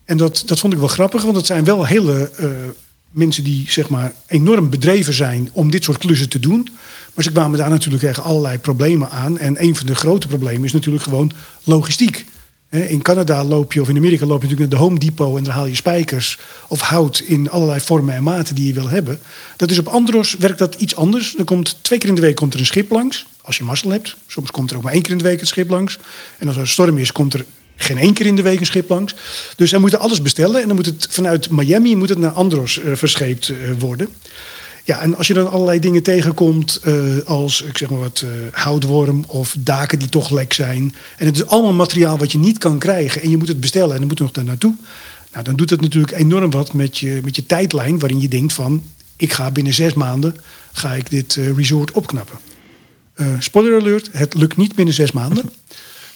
En 0.04 0.16
dat, 0.16 0.42
dat 0.46 0.59
vond 0.59 0.72
ik 0.72 0.78
wel 0.78 0.88
grappig, 0.88 1.22
want 1.22 1.36
het 1.36 1.46
zijn 1.46 1.64
wel 1.64 1.86
hele 1.86 2.30
mensen 3.11 3.44
die, 3.44 3.64
zeg 3.68 3.88
maar, 3.88 4.12
enorm 4.26 4.70
bedreven 4.70 5.12
zijn 5.12 5.48
om 5.52 5.70
dit 5.70 5.84
soort 5.84 5.98
klussen 5.98 6.28
te 6.28 6.40
doen. 6.40 6.68
Maar 7.18 7.26
ze 7.26 7.32
kwamen 7.32 7.58
daar 7.58 7.70
natuurlijk 7.70 8.02
tegen 8.02 8.22
allerlei 8.22 8.58
problemen 8.58 9.10
aan. 9.10 9.38
En 9.38 9.62
een 9.62 9.76
van 9.76 9.86
de 9.86 9.94
grote 9.94 10.26
problemen 10.26 10.64
is 10.64 10.72
natuurlijk 10.72 11.04
gewoon 11.04 11.32
logistiek. 11.64 12.26
In 12.70 13.02
Canada 13.02 13.44
loop 13.44 13.72
je, 13.72 13.80
of 13.80 13.88
in 13.88 13.96
Amerika 13.96 14.26
loop 14.26 14.42
je 14.42 14.48
natuurlijk 14.48 14.70
naar 14.70 14.80
de 14.80 14.86
Home 14.86 14.98
Depot 14.98 15.36
en 15.36 15.44
dan 15.44 15.52
haal 15.52 15.66
je 15.66 15.74
spijkers 15.74 16.38
of 16.68 16.80
hout 16.80 17.18
in 17.18 17.50
allerlei 17.50 17.80
vormen 17.80 18.14
en 18.14 18.22
maten 18.22 18.54
die 18.54 18.66
je 18.66 18.72
wil 18.72 18.88
hebben. 18.88 19.18
Dat 19.56 19.70
is 19.70 19.78
op 19.78 19.86
Andros 19.86 20.36
werkt 20.38 20.58
dat 20.58 20.74
iets 20.74 20.96
anders. 20.96 21.38
Er 21.38 21.44
komt 21.44 21.78
twee 21.80 21.98
keer 21.98 22.08
in 22.08 22.14
de 22.14 22.20
week 22.20 22.34
komt 22.34 22.54
er 22.54 22.60
een 22.60 22.66
schip 22.66 22.90
langs, 22.90 23.26
als 23.42 23.56
je 23.56 23.64
mazzel 23.64 23.90
hebt. 23.90 24.16
Soms 24.26 24.50
komt 24.50 24.70
er 24.70 24.76
ook 24.76 24.82
maar 24.82 24.92
één 24.92 25.02
keer 25.02 25.12
in 25.12 25.18
de 25.18 25.24
week 25.24 25.40
een 25.40 25.46
schip 25.46 25.70
langs. 25.70 25.98
En 26.38 26.46
als 26.46 26.56
er 26.56 26.62
een 26.62 26.68
storm 26.68 26.98
is, 26.98 27.12
komt 27.12 27.34
er 27.34 27.44
geen 27.76 27.98
één 27.98 28.14
keer 28.14 28.26
in 28.26 28.36
de 28.36 28.42
week 28.42 28.60
een 28.60 28.66
schip 28.66 28.88
langs. 28.88 29.14
Dus 29.56 29.70
zij 29.70 29.78
moeten 29.78 30.00
alles 30.00 30.22
bestellen 30.22 30.60
en 30.60 30.66
dan 30.66 30.76
moet 30.76 30.86
het 30.86 31.06
vanuit 31.10 31.50
Miami 31.50 31.96
moet 31.96 32.08
het 32.08 32.18
naar 32.18 32.30
Andros 32.30 32.78
uh, 32.78 32.94
verscheept 32.94 33.48
uh, 33.48 33.56
worden. 33.78 34.08
Ja, 34.89 35.01
en 35.01 35.16
als 35.16 35.26
je 35.26 35.34
dan 35.34 35.51
allerlei 35.51 35.78
dingen 35.78 36.03
tegenkomt, 36.03 36.80
uh, 36.84 37.18
als 37.24 37.62
ik 37.62 37.78
zeg 37.78 37.91
maar 37.91 37.99
wat 37.99 38.24
uh, 38.24 38.30
houtworm 38.51 39.24
of 39.26 39.57
daken 39.59 39.99
die 39.99 40.09
toch 40.09 40.30
lek 40.30 40.53
zijn. 40.53 40.95
En 41.16 41.26
het 41.26 41.36
is 41.36 41.47
allemaal 41.47 41.72
materiaal 41.72 42.18
wat 42.18 42.32
je 42.32 42.39
niet 42.39 42.59
kan 42.59 42.78
krijgen 42.78 43.22
en 43.22 43.30
je 43.30 43.36
moet 43.36 43.49
het 43.49 43.61
bestellen 43.61 43.93
en 43.93 43.99
dan 43.99 44.07
moet 44.09 44.18
je 44.18 44.24
nog 44.24 44.32
daar 44.32 44.45
naartoe. 44.45 44.74
Nou, 45.32 45.45
dan 45.45 45.57
doet 45.57 45.70
het 45.70 45.80
natuurlijk 45.80 46.12
enorm 46.12 46.51
wat 46.51 46.72
met 46.72 46.99
je, 46.99 47.20
met 47.24 47.36
je 47.36 47.47
tijdlijn 47.47 47.99
waarin 47.99 48.20
je 48.20 48.28
denkt 48.28 48.53
van, 48.53 48.82
ik 49.16 49.32
ga 49.32 49.51
binnen 49.51 49.74
zes 49.74 49.95
maanden, 49.95 50.36
ga 50.72 50.95
ik 50.95 51.11
dit 51.11 51.36
uh, 51.36 51.57
resort 51.57 51.91
opknappen. 51.91 52.39
spoiler 53.39 53.80
alert, 53.80 54.09
het 54.12 54.34
lukt 54.34 54.57
niet 54.57 54.74
binnen 54.74 54.95
zes 54.95 55.12
maanden. 55.12 55.51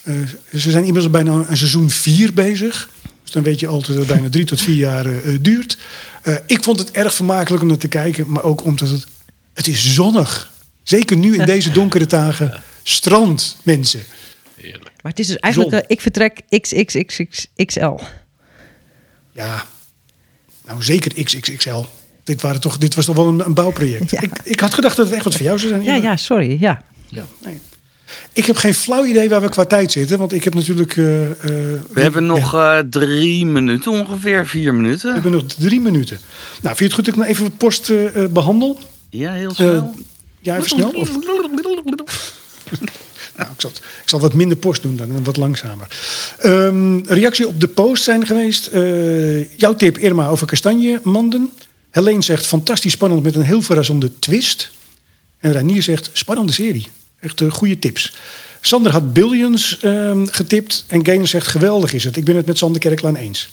ze 0.52 0.70
zijn 0.70 0.84
inmiddels 0.84 1.10
bijna 1.10 1.32
een 1.48 1.56
seizoen 1.56 1.90
vier 1.90 2.34
bezig. 2.34 2.88
Dan 3.32 3.42
weet 3.42 3.60
je 3.60 3.66
altijd 3.66 3.86
dat 3.86 3.96
het 3.96 4.06
bijna 4.06 4.28
drie 4.28 4.44
tot 4.44 4.60
vier 4.60 4.76
jaar 4.76 5.06
duurt. 5.40 5.78
Uh, 6.24 6.36
ik 6.46 6.62
vond 6.62 6.78
het 6.78 6.90
erg 6.90 7.14
vermakelijk 7.14 7.62
om 7.62 7.68
naar 7.68 7.76
te 7.76 7.88
kijken, 7.88 8.30
maar 8.30 8.42
ook 8.42 8.64
omdat 8.64 8.88
het, 8.88 9.06
het 9.54 9.66
is 9.66 9.94
zonnig. 9.94 10.52
Zeker 10.82 11.16
nu 11.16 11.36
in 11.38 11.46
deze 11.54 11.70
donkere 11.70 12.06
dagen. 12.06 12.62
Strand, 12.82 13.56
mensen. 13.62 14.02
Heerlijk. 14.54 14.90
Maar 15.02 15.10
het 15.10 15.20
is 15.20 15.26
dus 15.26 15.36
eigenlijk, 15.36 15.74
uh, 15.74 15.80
ik 15.86 16.00
vertrek 16.00 16.40
XXXXL. 16.48 17.98
Ja, 19.32 19.66
nou 20.64 20.82
zeker 20.82 21.24
XXXL. 21.24 21.84
Dit, 22.24 22.42
waren 22.42 22.60
toch, 22.60 22.78
dit 22.78 22.94
was 22.94 23.04
toch 23.04 23.16
wel 23.16 23.28
een, 23.28 23.46
een 23.46 23.54
bouwproject. 23.54 24.10
Ja. 24.10 24.20
Ik, 24.20 24.38
ik 24.44 24.60
had 24.60 24.74
gedacht 24.74 24.96
dat 24.96 25.06
het 25.06 25.14
echt 25.14 25.24
wat 25.24 25.34
voor 25.34 25.44
jou 25.44 25.58
zou 25.58 25.70
zijn. 25.70 25.82
Ja, 25.82 25.94
ja, 25.94 26.16
sorry. 26.16 26.56
Ja. 26.60 26.82
ja. 27.08 27.24
Nee. 27.44 27.60
Ik 28.32 28.44
heb 28.44 28.56
geen 28.56 28.74
flauw 28.74 29.04
idee 29.04 29.28
waar 29.28 29.40
we 29.40 29.48
qua 29.48 29.64
tijd 29.64 29.92
zitten. 29.92 30.18
Want 30.18 30.32
ik 30.32 30.44
heb 30.44 30.54
natuurlijk... 30.54 30.96
Uh, 30.96 31.22
uh, 31.22 31.34
we 31.90 32.00
hebben 32.00 32.26
nog 32.26 32.54
uh, 32.54 32.78
drie 32.78 33.46
minuten 33.46 33.92
ongeveer. 33.92 34.46
Vier 34.46 34.74
minuten. 34.74 35.06
We 35.06 35.12
hebben 35.12 35.32
nog 35.32 35.44
drie 35.44 35.80
minuten. 35.80 36.18
Nou, 36.62 36.76
vind 36.76 36.78
je 36.78 36.84
het 36.84 36.94
goed 36.94 37.04
dat 37.04 37.14
ik 37.14 37.20
nog 37.20 37.28
even 37.28 37.44
de 37.44 37.50
post 37.50 37.92
behandel? 38.32 38.78
Ja, 39.10 39.32
heel 39.32 39.54
snel. 39.54 39.94
ja, 40.40 40.56
even 40.56 40.68
snel? 40.68 40.90
Of... 40.90 41.10
nou, 43.36 43.50
ik 43.54 43.60
zal, 43.60 43.70
ik 44.02 44.02
zal 44.08 44.20
wat 44.20 44.34
minder 44.34 44.56
post 44.56 44.82
doen 44.82 44.96
dan, 44.96 45.24
wat 45.24 45.36
langzamer. 45.36 45.86
Um, 46.44 47.06
reactie 47.06 47.46
op 47.46 47.60
de 47.60 47.68
post 47.68 48.02
zijn 48.02 48.26
geweest. 48.26 48.70
jouw 49.56 49.74
tip, 49.74 49.98
Irma, 49.98 50.28
over 50.28 50.46
kastanjemanden. 50.46 51.52
Helene 51.90 52.22
zegt 52.22 52.46
fantastisch 52.46 52.92
spannend 52.92 53.22
met 53.22 53.34
een 53.34 53.42
heel 53.42 53.62
verrassende 53.62 54.18
twist. 54.18 54.70
En 55.38 55.52
Ranier 55.52 55.82
zegt 55.82 56.10
spannende 56.12 56.52
serie. 56.52 56.86
Echt 57.22 57.40
uh, 57.40 57.50
goede 57.50 57.78
tips. 57.78 58.14
Sander 58.60 58.92
had 58.92 59.12
Billions 59.12 59.78
um, 59.84 60.26
getipt 60.26 60.84
en 60.88 61.06
Gainer 61.06 61.26
zegt 61.26 61.46
geweldig 61.46 61.92
is 61.92 62.04
het. 62.04 62.16
Ik 62.16 62.24
ben 62.24 62.36
het 62.36 62.46
met 62.46 62.58
Sander 62.58 62.80
Kerklaan 62.80 63.16
eens. 63.16 63.52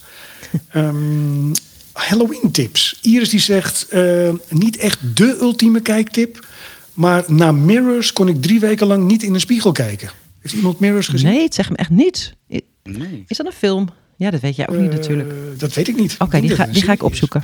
um, 0.75 1.51
Halloween 2.07 2.51
tips. 2.51 2.99
Iris 3.01 3.29
die 3.29 3.39
zegt 3.39 3.87
uh, 3.93 4.29
niet 4.49 4.77
echt 4.77 4.99
de 5.15 5.37
ultieme 5.39 5.81
kijktip. 5.81 6.47
Maar 6.93 7.23
na 7.27 7.51
Mirrors 7.51 8.13
kon 8.13 8.27
ik 8.27 8.41
drie 8.41 8.59
weken 8.59 8.87
lang 8.87 9.03
niet 9.05 9.23
in 9.23 9.33
een 9.33 9.39
spiegel 9.39 9.71
kijken. 9.71 10.09
Heeft 10.41 10.53
iemand 10.53 10.79
Mirrors 10.79 11.07
gezien? 11.07 11.29
Nee, 11.29 11.43
het 11.43 11.53
zegt 11.53 11.69
me 11.69 11.75
echt 11.75 11.89
niets. 11.89 12.33
Nee. 12.83 13.23
Is 13.27 13.37
dat 13.37 13.45
een 13.45 13.51
film? 13.51 13.89
Ja, 14.15 14.31
dat 14.31 14.41
weet 14.41 14.55
jij 14.55 14.67
ook 14.69 14.75
uh, 14.75 14.81
niet 14.81 14.91
natuurlijk. 14.91 15.59
Dat 15.59 15.73
weet 15.73 15.87
ik 15.87 15.95
niet. 15.95 16.15
Oké, 16.19 16.41
die, 16.41 16.55
ga, 16.55 16.65
die 16.65 16.81
ga 16.81 16.91
ik 16.91 17.03
opzoeken. 17.03 17.43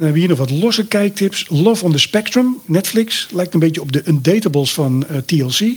Dan 0.00 0.08
hebben 0.08 0.28
we 0.28 0.34
hier 0.34 0.38
nog 0.38 0.50
wat 0.50 0.62
losse 0.62 0.86
kijktips. 0.86 1.46
Love 1.48 1.84
on 1.84 1.92
the 1.92 1.98
Spectrum, 1.98 2.60
Netflix. 2.64 3.28
Lijkt 3.32 3.54
een 3.54 3.60
beetje 3.60 3.80
op 3.80 3.92
de 3.92 4.02
Undatables 4.06 4.72
van 4.72 5.04
uh, 5.10 5.16
TLC. 5.16 5.76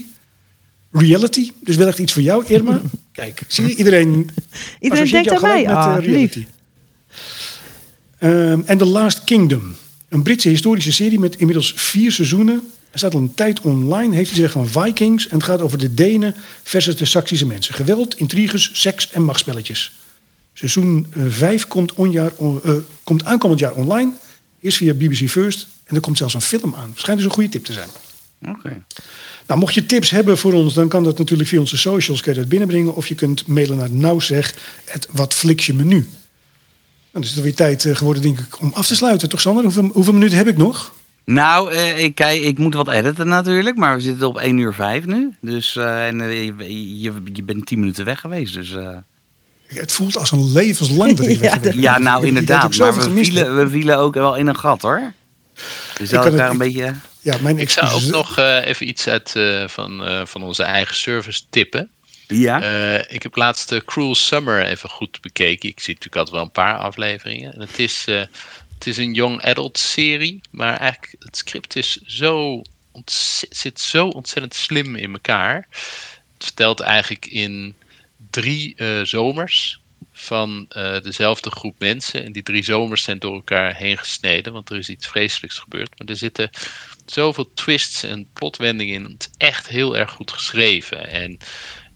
Reality, 0.90 1.50
dus 1.60 1.76
wel 1.76 1.86
echt 1.86 1.98
iets 1.98 2.12
voor 2.12 2.22
jou, 2.22 2.44
Irma. 2.46 2.80
Kijk, 3.12 3.42
zie 3.48 3.66
je, 3.66 3.74
iedereen... 3.74 4.30
iedereen 4.80 5.10
denkt 5.10 5.30
aan 5.30 5.40
mij. 5.40 5.62
Met, 5.62 5.72
uh, 5.72 5.96
reality. 6.00 6.46
Um, 8.20 8.62
en 8.66 8.78
The 8.78 8.84
Last 8.84 9.24
Kingdom. 9.24 9.76
Een 10.08 10.22
Britse 10.22 10.48
historische 10.48 10.92
serie 10.92 11.18
met 11.18 11.36
inmiddels 11.36 11.72
vier 11.76 12.12
seizoenen. 12.12 12.62
Er 12.90 12.98
staat 12.98 13.14
al 13.14 13.20
een 13.20 13.34
tijd 13.34 13.60
online, 13.60 14.14
heeft 14.14 14.30
hij 14.30 14.44
gezegd 14.46 14.52
van 14.52 14.84
Vikings. 14.84 15.28
En 15.28 15.36
het 15.36 15.46
gaat 15.46 15.60
over 15.60 15.78
de 15.78 15.94
Denen 15.94 16.34
versus 16.62 16.96
de 16.96 17.04
Saksische 17.04 17.46
mensen. 17.46 17.74
Geweld, 17.74 18.18
intriges, 18.18 18.70
seks 18.72 19.10
en 19.10 19.22
machtspelletjes. 19.22 19.92
Seizoen 20.54 21.06
5 21.16 21.62
uh, 21.62 21.68
komt, 21.68 21.92
onjaar, 21.92 22.32
uh, 22.40 22.72
komt 23.02 23.24
aankomend 23.24 23.60
jaar 23.60 23.72
online. 23.72 24.12
Eerst 24.60 24.76
via 24.76 24.94
BBC 24.94 25.28
First. 25.28 25.66
En 25.84 25.94
er 25.94 26.00
komt 26.00 26.18
zelfs 26.18 26.34
een 26.34 26.40
film 26.40 26.74
aan. 26.74 26.92
Schijnt 26.94 27.18
dus 27.18 27.28
een 27.28 27.34
goede 27.34 27.48
tip 27.48 27.64
te 27.64 27.72
zijn. 27.72 27.88
Oké. 28.48 28.82
Nou, 29.46 29.60
mocht 29.60 29.74
je 29.74 29.86
tips 29.86 30.10
hebben 30.10 30.38
voor 30.38 30.52
ons, 30.52 30.74
dan 30.74 30.88
kan 30.88 31.04
dat 31.04 31.18
natuurlijk 31.18 31.48
via 31.48 31.60
onze 31.60 31.78
socials 31.78 32.20
kun 32.20 32.32
je 32.32 32.38
dat 32.38 32.48
binnenbrengen. 32.48 32.94
Of 32.94 33.06
je 33.06 33.14
kunt 33.14 33.46
mailen 33.46 33.76
naar 33.76 33.90
nauwzeg, 33.90 34.54
het 34.84 35.08
wat 35.10 35.34
fliks 35.34 35.66
je 35.66 35.74
menu. 35.74 36.08
Dan 37.10 37.22
is 37.22 37.30
het 37.30 37.42
weer 37.42 37.54
tijd 37.54 37.84
uh, 37.84 37.96
geworden, 37.96 38.22
denk 38.22 38.38
ik, 38.38 38.60
om 38.60 38.72
af 38.72 38.86
te 38.86 38.96
sluiten. 38.96 39.28
Toch, 39.28 39.40
Sander? 39.40 39.64
Hoeveel, 39.64 39.90
hoeveel 39.92 40.12
minuten 40.12 40.36
heb 40.36 40.48
ik 40.48 40.56
nog? 40.56 40.94
Nou, 41.24 41.72
uh, 41.72 41.98
ik, 41.98 42.14
kijk, 42.14 42.42
ik 42.42 42.58
moet 42.58 42.74
wat 42.74 42.88
editen 42.88 43.28
natuurlijk, 43.28 43.76
maar 43.76 43.96
we 43.96 44.02
zitten 44.02 44.28
op 44.28 44.38
1 44.38 44.58
uur 44.58 44.74
5 44.74 45.06
nu. 45.06 45.34
Dus 45.40 45.76
uh, 45.76 46.06
en, 46.06 46.18
je, 46.18 47.00
je, 47.00 47.12
je, 47.32 47.42
bent 47.42 47.66
10 47.66 47.78
minuten 47.78 48.04
weg 48.04 48.20
geweest. 48.20 48.54
Dus, 48.54 48.74
het 49.74 49.92
voelt 49.92 50.16
als 50.16 50.30
een 50.30 50.52
levenslang 50.52 51.16
dat 51.16 51.38
ja, 51.40 51.58
ja, 51.74 51.98
nou 51.98 52.26
inderdaad. 52.26 52.76
Maar 52.76 52.94
we 52.94 53.22
vielen, 53.24 53.56
we 53.56 53.70
vielen 53.70 53.98
ook 53.98 54.14
wel 54.14 54.36
in 54.36 54.46
een 54.46 54.58
gat 54.58 54.82
hoor. 54.82 55.12
Dus 55.98 56.10
dat 56.10 56.36
daar 56.36 56.50
een 56.50 56.58
beetje... 56.58 56.94
Ja, 57.20 57.36
mijn 57.40 57.58
ik 57.58 57.70
zou 57.70 57.92
ook 57.92 58.02
nog 58.02 58.38
uh, 58.38 58.66
even 58.66 58.88
iets 58.88 59.08
uit 59.08 59.34
uh, 59.36 59.68
van, 59.68 60.08
uh, 60.08 60.26
van 60.26 60.42
onze 60.42 60.62
eigen 60.62 60.94
service 60.94 61.42
tippen. 61.50 61.88
Ja. 62.26 62.62
ik 63.08 63.22
heb 63.22 63.36
laatst 63.36 63.84
Cruel 63.84 64.14
Summer 64.14 64.64
even 64.64 64.88
goed 64.88 65.20
bekeken. 65.20 65.68
Ik 65.68 65.80
zie 65.80 65.94
natuurlijk 65.94 66.16
altijd 66.16 66.36
wel 66.36 66.44
een 66.44 66.50
paar 66.50 66.78
afleveringen. 66.78 67.54
En 67.54 67.60
het 67.60 67.78
is, 67.78 68.04
het 68.74 68.86
is 68.86 68.96
een 68.96 69.14
young 69.14 69.42
adult 69.42 69.78
serie, 69.78 70.40
maar 70.50 70.76
eigenlijk 70.76 71.14
het 71.18 71.36
script 71.36 71.76
is 71.76 71.98
zo 72.06 72.62
zit 73.50 73.80
zo 73.80 74.08
ontzettend 74.08 74.54
slim 74.54 74.96
in 74.96 75.12
elkaar. 75.12 75.66
Het 76.34 76.44
vertelt 76.44 76.80
eigenlijk 76.80 77.26
in 77.26 77.74
drie 78.34 78.76
zomers 79.02 79.82
van 80.12 80.66
uh, 80.76 81.00
dezelfde 81.00 81.50
groep 81.50 81.78
mensen. 81.78 82.24
En 82.24 82.32
die 82.32 82.42
drie 82.42 82.64
zomers 82.64 83.02
zijn 83.02 83.18
door 83.18 83.34
elkaar 83.34 83.74
heen 83.74 83.98
gesneden, 83.98 84.52
want 84.52 84.70
er 84.70 84.76
is 84.76 84.88
iets 84.88 85.06
vreselijks 85.06 85.58
gebeurd. 85.58 85.98
Maar 85.98 86.08
er 86.08 86.16
zitten 86.16 86.50
zoveel 87.06 87.52
twists 87.54 88.02
en 88.02 88.28
plotwendingen 88.32 88.94
in. 88.94 89.04
Het 89.04 89.28
is 89.30 89.46
echt 89.46 89.68
heel 89.68 89.96
erg 89.96 90.10
goed 90.10 90.30
geschreven. 90.30 91.08
En 91.08 91.30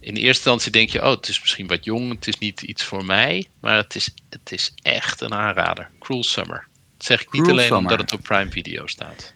in 0.01 0.15
eerste 0.15 0.27
instantie 0.27 0.73
denk 0.73 0.91
je, 0.91 1.03
oh, 1.03 1.11
het 1.11 1.29
is 1.29 1.41
misschien 1.41 1.67
wat 1.67 1.85
jong, 1.85 2.11
het 2.15 2.27
is 2.27 2.39
niet 2.39 2.63
iets 2.63 2.85
voor 2.85 3.05
mij. 3.05 3.47
Maar 3.61 3.77
het 3.77 3.95
is, 3.95 4.15
het 4.31 4.53
is 4.53 4.73
echt 4.83 5.21
een 5.21 5.35
aanrader. 5.35 5.91
Cruel 5.99 6.25
Summer. 6.25 6.69
Dat 6.97 7.07
zeg 7.07 7.23
ik 7.23 7.33
niet 7.33 7.49
alleen 7.49 7.75
omdat 7.75 7.99
het 7.99 8.13
op 8.13 8.23
Prime 8.23 8.51
Video 8.51 8.87
staat. 8.87 9.35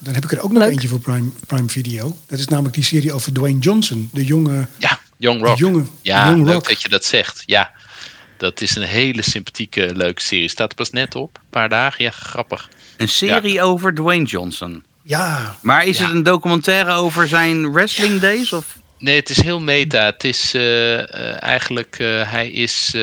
Dan 0.00 0.14
heb 0.14 0.24
ik 0.24 0.32
er 0.32 0.40
ook 0.40 0.52
nog 0.52 0.62
eentje 0.62 0.88
voor 0.88 1.00
Prime, 1.00 1.30
Prime 1.46 1.68
Video. 1.68 2.16
Dat 2.26 2.38
is 2.38 2.48
namelijk 2.48 2.74
die 2.74 2.84
serie 2.84 3.12
over 3.12 3.32
Dwayne 3.32 3.58
Johnson, 3.58 4.08
de 4.12 4.24
jonge... 4.24 4.66
Ja, 4.78 5.00
Young 5.16 5.42
Rock. 5.42 5.58
Jonge, 5.58 5.84
ja, 6.02 6.28
Young 6.28 6.50
Rock. 6.50 6.68
dat 6.68 6.82
je 6.82 6.88
dat 6.88 7.04
zegt. 7.04 7.42
Ja, 7.46 7.70
dat 8.36 8.60
is 8.60 8.76
een 8.76 8.82
hele 8.82 9.22
sympathieke, 9.22 9.94
leuke 9.94 10.22
serie. 10.22 10.48
Staat 10.48 10.70
er 10.70 10.76
pas 10.76 10.90
net 10.90 11.14
op. 11.14 11.36
Een 11.36 11.50
paar 11.50 11.68
dagen. 11.68 12.04
Ja, 12.04 12.10
grappig. 12.10 12.68
Een 12.96 13.08
serie 13.08 13.62
over 13.62 13.94
Dwayne 13.94 14.24
Johnson. 14.24 14.84
Ja. 15.02 15.56
Maar 15.62 15.86
is 15.86 15.98
het 15.98 16.10
een 16.10 16.22
documentaire 16.22 16.92
over 16.92 17.28
zijn 17.28 17.72
wrestling 17.72 18.20
days? 18.20 18.52
Of? 18.52 18.78
Nee, 18.98 19.16
het 19.16 19.28
is 19.28 19.42
heel 19.42 19.60
meta. 19.60 20.04
Het 20.04 20.24
is 20.24 20.54
uh, 20.54 20.62
uh, 20.62 21.42
eigenlijk, 21.42 21.98
uh, 21.98 22.30
hij 22.30 22.50
is. 22.50 22.94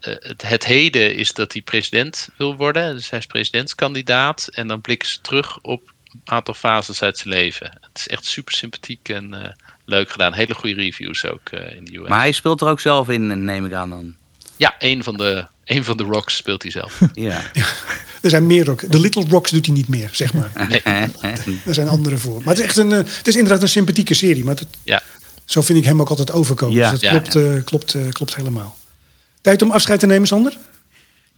Het, 0.00 0.42
het, 0.42 0.64
heden 0.64 1.14
is 1.14 1.32
dat 1.32 1.52
hij 1.52 1.62
president 1.62 2.28
wil 2.36 2.56
worden. 2.56 2.94
Dus 2.94 3.10
hij 3.10 3.18
is 3.18 3.26
presidentskandidaat. 3.26 4.48
En 4.50 4.68
dan 4.68 4.80
blikken 4.80 5.08
ze 5.08 5.20
terug 5.20 5.58
op 5.60 5.92
aantal 6.24 6.54
fases 6.54 7.02
uit 7.02 7.18
zijn 7.18 7.34
leven. 7.34 7.78
Het 7.80 7.98
is 7.98 8.08
echt 8.08 8.24
super 8.24 8.54
sympathiek 8.54 9.08
en 9.08 9.56
leuk 9.84 10.10
gedaan. 10.10 10.32
Hele 10.32 10.54
goede 10.54 10.74
reviews 10.74 11.26
ook 11.26 11.50
in 11.50 11.84
de 11.84 11.98
US. 11.98 12.08
Maar 12.08 12.18
hij 12.18 12.32
speelt 12.32 12.60
er 12.60 12.68
ook 12.68 12.80
zelf 12.80 13.08
in, 13.08 13.44
neem 13.44 13.66
ik 13.66 13.72
aan 13.72 13.90
dan. 13.90 14.16
Ja, 14.56 14.74
een 14.78 15.02
van 15.04 15.16
de, 15.16 15.46
een 15.64 15.84
van 15.84 15.96
de 15.96 16.02
rocks 16.02 16.36
speelt 16.36 16.62
hij 16.62 16.70
zelf. 16.70 17.00
Ja. 17.14 17.42
er 18.20 18.30
zijn 18.30 18.46
meer 18.46 18.64
rocks. 18.64 18.84
De 18.84 19.00
Little 19.00 19.24
Rocks 19.28 19.50
doet 19.50 19.66
hij 19.66 19.74
niet 19.74 19.88
meer, 19.88 20.08
zeg 20.12 20.34
maar. 20.34 20.50
Nee. 20.68 20.82
er 21.64 21.74
zijn 21.74 21.88
andere 21.88 22.18
voor. 22.18 22.38
Maar 22.38 22.54
het 22.54 22.58
is, 22.58 22.64
echt 22.64 22.76
een, 22.76 22.92
eh, 22.92 22.98
het 22.98 23.28
is 23.28 23.36
inderdaad 23.36 23.62
een 23.62 23.68
sympathieke 23.68 24.14
serie. 24.14 24.44
Maar 24.44 24.54
het, 24.54 24.66
ja. 24.82 25.02
zo 25.44 25.60
vind 25.60 25.78
ik 25.78 25.84
hem 25.84 26.00
ook 26.00 26.08
altijd 26.08 26.32
overkomen. 26.32 26.76
Ja. 26.76 26.90
Dus 26.90 27.00
het 27.00 27.10
klopt, 27.10 27.34
uh, 27.34 27.64
klopt, 27.64 27.94
uh, 27.94 28.10
klopt 28.10 28.34
helemaal. 28.34 28.76
Tijd 29.40 29.62
om 29.62 29.70
afscheid 29.70 30.00
te 30.00 30.06
nemen, 30.06 30.26
Sander? 30.26 30.56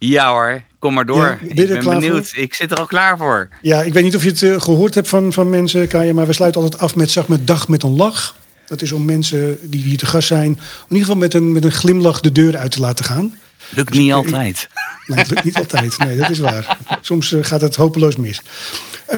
Ja 0.07 0.31
hoor, 0.31 0.61
kom 0.79 0.93
maar 0.93 1.05
door. 1.05 1.39
ik 1.41 1.55
ben 1.55 1.83
benieuwd. 1.83 2.29
Voor? 2.29 2.43
Ik 2.43 2.53
zit 2.53 2.71
er 2.71 2.77
al 2.77 2.85
klaar 2.85 3.17
voor. 3.17 3.49
Ja, 3.61 3.81
ik 3.81 3.93
weet 3.93 4.03
niet 4.03 4.15
of 4.15 4.23
je 4.23 4.29
het 4.29 4.41
uh, 4.41 4.61
gehoord 4.61 4.95
hebt 4.95 5.07
van, 5.07 5.33
van 5.33 5.49
mensen, 5.49 5.87
Kaya, 5.87 6.13
maar 6.13 6.27
we 6.27 6.33
sluiten 6.33 6.61
altijd 6.61 6.81
af 6.81 6.95
met, 6.95 7.11
zeg 7.11 7.27
met 7.27 7.47
dag 7.47 7.67
met 7.67 7.83
een 7.83 7.95
lach. 7.95 8.35
Dat 8.67 8.81
is 8.81 8.91
om 8.91 9.05
mensen 9.05 9.57
die 9.61 9.81
hier 9.83 9.97
te 9.97 10.05
gast 10.05 10.27
zijn, 10.27 10.45
in 10.45 10.57
ieder 10.87 11.05
geval 11.05 11.15
met 11.15 11.33
een, 11.33 11.51
met 11.51 11.63
een 11.63 11.71
glimlach 11.71 12.19
de 12.19 12.31
deur 12.31 12.57
uit 12.57 12.71
te 12.71 12.79
laten 12.79 13.05
gaan. 13.05 13.39
Lukt 13.69 13.93
niet 13.93 14.13
altijd. 14.13 14.67
Nee, 15.07 15.19
het 15.19 15.29
lukt 15.29 15.43
niet 15.43 15.55
altijd. 15.55 15.97
Nee, 15.97 16.17
dat 16.17 16.29
is 16.29 16.39
waar. 16.39 16.77
Soms 17.01 17.31
uh, 17.31 17.43
gaat 17.43 17.61
het 17.61 17.75
hopeloos 17.75 18.15
mis. 18.15 18.41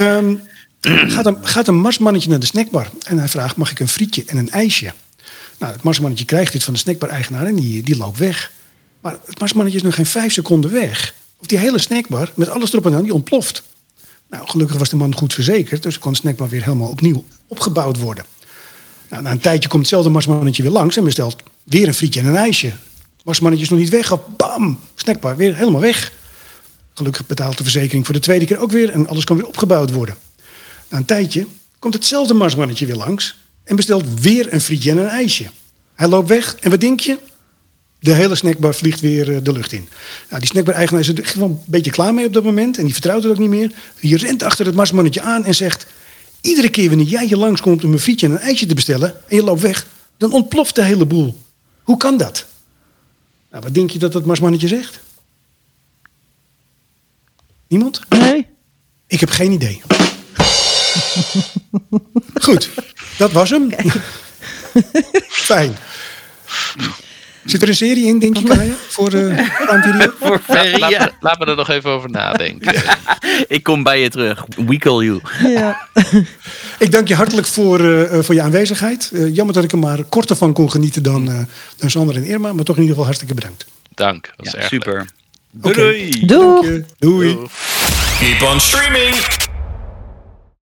Um, 0.02 0.42
gaat, 1.16 1.26
een, 1.26 1.38
gaat 1.42 1.68
een 1.68 1.76
marsmannetje 1.76 2.30
naar 2.30 2.40
de 2.40 2.46
snackbar 2.46 2.88
en 3.08 3.18
hij 3.18 3.28
vraagt: 3.28 3.56
mag 3.56 3.72
ik 3.72 3.80
een 3.80 3.88
frietje 3.88 4.24
en 4.26 4.38
een 4.38 4.50
ijsje? 4.50 4.94
Nou, 5.60 5.74
het 5.74 5.84
marsmannetje 5.84 6.26
krijgt 6.26 6.52
dit 6.52 6.64
van 6.64 6.74
de 6.74 6.80
snackbar-eigenaar 6.80 7.46
en 7.46 7.56
die, 7.56 7.84
die 7.84 7.98
loopt 7.98 8.18
weg. 8.18 8.52
Maar 9.04 9.18
het 9.26 9.40
marsmannetje 9.40 9.78
is 9.78 9.84
nog 9.84 9.96
geen 9.96 10.06
vijf 10.06 10.34
seconden 10.34 10.72
weg. 10.72 11.14
Of 11.38 11.48
die 11.48 11.58
hele 11.58 11.80
snackbar, 11.80 12.32
met 12.36 12.50
alles 12.50 12.72
erop 12.72 12.86
en 12.86 12.94
aan, 12.94 13.04
die 13.04 13.14
ontploft. 13.14 13.64
Nou, 14.30 14.48
gelukkig 14.48 14.78
was 14.78 14.90
de 14.90 14.96
man 14.96 15.16
goed 15.16 15.34
verzekerd, 15.34 15.84
dus 15.84 16.00
kon 16.00 16.12
de 16.12 16.18
snackbar 16.18 16.50
weer 16.50 16.64
helemaal 16.64 16.90
opnieuw 16.90 17.26
opgebouwd 17.48 17.98
worden. 17.98 18.26
Nou, 19.10 19.24
na 19.24 19.32
een 19.32 19.40
tijdje 19.40 19.70
komt 19.70 19.82
hetzelfde 19.82 20.10
marsmannetje 20.10 20.64
weer 20.64 20.72
langs 20.72 20.98
en 20.98 21.04
bestelt 21.04 21.36
weer 21.64 21.88
een 21.88 21.94
frietje 21.94 22.20
en 22.20 22.26
een 22.26 22.36
ijsje. 22.36 22.72
Marsmannetje 23.24 23.66
is 23.66 23.72
nog 23.72 23.80
niet 23.80 23.90
weg, 23.90 24.36
bam, 24.38 24.80
snackbar, 24.96 25.36
weer 25.36 25.56
helemaal 25.56 25.82
weg. 25.82 26.14
Gelukkig 26.94 27.26
betaalt 27.26 27.58
de 27.58 27.64
verzekering 27.64 28.06
voor 28.06 28.14
de 28.14 28.20
tweede 28.20 28.46
keer 28.46 28.60
ook 28.60 28.72
weer 28.72 28.90
en 28.90 29.08
alles 29.08 29.24
kan 29.24 29.38
weer 29.38 29.48
opgebouwd 29.48 29.92
worden. 29.92 30.16
Na 30.90 30.98
een 30.98 31.06
tijdje 31.06 31.48
komt 31.80 31.94
hetzelfde 31.94 32.34
marsmannetje 32.34 32.86
weer 32.86 32.96
langs 32.96 33.38
en 33.64 33.76
bestelt 33.76 34.20
weer 34.20 34.54
een 34.54 34.62
frietje 34.62 34.92
en 34.92 34.98
een 34.98 35.08
ijsje. 35.08 35.46
Hij 35.96 36.08
loopt 36.08 36.28
weg 36.28 36.56
en 36.56 36.70
wat 36.70 36.82
denk 36.82 37.00
je? 37.00 37.18
De 38.04 38.14
hele 38.14 38.36
snackbar 38.36 38.76
vliegt 38.76 39.00
weer 39.00 39.36
eh, 39.36 39.44
de 39.44 39.52
lucht 39.52 39.72
in. 39.72 39.90
Nou, 40.30 40.40
die 40.40 40.50
snackbar-eigenaar 40.50 41.02
is 41.02 41.08
er 41.08 41.26
gewoon 41.26 41.50
een 41.50 41.62
beetje 41.66 41.92
klaar 41.92 42.14
mee 42.14 42.26
op 42.26 42.34
dat 42.34 42.44
moment 42.44 42.78
en 42.78 42.84
die 42.84 42.94
vertrouwt 42.94 43.24
het 43.24 43.32
ook 43.32 43.38
niet 43.38 43.50
meer. 43.50 43.72
Die 44.00 44.18
rent 44.18 44.44
achter 44.44 44.66
het 44.66 44.76
marsmannetje 44.76 45.22
aan 45.22 45.46
en 45.46 45.56
zegt: 45.56 45.86
Iedere 46.42 46.70
keer 46.70 46.90
wanneer 46.90 47.08
jij 47.08 47.26
hier 47.26 47.38
langskomt 47.38 47.84
om 47.84 47.92
een 47.92 48.00
frietje 48.00 48.28
en 48.28 48.32
een 48.32 48.40
ijsje 48.40 48.66
te 48.66 48.74
bestellen 48.74 49.16
en 49.28 49.36
je 49.36 49.44
loopt 49.44 49.62
weg, 49.62 49.88
dan 50.18 50.32
ontploft 50.34 50.76
de 50.76 50.84
hele 50.84 51.06
boel. 51.06 51.42
Hoe 51.84 51.98
kan 51.98 52.18
dat? 52.18 52.46
Nou, 53.52 53.64
wat 53.64 53.74
denk 53.74 53.90
je 53.90 54.00
dat 54.00 54.12
dat 54.12 54.26
marsmannetje 54.26 54.68
zegt? 54.68 55.00
Niemand? 57.68 58.02
Nee. 58.10 58.48
Ik 59.08 59.20
heb 59.20 59.30
geen 59.30 59.52
idee. 59.52 59.82
Goed, 62.42 62.70
dat 63.18 63.32
was 63.32 63.50
hem. 63.50 63.70
Fijn. 65.50 65.76
Zit 67.46 67.62
er 67.62 67.68
een 67.68 67.76
serie 67.76 68.06
in, 68.06 68.20
denk 68.20 68.38
je, 68.38 68.44
Kaya? 68.44 68.74
Voor 68.88 69.14
uh, 69.14 69.40
Voor 70.20 70.42
Laten 70.80 71.12
laat 71.20 71.40
me 71.40 71.46
er 71.46 71.56
nog 71.56 71.70
even 71.70 71.90
over 71.90 72.10
nadenken. 72.10 72.74
ik 73.48 73.64
kom 73.64 73.84
bij 73.84 74.02
je 74.02 74.10
terug. 74.10 74.46
We 74.66 74.78
call 74.78 75.04
you. 75.04 75.22
Ja. 75.44 75.88
ik 76.80 76.92
dank 76.92 77.08
je 77.08 77.16
hartelijk 77.16 77.48
voor, 77.48 77.80
uh, 77.82 78.20
voor 78.20 78.36
je 78.36 78.42
aanwezigheid. 78.42 79.10
Uh, 79.14 79.36
jammer 79.36 79.56
dat 79.56 79.64
ik 79.64 79.72
er 79.72 79.78
maar 79.78 80.04
korter 80.04 80.36
van 80.36 80.54
kon 80.54 80.72
genieten 80.72 81.04
dan, 81.04 81.30
uh, 81.30 81.40
dan 81.78 81.90
Sander 81.90 82.16
en 82.16 82.26
Irma. 82.26 82.54
Maar 82.54 82.64
toch 82.64 82.76
in 82.76 82.82
ieder 82.82 82.96
geval 82.96 83.04
hartstikke 83.04 83.34
bedankt. 83.34 83.66
Dank. 83.94 84.34
Dat 84.36 84.52
ja, 84.52 84.68
super. 84.68 85.06
Doei. 85.52 86.26
Doei. 86.26 86.26
Doei. 86.26 86.86
Doei. 87.00 87.38
Keep 88.20 88.42
on 88.42 88.60
streaming. 88.60 89.43